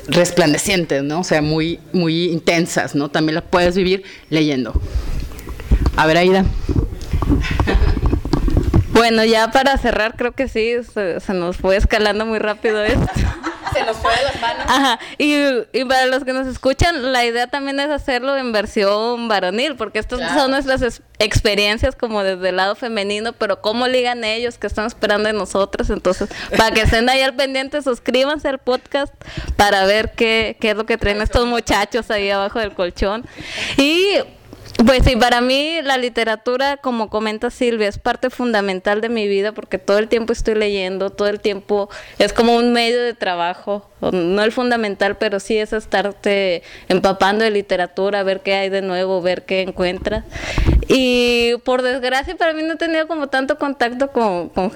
resplandecientes, 0.08 1.04
¿no? 1.04 1.20
O 1.20 1.24
sea, 1.26 1.42
muy, 1.42 1.82
muy 1.92 2.32
intensas, 2.32 2.96
¿no? 2.96 3.10
También 3.10 3.36
las 3.36 3.44
puedes 3.44 3.76
vivir 3.76 4.04
leyendo. 4.30 4.72
A 5.98 6.08
ver, 6.08 6.18
Aida. 6.18 6.46
Bueno, 8.94 9.26
ya 9.26 9.52
para 9.52 9.78
cerrar, 9.78 10.16
creo 10.16 10.32
que 10.32 10.48
sí, 10.48 10.76
se, 10.94 11.34
nos 11.34 11.58
fue 11.58 11.76
escalando 11.76 12.26
muy 12.26 12.40
rápido 12.40 12.82
esto. 12.82 13.08
se 13.74 13.84
nos 13.84 13.98
fue 13.98 14.16
de 14.16 14.24
las 14.24 14.42
manos. 14.42 14.66
Ajá, 14.68 15.00
y, 15.18 15.36
y, 15.74 15.86
para 15.86 16.06
los 16.08 16.24
que 16.24 16.34
nos 16.34 16.48
escuchan, 16.48 17.12
la 17.12 17.26
idea 17.26 17.48
también 17.48 17.80
es 17.80 17.90
hacerlo 17.90 18.38
en 18.38 18.52
versión 18.52 19.28
varonil, 19.28 19.76
porque 19.76 20.00
estas 20.00 20.20
son 20.34 20.52
nuestras 20.52 21.02
experiencias 21.20 21.96
como 21.96 22.24
desde 22.24 22.50
el 22.50 22.58
lado 22.58 22.76
femenino, 22.76 23.34
pero 23.34 23.62
cómo 23.62 23.88
ligan 23.88 24.24
ellos, 24.24 24.58
que 24.58 24.68
están 24.68 24.86
esperando 24.86 25.28
de 25.28 25.34
nosotros. 25.34 25.90
Entonces, 25.90 26.30
para 26.58 26.72
que 26.72 26.82
estén 26.82 27.10
ahí 27.10 27.22
al 27.22 27.36
pendiente, 27.36 27.82
suscríbanse 27.82 28.48
al 28.48 28.60
podcast 28.60 29.14
para 29.56 29.86
ver 29.86 30.12
qué, 30.12 30.58
qué 30.60 30.72
es 30.72 30.78
lo 30.78 30.86
que 30.86 30.98
traen 30.98 31.22
estos 31.22 31.46
muchachos 31.46 32.10
ahí 32.12 32.30
abajo 32.30 32.60
del 32.60 32.74
colchón. 32.74 33.26
Y 33.78 34.18
pues 34.86 35.04
sí, 35.04 35.16
para 35.16 35.42
mí 35.42 35.82
la 35.84 35.98
literatura, 35.98 36.78
como 36.78 37.10
comenta 37.10 37.50
Silvia, 37.50 37.88
es 37.88 37.98
parte 37.98 38.30
fundamental 38.30 39.02
de 39.02 39.10
mi 39.10 39.28
vida 39.28 39.52
porque 39.52 39.78
todo 39.78 39.98
el 39.98 40.08
tiempo 40.08 40.34
estoy 40.34 40.56
leyendo, 40.56 41.10
todo 41.10 41.28
el 41.28 41.40
tiempo 41.40 41.90
es 42.20 42.34
como 42.34 42.56
un 42.56 42.74
medio 42.74 43.02
de 43.02 43.14
trabajo, 43.14 43.90
no 44.02 44.44
el 44.44 44.52
fundamental, 44.52 45.18
pero 45.18 45.40
sí 45.40 45.58
es 45.58 45.74
estarte 45.74 46.64
empapando 46.88 47.44
de 47.44 47.52
literatura, 47.52 48.24
ver 48.24 48.42
qué 48.42 48.56
hay 48.56 48.70
de 48.70 48.82
nuevo, 48.82 49.22
ver 49.22 49.44
qué 49.44 49.62
encuentras. 49.62 50.24
Y 50.88 51.54
por 51.64 51.82
desgracia 51.82 52.36
para 52.36 52.54
mí 52.54 52.64
no 52.64 52.74
he 52.74 52.78
tenido 52.78 53.08
como 53.08 53.28
tanto 53.28 53.58
contacto 53.58 54.12
con, 54.12 54.50
con 54.50 54.72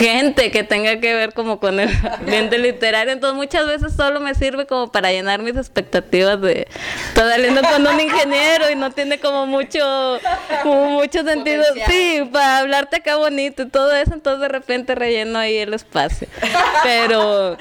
gente 0.00 0.50
que 0.50 0.64
tenga 0.64 0.98
que 0.98 1.14
ver 1.14 1.34
como 1.34 1.60
con 1.60 1.78
el 1.78 1.90
ambiente 2.18 2.58
literario. 2.58 3.12
Entonces 3.12 3.36
muchas 3.36 3.66
veces 3.66 3.92
solo 3.94 4.18
me 4.20 4.34
sirve 4.34 4.66
como 4.66 4.90
para 4.90 5.12
llenar 5.12 5.42
mis 5.42 5.56
expectativas 5.56 6.40
de 6.40 6.66
estar 7.08 7.30
saliendo 7.30 7.60
con 7.62 7.86
un 7.86 8.00
ingeniero 8.00 8.70
y 8.70 8.76
no 8.76 8.90
tiene 8.90 9.20
como 9.20 9.46
mucho, 9.46 10.18
mucho 10.64 11.22
sentido. 11.22 11.64
Sí, 11.86 12.28
para 12.32 12.58
hablarte 12.58 12.96
acá 12.96 13.16
bonito 13.16 13.62
y 13.62 13.68
todo 13.68 13.94
eso, 13.94 14.14
entonces 14.14 14.40
de 14.40 14.48
repente 14.48 14.94
relleno 14.94 15.38
ahí 15.38 15.58
el 15.58 15.74
espacio. 15.74 16.26
Pero 16.82 17.58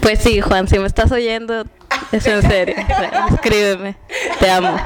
pues 0.00 0.20
sí, 0.20 0.40
Juan, 0.40 0.68
si 0.68 0.78
me 0.78 0.86
estás 0.86 1.10
oyendo, 1.12 1.64
es 2.12 2.26
en 2.26 2.42
serio. 2.42 2.76
Escríbeme. 3.32 3.96
Te 4.38 4.50
amo. 4.50 4.76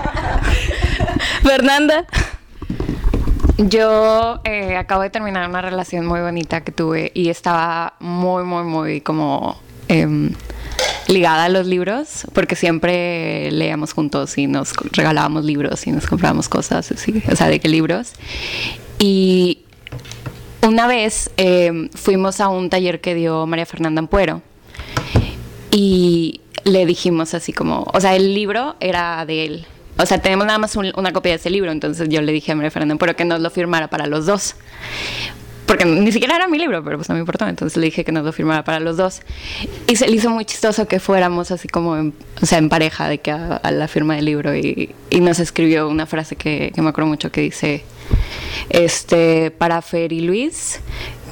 Fernanda. 1.42 2.06
Yo 3.58 4.40
eh, 4.44 4.76
acabo 4.76 5.00
de 5.00 5.08
terminar 5.08 5.48
una 5.48 5.62
relación 5.62 6.04
muy 6.06 6.20
bonita 6.20 6.62
que 6.62 6.72
tuve 6.72 7.10
y 7.14 7.30
estaba 7.30 7.94
muy, 8.00 8.44
muy, 8.44 8.64
muy 8.64 9.00
como 9.00 9.58
em, 9.88 10.34
ligada 11.08 11.44
a 11.44 11.48
los 11.48 11.66
libros, 11.66 12.26
porque 12.34 12.54
siempre 12.54 13.50
leíamos 13.50 13.94
juntos 13.94 14.36
y 14.36 14.46
nos 14.46 14.74
regalábamos 14.92 15.46
libros 15.46 15.86
y 15.86 15.92
nos 15.92 16.06
comprábamos 16.06 16.50
cosas 16.50 16.92
así, 16.92 17.22
o 17.32 17.34
sea, 17.34 17.48
de 17.48 17.58
qué 17.58 17.68
libros. 17.68 18.12
Y 18.98 19.60
una 20.62 20.86
vez 20.86 21.30
em, 21.38 21.88
fuimos 21.94 22.42
a 22.42 22.48
un 22.48 22.68
taller 22.68 23.00
que 23.00 23.14
dio 23.14 23.46
María 23.46 23.64
Fernanda 23.64 24.00
Ampuero 24.00 24.42
y 25.70 26.42
le 26.64 26.84
dijimos 26.84 27.32
así 27.32 27.54
como, 27.54 27.86
o 27.94 28.00
sea, 28.02 28.16
el 28.16 28.34
libro 28.34 28.76
era 28.80 29.24
de 29.24 29.44
él 29.46 29.66
o 29.98 30.06
sea, 30.06 30.18
tenemos 30.18 30.46
nada 30.46 30.58
más 30.58 30.76
una 30.76 31.12
copia 31.12 31.32
de 31.32 31.36
ese 31.36 31.50
libro, 31.50 31.70
entonces 31.72 32.08
yo 32.08 32.20
le 32.22 32.32
dije 32.32 32.52
a 32.52 32.54
mi 32.54 32.62
referéndum, 32.62 32.98
pero 32.98 33.16
que 33.16 33.24
nos 33.24 33.40
lo 33.40 33.50
firmara 33.50 33.88
para 33.88 34.06
los 34.06 34.26
dos. 34.26 34.56
Porque 35.66 35.84
ni 35.84 36.12
siquiera 36.12 36.36
era 36.36 36.46
mi 36.46 36.58
libro, 36.58 36.82
pero 36.84 36.96
pues 36.96 37.08
no 37.08 37.14
me 37.16 37.20
importó, 37.20 37.46
entonces 37.48 37.76
le 37.76 37.86
dije 37.86 38.04
que 38.04 38.12
nos 38.12 38.24
lo 38.24 38.32
firmara 38.32 38.62
para 38.62 38.78
los 38.78 38.96
dos. 38.96 39.22
Y 39.88 39.96
se 39.96 40.06
le 40.06 40.14
hizo 40.14 40.30
muy 40.30 40.44
chistoso 40.44 40.86
que 40.86 41.00
fuéramos 41.00 41.50
así 41.50 41.66
como, 41.66 41.96
en, 41.96 42.14
o 42.40 42.46
sea, 42.46 42.58
en 42.58 42.68
pareja, 42.68 43.08
de 43.08 43.18
que 43.18 43.32
a, 43.32 43.60
la 43.72 43.88
firma 43.88 44.14
del 44.14 44.26
libro, 44.26 44.54
y, 44.54 44.94
nos 45.20 45.40
escribió 45.40 45.88
una 45.88 46.06
frase 46.06 46.36
que, 46.36 46.70
que 46.72 46.82
me 46.82 46.90
acuerdo 46.90 47.08
mucho 47.08 47.32
que 47.32 47.40
dice, 47.40 47.82
este, 48.70 49.50
para 49.50 49.82
Fer 49.82 50.12
y 50.12 50.20
Luis, 50.20 50.80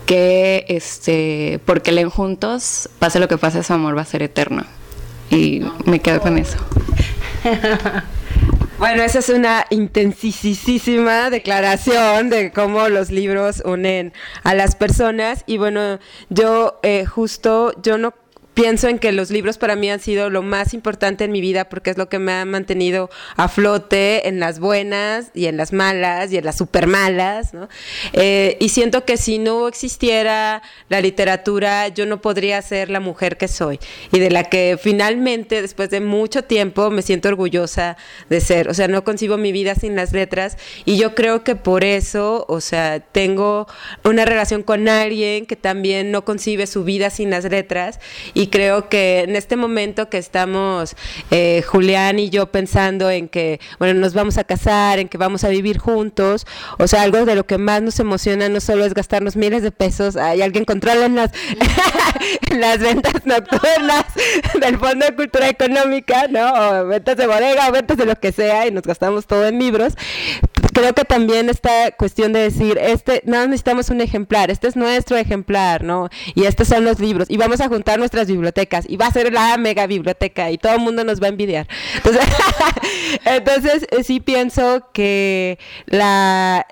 que 0.07 0.65
este, 0.69 1.61
porque 1.65 1.93
leen 1.93 2.11
juntos, 2.11 2.89
pase 2.99 3.21
lo 3.21 3.29
que 3.29 3.39
pase, 3.39 3.63
su 3.63 3.73
amor 3.73 3.97
va 3.97 4.03
a 4.03 4.07
ser 4.07 4.23
eterno. 4.23 4.65
Y 5.31 5.63
me 5.85 6.01
quedo 6.01 6.21
con 6.21 6.39
eso. 6.39 6.59
Bueno, 8.87 9.03
esa 9.03 9.21
es 9.21 9.31
una 9.31 9.65
intensísima 9.71 11.31
declaración 11.31 12.29
de 12.29 12.53
cómo 12.53 12.91
los 12.91 13.11
libros 13.11 13.63
unen 13.65 14.13
a 14.43 14.55
las 14.55 14.77
personas. 14.77 15.43
Y 15.47 15.57
bueno, 15.57 16.01
yo 16.29 16.81
eh, 16.83 17.07
justo, 17.07 17.73
yo 17.81 17.97
no 17.97 18.13
pienso 18.55 18.89
en 18.89 18.99
que 18.99 19.13
los 19.13 19.31
libros 19.31 19.59
para 19.59 19.77
mí 19.77 19.91
han 19.91 20.01
sido 20.01 20.31
lo 20.31 20.43
más 20.43 20.75
importante 20.75 21.25
en 21.25 21.33
mi 21.33 21.41
vida 21.41 21.69
porque 21.69 21.91
es 21.91 21.99
lo 21.99 22.09
que 22.09 22.19
me 22.19 22.33
ha 22.33 22.45
mantenido 22.45 23.11
a 23.37 23.49
flote 23.49 24.29
en 24.29 24.41
las 24.41 24.61
buenas 24.61 25.31
y 25.35 25.47
en 25.47 25.57
las 25.57 25.73
malas 25.73 26.33
y 26.33 26.39
en 26.39 26.45
las 26.45 26.57
super 26.57 26.87
malas, 26.87 27.53
¿no? 27.53 27.69
Eh, 28.13 28.57
y 28.61 28.69
siento 28.69 29.05
que 29.05 29.17
si 29.17 29.39
no 29.39 29.69
existiera 29.69 30.63
la 30.89 31.01
literatura, 31.01 31.89
yo 31.89 32.07
no 32.07 32.21
podría 32.21 32.63
ser 32.63 32.91
la 32.91 33.01
mujer 33.01 33.37
que 33.37 33.49
soy 33.49 33.81
y 34.13 34.21
de 34.21 34.31
la 34.31 34.45
que 34.45 34.79
finalmente, 34.81 35.61
después 35.61 35.91
de 35.91 36.01
mucho 36.01 36.45
tiempo, 36.45 36.91
me 36.91 37.03
siento 37.03 37.29
orgullosa 37.29 37.97
de 38.31 38.41
ser. 38.41 38.69
O 38.69 38.75
sea, 38.75 38.89
no 38.89 39.05
concibo 39.05 39.37
mi 39.37 39.51
vida 39.51 39.75
sin 39.75 39.97
las 39.97 40.13
letras 40.13 40.57
y 40.85 40.97
yo 40.97 41.15
creo 41.15 41.43
que 41.43 41.57
por 41.57 41.83
eso, 41.83 42.45
o 42.49 42.61
sea, 42.61 43.01
tengo 43.01 43.67
una 44.05 44.25
relación 44.25 44.63
con 44.63 44.89
alguien 44.89 45.47
que 45.47 45.57
también 45.57 46.13
no 46.13 46.25
concibe 46.25 46.67
su 46.67 46.85
vida 46.85 47.11
sin 47.11 47.31
las 47.31 47.45
letras 47.45 47.99
y 48.33 48.44
y 48.45 48.49
creo 48.49 48.91
que 48.91 49.21
en 49.21 49.37
este 49.37 49.57
momento 49.57 50.11
que 50.11 50.19
estamos 50.19 50.97
eh, 51.31 51.63
Julián 51.67 52.19
y 52.19 52.29
yo 52.29 52.53
pensando 52.53 53.09
en 53.09 53.29
que, 53.29 53.59
bueno, 53.79 53.99
nos 53.99 54.13
vamos 54.13 54.37
a 54.37 54.45
casar, 54.45 54.99
en 54.99 55.09
que 55.09 55.17
vamos 55.17 55.45
a 55.45 55.49
vivir 55.49 55.79
juntos, 55.79 56.47
o 56.79 56.87
sea, 56.87 57.01
algo 57.01 57.25
de 57.25 57.37
lo 57.37 57.47
que 57.47 57.57
más 57.57 57.81
nos 57.81 57.99
emociona 58.01 58.51
no 58.51 58.61
solo 58.61 58.85
es 58.85 58.93
gastarnos 58.93 59.35
miles 59.35 59.63
de 59.63 59.71
pesos, 59.71 60.17
hay 60.17 60.43
alguien 60.43 60.67
controla 60.67 61.07
en 61.07 61.15
las, 61.15 61.31
las 62.51 62.81
ventas 62.81 63.25
nocturnas 63.25 64.05
del 64.61 64.77
Fondo 64.77 65.07
de 65.07 65.15
Cultura 65.15 65.49
Económica, 65.49 66.27
¿no? 66.29 66.53
O 66.53 66.87
ventas 66.87 67.17
de 67.17 67.27
bodega 67.27 67.71
o 67.71 67.73
ventas 67.73 67.97
de 67.97 68.05
lo 68.05 68.17
que 68.17 68.31
sea 68.31 68.67
y 68.67 68.73
nos 68.73 68.83
gastamos 68.83 69.27
todo 69.27 69.47
en 69.47 69.59
libros 69.59 69.95
creo 70.75 70.93
que 70.93 71.05
también 71.05 71.49
esta 71.49 71.93
cuestión 71.93 72.35
de 72.35 72.41
decir, 72.41 72.77
este, 72.79 73.23
no 73.25 73.47
necesitamos 73.47 73.89
un 73.89 74.03
ejemplar, 74.03 74.51
este 74.51 74.69
es 74.69 74.77
nuestro 74.77 75.17
ejemplar, 75.17 75.83
¿no? 75.83 76.11
Y 76.35 76.45
estos 76.45 76.69
son 76.69 76.85
los 76.85 77.01
libros, 77.01 77.31
y 77.31 77.39
vamos 77.39 77.63
a 77.63 77.69
juntar 77.69 77.99
nuestras 77.99 78.27
bibliotecas, 78.27 78.85
y 78.89 78.97
va 78.97 79.07
a 79.07 79.13
ser 79.13 79.33
la 79.33 79.57
mega 79.57 79.87
biblioteca, 79.87 80.51
y 80.51 80.59
todo 80.59 80.75
el 80.75 80.81
mundo 80.81 81.05
nos 81.05 81.23
va 81.23 81.27
a 81.27 81.31
envidiar. 81.31 81.67
Entonces, 83.25 83.87
eh, 83.91 84.05
sí 84.05 84.21
pienso 84.21 84.91
que 84.93 85.59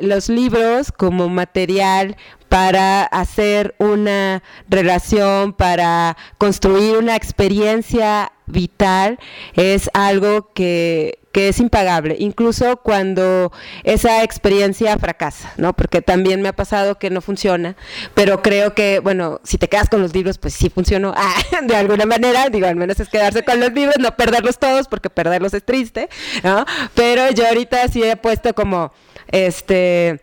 los 0.00 0.28
libros 0.28 0.92
como 0.92 1.28
material 1.28 2.16
para 2.48 3.04
hacer 3.04 3.74
una 3.78 4.42
relación, 4.68 5.54
para 5.54 6.18
construir 6.36 6.98
una 6.98 7.16
experiencia 7.16 8.30
vital, 8.52 9.18
es 9.54 9.90
algo 9.94 10.52
que, 10.52 11.18
que 11.32 11.48
es 11.48 11.58
impagable, 11.58 12.16
incluso 12.18 12.76
cuando 12.76 13.50
esa 13.84 14.22
experiencia 14.22 14.96
fracasa, 14.98 15.52
¿no? 15.56 15.72
Porque 15.74 16.02
también 16.02 16.42
me 16.42 16.48
ha 16.48 16.52
pasado 16.52 16.98
que 16.98 17.10
no 17.10 17.22
funciona, 17.22 17.74
pero 18.14 18.42
creo 18.42 18.74
que, 18.74 19.00
bueno, 19.00 19.40
si 19.42 19.56
te 19.56 19.68
quedas 19.68 19.88
con 19.88 20.02
los 20.02 20.14
libros, 20.14 20.38
pues 20.38 20.54
sí 20.54 20.68
funcionó 20.68 21.14
ah, 21.16 21.34
de 21.62 21.74
alguna 21.74 22.06
manera, 22.06 22.48
digo, 22.50 22.66
al 22.66 22.76
menos 22.76 23.00
es 23.00 23.08
quedarse 23.08 23.42
con 23.42 23.58
los 23.58 23.72
libros, 23.72 23.96
no 23.98 24.14
perderlos 24.14 24.58
todos, 24.58 24.88
porque 24.88 25.10
perderlos 25.10 25.54
es 25.54 25.64
triste, 25.64 26.08
¿no? 26.44 26.64
Pero 26.94 27.30
yo 27.30 27.46
ahorita 27.48 27.88
sí 27.88 28.02
he 28.02 28.16
puesto 28.16 28.54
como, 28.54 28.92
este, 29.28 30.20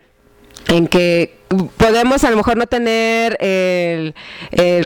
en 0.68 0.86
que 0.86 1.39
podemos 1.76 2.22
a 2.22 2.30
lo 2.30 2.36
mejor 2.36 2.56
no 2.56 2.66
tener 2.66 3.36
el, 3.40 4.14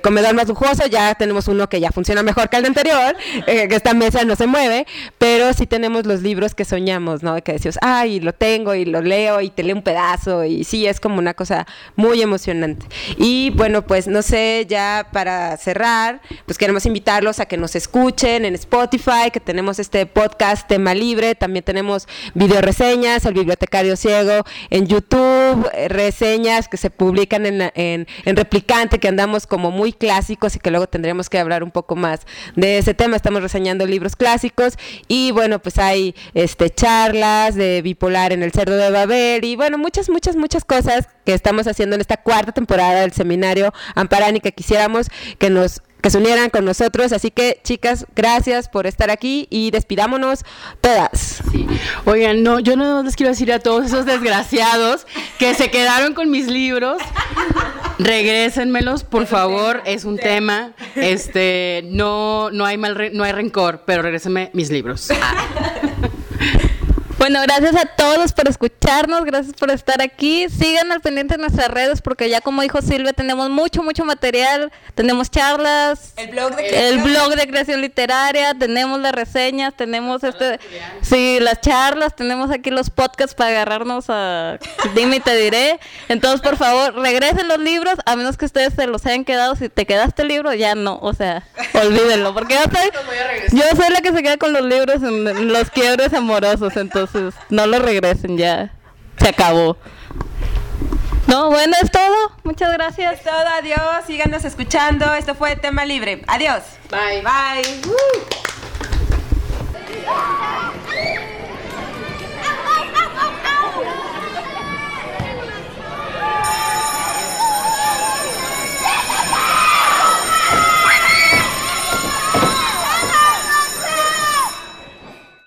comedor 0.00 0.34
más 0.34 0.48
lujoso, 0.48 0.86
ya 0.86 1.14
tenemos 1.14 1.46
uno 1.48 1.68
que 1.68 1.78
ya 1.78 1.90
funciona 1.90 2.22
mejor 2.22 2.48
que 2.48 2.56
el 2.56 2.64
anterior, 2.64 3.16
eh, 3.46 3.68
que 3.68 3.76
esta 3.76 3.92
mesa 3.92 4.24
no 4.24 4.34
se 4.34 4.46
mueve, 4.46 4.86
pero 5.18 5.52
sí 5.52 5.66
tenemos 5.66 6.06
los 6.06 6.22
libros 6.22 6.54
que 6.54 6.64
soñamos, 6.64 7.22
¿no? 7.22 7.42
Que 7.42 7.52
decimos, 7.52 7.78
ay, 7.82 8.20
lo 8.20 8.32
tengo 8.32 8.74
y 8.74 8.86
lo 8.86 9.02
leo 9.02 9.40
y 9.40 9.50
te 9.50 9.62
leo 9.62 9.76
un 9.76 9.82
pedazo 9.82 10.44
y 10.44 10.64
sí, 10.64 10.86
es 10.86 11.00
como 11.00 11.18
una 11.18 11.34
cosa 11.34 11.66
muy 11.96 12.22
emocionante. 12.22 12.86
Y 13.18 13.50
bueno, 13.50 13.82
pues 13.86 14.06
no 14.06 14.22
sé, 14.22 14.66
ya 14.68 15.08
para 15.12 15.56
cerrar, 15.58 16.22
pues 16.46 16.56
queremos 16.56 16.86
invitarlos 16.86 17.40
a 17.40 17.46
que 17.46 17.58
nos 17.58 17.76
escuchen 17.76 18.44
en 18.44 18.54
Spotify, 18.54 19.30
que 19.32 19.40
tenemos 19.40 19.78
este 19.78 20.06
podcast 20.06 20.66
tema 20.66 20.94
libre, 20.94 21.34
también 21.34 21.64
tenemos 21.64 22.08
video 22.32 22.62
reseñas, 22.62 23.26
el 23.26 23.34
bibliotecario 23.34 23.96
ciego, 23.96 24.44
en 24.70 24.86
YouTube, 24.86 25.68
eh, 25.74 25.88
que 26.68 26.76
se 26.76 26.90
publican 26.90 27.46
en, 27.46 27.70
en, 27.74 28.36
Replicante, 28.36 28.98
que 28.98 29.08
andamos 29.08 29.46
como 29.46 29.70
muy 29.70 29.92
clásicos 29.92 30.56
y 30.56 30.58
que 30.58 30.70
luego 30.70 30.86
tendremos 30.86 31.28
que 31.28 31.38
hablar 31.38 31.62
un 31.62 31.70
poco 31.70 31.96
más 31.96 32.20
de 32.56 32.78
ese 32.78 32.94
tema. 32.94 33.16
Estamos 33.16 33.42
reseñando 33.42 33.86
libros 33.86 34.16
clásicos 34.16 34.74
y 35.08 35.30
bueno, 35.32 35.58
pues 35.58 35.78
hay 35.78 36.14
este 36.34 36.70
charlas 36.70 37.54
de 37.54 37.82
bipolar 37.82 38.32
en 38.32 38.42
el 38.42 38.52
Cerdo 38.52 38.76
de 38.76 38.90
Babel 38.90 39.44
y 39.44 39.56
bueno, 39.56 39.78
muchas, 39.78 40.08
muchas, 40.08 40.36
muchas 40.36 40.64
cosas 40.64 41.08
que 41.24 41.34
estamos 41.34 41.66
haciendo 41.66 41.94
en 41.94 42.00
esta 42.00 42.16
cuarta 42.16 42.52
temporada 42.52 43.00
del 43.00 43.12
seminario 43.12 43.72
Amparani 43.94 44.40
que 44.40 44.52
quisiéramos 44.52 45.08
que 45.38 45.50
nos 45.50 45.82
que 46.04 46.10
se 46.10 46.18
unieran 46.18 46.50
con 46.50 46.66
nosotros. 46.66 47.12
Así 47.12 47.30
que, 47.30 47.62
chicas, 47.64 48.04
gracias 48.14 48.68
por 48.68 48.86
estar 48.86 49.10
aquí 49.10 49.46
y 49.48 49.70
despidámonos 49.70 50.44
todas. 50.82 51.42
Oigan, 52.04 52.42
no, 52.42 52.60
yo 52.60 52.76
no 52.76 53.02
les 53.02 53.16
quiero 53.16 53.30
decir 53.30 53.50
a 53.50 53.58
todos 53.58 53.86
esos 53.86 54.04
desgraciados 54.04 55.06
que 55.38 55.54
se 55.54 55.70
quedaron 55.70 56.12
con 56.12 56.30
mis 56.30 56.46
libros. 56.46 57.00
Regrésenmelos, 57.98 59.02
por 59.02 59.26
favor, 59.26 59.80
es 59.86 60.04
un 60.04 60.18
tema. 60.18 60.74
Este, 60.94 61.84
no, 61.86 62.50
no 62.50 62.66
hay 62.66 62.76
mal, 62.76 63.10
no 63.14 63.24
hay 63.24 63.32
rencor, 63.32 63.84
pero 63.86 64.02
regrésenme 64.02 64.50
mis 64.52 64.68
libros. 64.68 65.08
Bueno, 67.24 67.40
gracias 67.40 67.74
a 67.74 67.86
todos 67.86 68.34
por 68.34 68.48
escucharnos, 68.48 69.24
gracias 69.24 69.56
por 69.56 69.70
estar 69.70 70.02
aquí. 70.02 70.46
Sigan 70.50 70.92
al 70.92 71.00
pendiente 71.00 71.36
de 71.36 71.40
nuestras 71.40 71.68
redes 71.68 72.02
porque 72.02 72.28
ya 72.28 72.42
como 72.42 72.60
dijo 72.60 72.82
Silvia, 72.82 73.14
tenemos 73.14 73.48
mucho, 73.48 73.82
mucho 73.82 74.04
material. 74.04 74.70
Tenemos 74.94 75.30
charlas, 75.30 76.12
el 76.18 76.28
blog 76.28 76.54
de 76.54 76.68
creación, 76.68 76.84
el 76.84 76.98
blog 77.02 77.34
de 77.34 77.46
creación 77.48 77.80
literaria, 77.80 78.52
tenemos 78.52 79.00
las 79.00 79.12
reseñas, 79.12 79.74
tenemos 79.74 80.22
este, 80.22 80.60
sí, 81.00 81.38
las 81.40 81.62
charlas, 81.62 82.14
tenemos 82.14 82.50
aquí 82.50 82.70
los 82.70 82.90
podcasts 82.90 83.34
para 83.34 83.50
agarrarnos 83.52 84.04
a 84.10 84.58
dime 84.94 85.16
y 85.16 85.20
te 85.20 85.34
diré. 85.34 85.80
Entonces, 86.10 86.42
por 86.42 86.58
favor, 86.58 86.94
regresen 86.94 87.48
los 87.48 87.58
libros, 87.58 87.94
a 88.04 88.16
menos 88.16 88.36
que 88.36 88.44
ustedes 88.44 88.74
se 88.74 88.86
los 88.86 89.06
hayan 89.06 89.24
quedado. 89.24 89.56
Si 89.56 89.70
te 89.70 89.86
quedaste 89.86 90.20
el 90.20 90.28
libro, 90.28 90.52
ya 90.52 90.74
no, 90.74 90.98
o 91.00 91.14
sea, 91.14 91.42
olvídenlo, 91.72 92.34
porque 92.34 92.54
yo 92.54 92.64
soy, 92.64 93.58
yo 93.58 93.64
soy 93.74 93.90
la 93.90 94.02
que 94.02 94.12
se 94.12 94.22
queda 94.22 94.36
con 94.36 94.52
los 94.52 94.62
libros 94.62 95.02
en 95.02 95.50
los 95.50 95.70
quiebres 95.70 96.12
amorosos, 96.12 96.76
entonces 96.76 97.13
no 97.50 97.66
lo 97.66 97.78
regresen 97.78 98.36
ya. 98.36 98.72
Se 99.18 99.28
acabó. 99.28 99.76
No, 101.26 101.50
bueno, 101.50 101.74
es 101.82 101.90
todo. 101.90 102.32
Muchas 102.42 102.72
gracias. 102.72 103.14
Es 103.14 103.22
todo, 103.22 103.46
adiós. 103.58 104.04
Síganos 104.06 104.44
escuchando. 104.44 105.12
Esto 105.14 105.34
fue 105.34 105.56
Tema 105.56 105.84
Libre. 105.84 106.22
Adiós. 106.26 106.62
Bye. 106.90 107.22
Bye. 107.22 107.64